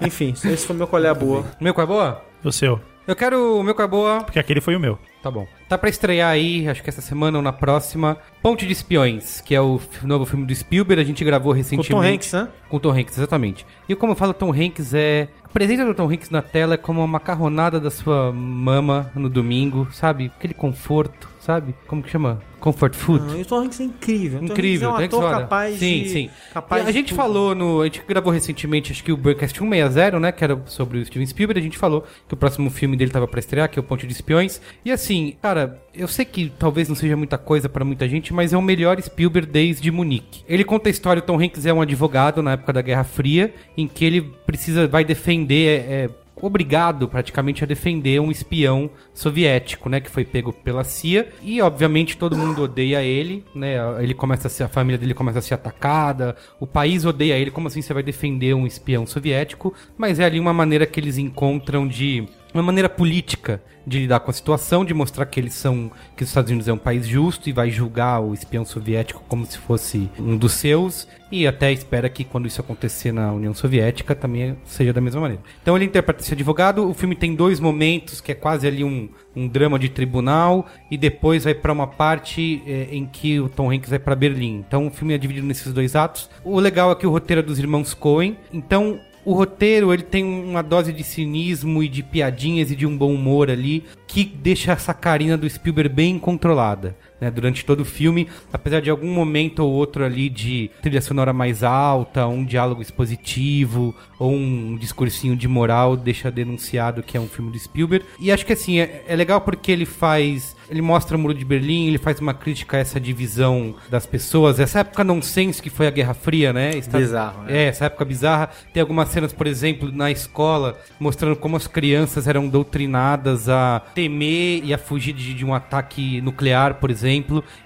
[0.06, 1.44] Enfim, esse foi meu colher boa.
[1.60, 2.24] Meu qual é boa?
[2.42, 2.80] O seu.
[3.06, 4.22] Eu quero o meu qual é boa.
[4.24, 4.98] Porque aquele foi o meu.
[5.22, 5.46] Tá bom.
[5.70, 9.54] Tá pra estrear aí, acho que essa semana ou na próxima, Ponte de Espiões, que
[9.54, 11.00] é o novo filme do Spielberg.
[11.00, 11.90] A gente gravou Com recentemente.
[11.92, 12.48] Tom Hanks, né?
[12.68, 13.64] Com o Tom Hanks, exatamente.
[13.88, 15.28] E como eu falo, Tom Hanks é.
[15.44, 19.28] A presença do Tom Hanks na tela é como uma macarronada da sua mama no
[19.28, 20.32] domingo, sabe?
[20.36, 21.72] Aquele conforto, sabe?
[21.86, 22.40] Como que chama?
[22.60, 23.24] Comfort food.
[23.24, 24.38] Não, o Tom Hanks é incrível.
[24.38, 26.08] O Tom Incrível, Hanks é um ator capaz sim, de...
[26.08, 26.30] sim.
[26.52, 27.16] Capaz a gente tudo.
[27.16, 27.80] falou no.
[27.80, 30.30] A gente gravou recentemente, acho que o Burcast 160, né?
[30.30, 31.58] Que era sobre o Steven Spielberg.
[31.58, 34.06] A gente falou que o próximo filme dele tava pra estrear, que é o Ponte
[34.06, 34.60] de Espiões.
[34.84, 38.52] E assim, cara, eu sei que talvez não seja muita coisa pra muita gente, mas
[38.52, 40.44] é o melhor Spielberg desde Munique.
[40.48, 43.54] Ele conta a história: o Tom Hanks é um advogado na época da Guerra Fria,
[43.76, 45.60] em que ele precisa, vai defender.
[45.60, 46.10] é, é,
[46.40, 52.16] obrigado praticamente a defender um espião soviético, né, que foi pego pela CIA e obviamente
[52.16, 53.76] todo mundo odeia ele, né?
[54.02, 57.50] Ele começa a ser, a família dele começa a ser atacada, o país odeia ele,
[57.50, 59.74] como assim você vai defender um espião soviético?
[59.96, 64.30] Mas é ali uma maneira que eles encontram de uma maneira política de lidar com
[64.30, 67.48] a situação, de mostrar que eles são que os Estados Unidos é um país justo
[67.48, 72.08] e vai julgar o espião soviético como se fosse um dos seus e até espera
[72.08, 75.42] que quando isso acontecer na União Soviética também seja da mesma maneira.
[75.62, 76.88] Então ele interpreta esse advogado.
[76.88, 80.96] O filme tem dois momentos que é quase ali um, um drama de tribunal e
[80.96, 84.64] depois vai para uma parte eh, em que o Tom Hanks vai para Berlim.
[84.66, 86.28] Então o filme é dividido nesses dois atos.
[86.44, 88.36] O legal é que o roteiro é dos irmãos Coen.
[88.52, 92.96] Então o roteiro, ele tem uma dose de cinismo e de piadinhas e de um
[92.96, 97.30] bom humor ali, que deixa essa carina do Spielberg bem controlada, né?
[97.30, 101.62] Durante todo o filme, apesar de algum momento ou outro ali de trilha sonora mais
[101.62, 107.50] alta, um diálogo expositivo, ou um discursinho de moral, deixa denunciado que é um filme
[107.50, 108.04] do Spielberg.
[108.18, 110.56] E acho que assim, é, é legal porque ele faz...
[110.70, 114.60] Ele mostra o Muro de Berlim, ele faz uma crítica a essa divisão das pessoas,
[114.60, 116.70] essa época nonsense que foi a Guerra Fria, né?
[116.76, 117.64] Está- Bizarro, né?
[117.64, 118.50] É, essa época bizarra.
[118.72, 124.62] Tem algumas cenas, por exemplo, na escola, mostrando como as crianças eram doutrinadas a temer
[124.64, 127.09] e a fugir de, de um ataque nuclear, por exemplo.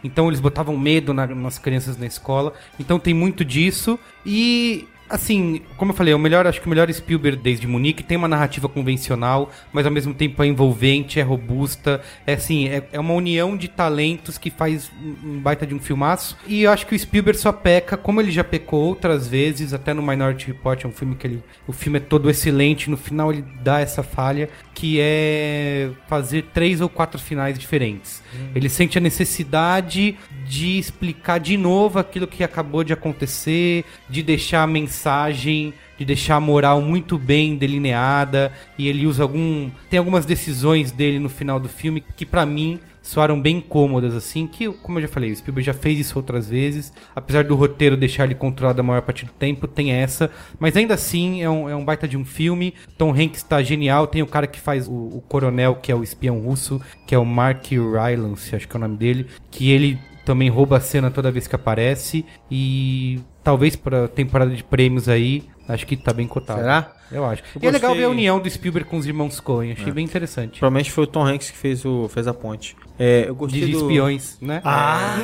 [0.03, 2.53] Então eles botavam medo na- nas crianças na escola.
[2.79, 3.99] Então tem muito disso.
[4.25, 4.89] E.
[5.07, 8.17] Assim, como eu falei, é o melhor, acho que o melhor Spielberg desde Munique tem
[8.17, 12.99] uma narrativa convencional, mas ao mesmo tempo é envolvente, é robusta, é assim, é, é
[12.99, 14.91] uma união de talentos que faz
[15.25, 16.39] um um baita de um filmaço.
[16.47, 19.93] E eu acho que o Spielberg só peca, como ele já pecou outras vezes, até
[19.93, 21.43] no Minority Report, é um filme que ele.
[21.67, 26.81] O filme é todo excelente, no final ele dá essa falha, que é fazer três
[26.81, 28.23] ou quatro finais diferentes.
[28.55, 34.65] Ele sente a necessidade de explicar de novo aquilo que acabou de acontecer, de deixar
[34.65, 40.27] a mensagem, de deixar a moral muito bem delineada, e ele usa algum tem algumas
[40.27, 44.99] decisões dele no final do filme que pra mim soaram bem cômodas, assim, que, como
[44.99, 48.35] eu já falei, o Spielberg já fez isso outras vezes, apesar do roteiro deixar ele
[48.35, 51.85] controlado a maior parte do tempo, tem essa, mas ainda assim é um, é um
[51.85, 55.23] baita de um filme, Tom Hanks tá genial, tem o cara que faz o, o
[55.29, 58.81] coronel, que é o espião russo, que é o Mark Rylance, acho que é o
[58.81, 64.09] nome dele, que ele também rouba a cena toda vez que aparece, e talvez pra
[64.09, 66.61] temporada de prêmios aí, acho que tá bem cotado.
[66.61, 66.94] Será?
[67.11, 67.43] Eu acho.
[67.55, 70.05] Eu E é legal ver a união do Spielberg com os irmãos Coen, achei bem
[70.05, 70.59] interessante.
[70.59, 72.77] Provavelmente foi o Tom Hanks que fez, o, fez a ponte.
[72.99, 73.79] É, eu gostei De do...
[73.79, 74.61] espiões, né?
[74.65, 75.17] Ah,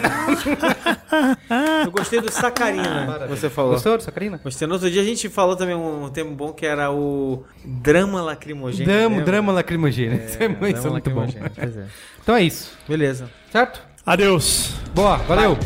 [1.85, 3.73] Eu gostei do Sacarina, que você falou.
[3.73, 4.41] Gostou dessa Karina?
[4.43, 4.67] Gostei.
[4.67, 8.87] No outro dia a gente falou também um termo bom que era o drama lacrimogêneo.
[8.87, 10.25] Drama, drama lacrimogêneo.
[10.25, 11.27] Isso é, drama isso é muito bom.
[11.55, 11.87] pois é.
[12.23, 13.31] Então é isso, Beleza.
[13.51, 13.83] certo?
[14.05, 14.75] adeus.
[14.95, 15.57] Boa, valeu.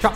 [0.00, 0.12] Tchau.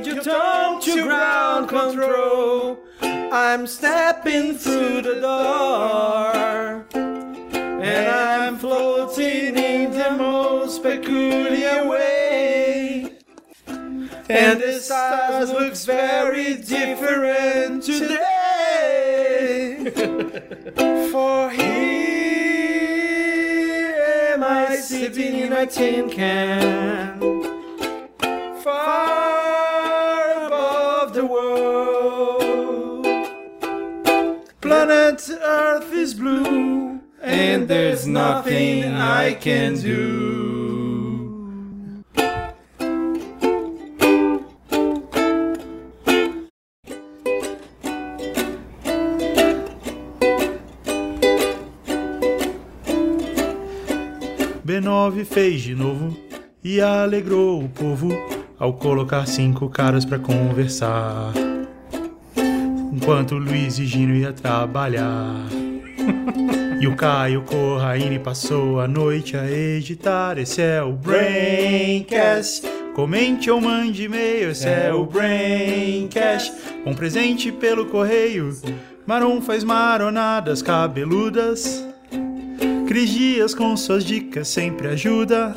[0.00, 2.78] Major Tom to ground control.
[3.02, 6.86] I'm stepping through the door.
[6.94, 13.12] And I'm floating in the most peculiar way.
[13.66, 18.16] And the stars looks very different today.
[21.12, 21.92] For here
[24.32, 27.20] am I sitting in a tin can
[28.62, 29.39] far
[34.82, 42.02] Planet Earth is blue, and there's nothing I can do.
[54.64, 56.16] B9 fez de novo
[56.64, 58.08] e alegrou o povo
[58.58, 61.49] ao colocar cinco caras pra conversar.
[63.02, 65.46] Enquanto Luiz e Gino ia trabalhar.
[66.78, 70.36] E o Caio Corraine passou a noite a editar.
[70.36, 72.62] Esse é o Braincast.
[72.94, 74.50] Comente ou mande e-mail.
[74.50, 76.52] Esse é o Braincast.
[76.84, 78.54] Um presente pelo correio.
[79.06, 81.82] Marom faz maronadas cabeludas.
[82.86, 85.54] Cris Dias com suas dicas sempre ajuda.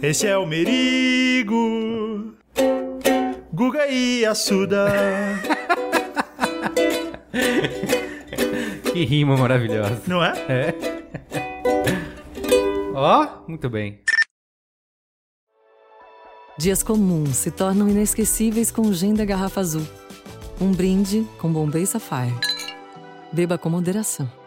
[0.00, 2.32] Esse é o Merigo.
[3.52, 4.86] Guga e Assuda.
[8.92, 10.02] Que rima maravilhosa.
[10.06, 10.32] Não é?
[10.48, 10.74] É.
[12.94, 14.00] Ó, muito bem.
[16.58, 19.86] Dias comuns se tornam inesquecíveis com o gin da garrafa azul.
[20.60, 22.34] Um brinde com Bombay Sapphire.
[23.32, 24.39] Beba com moderação.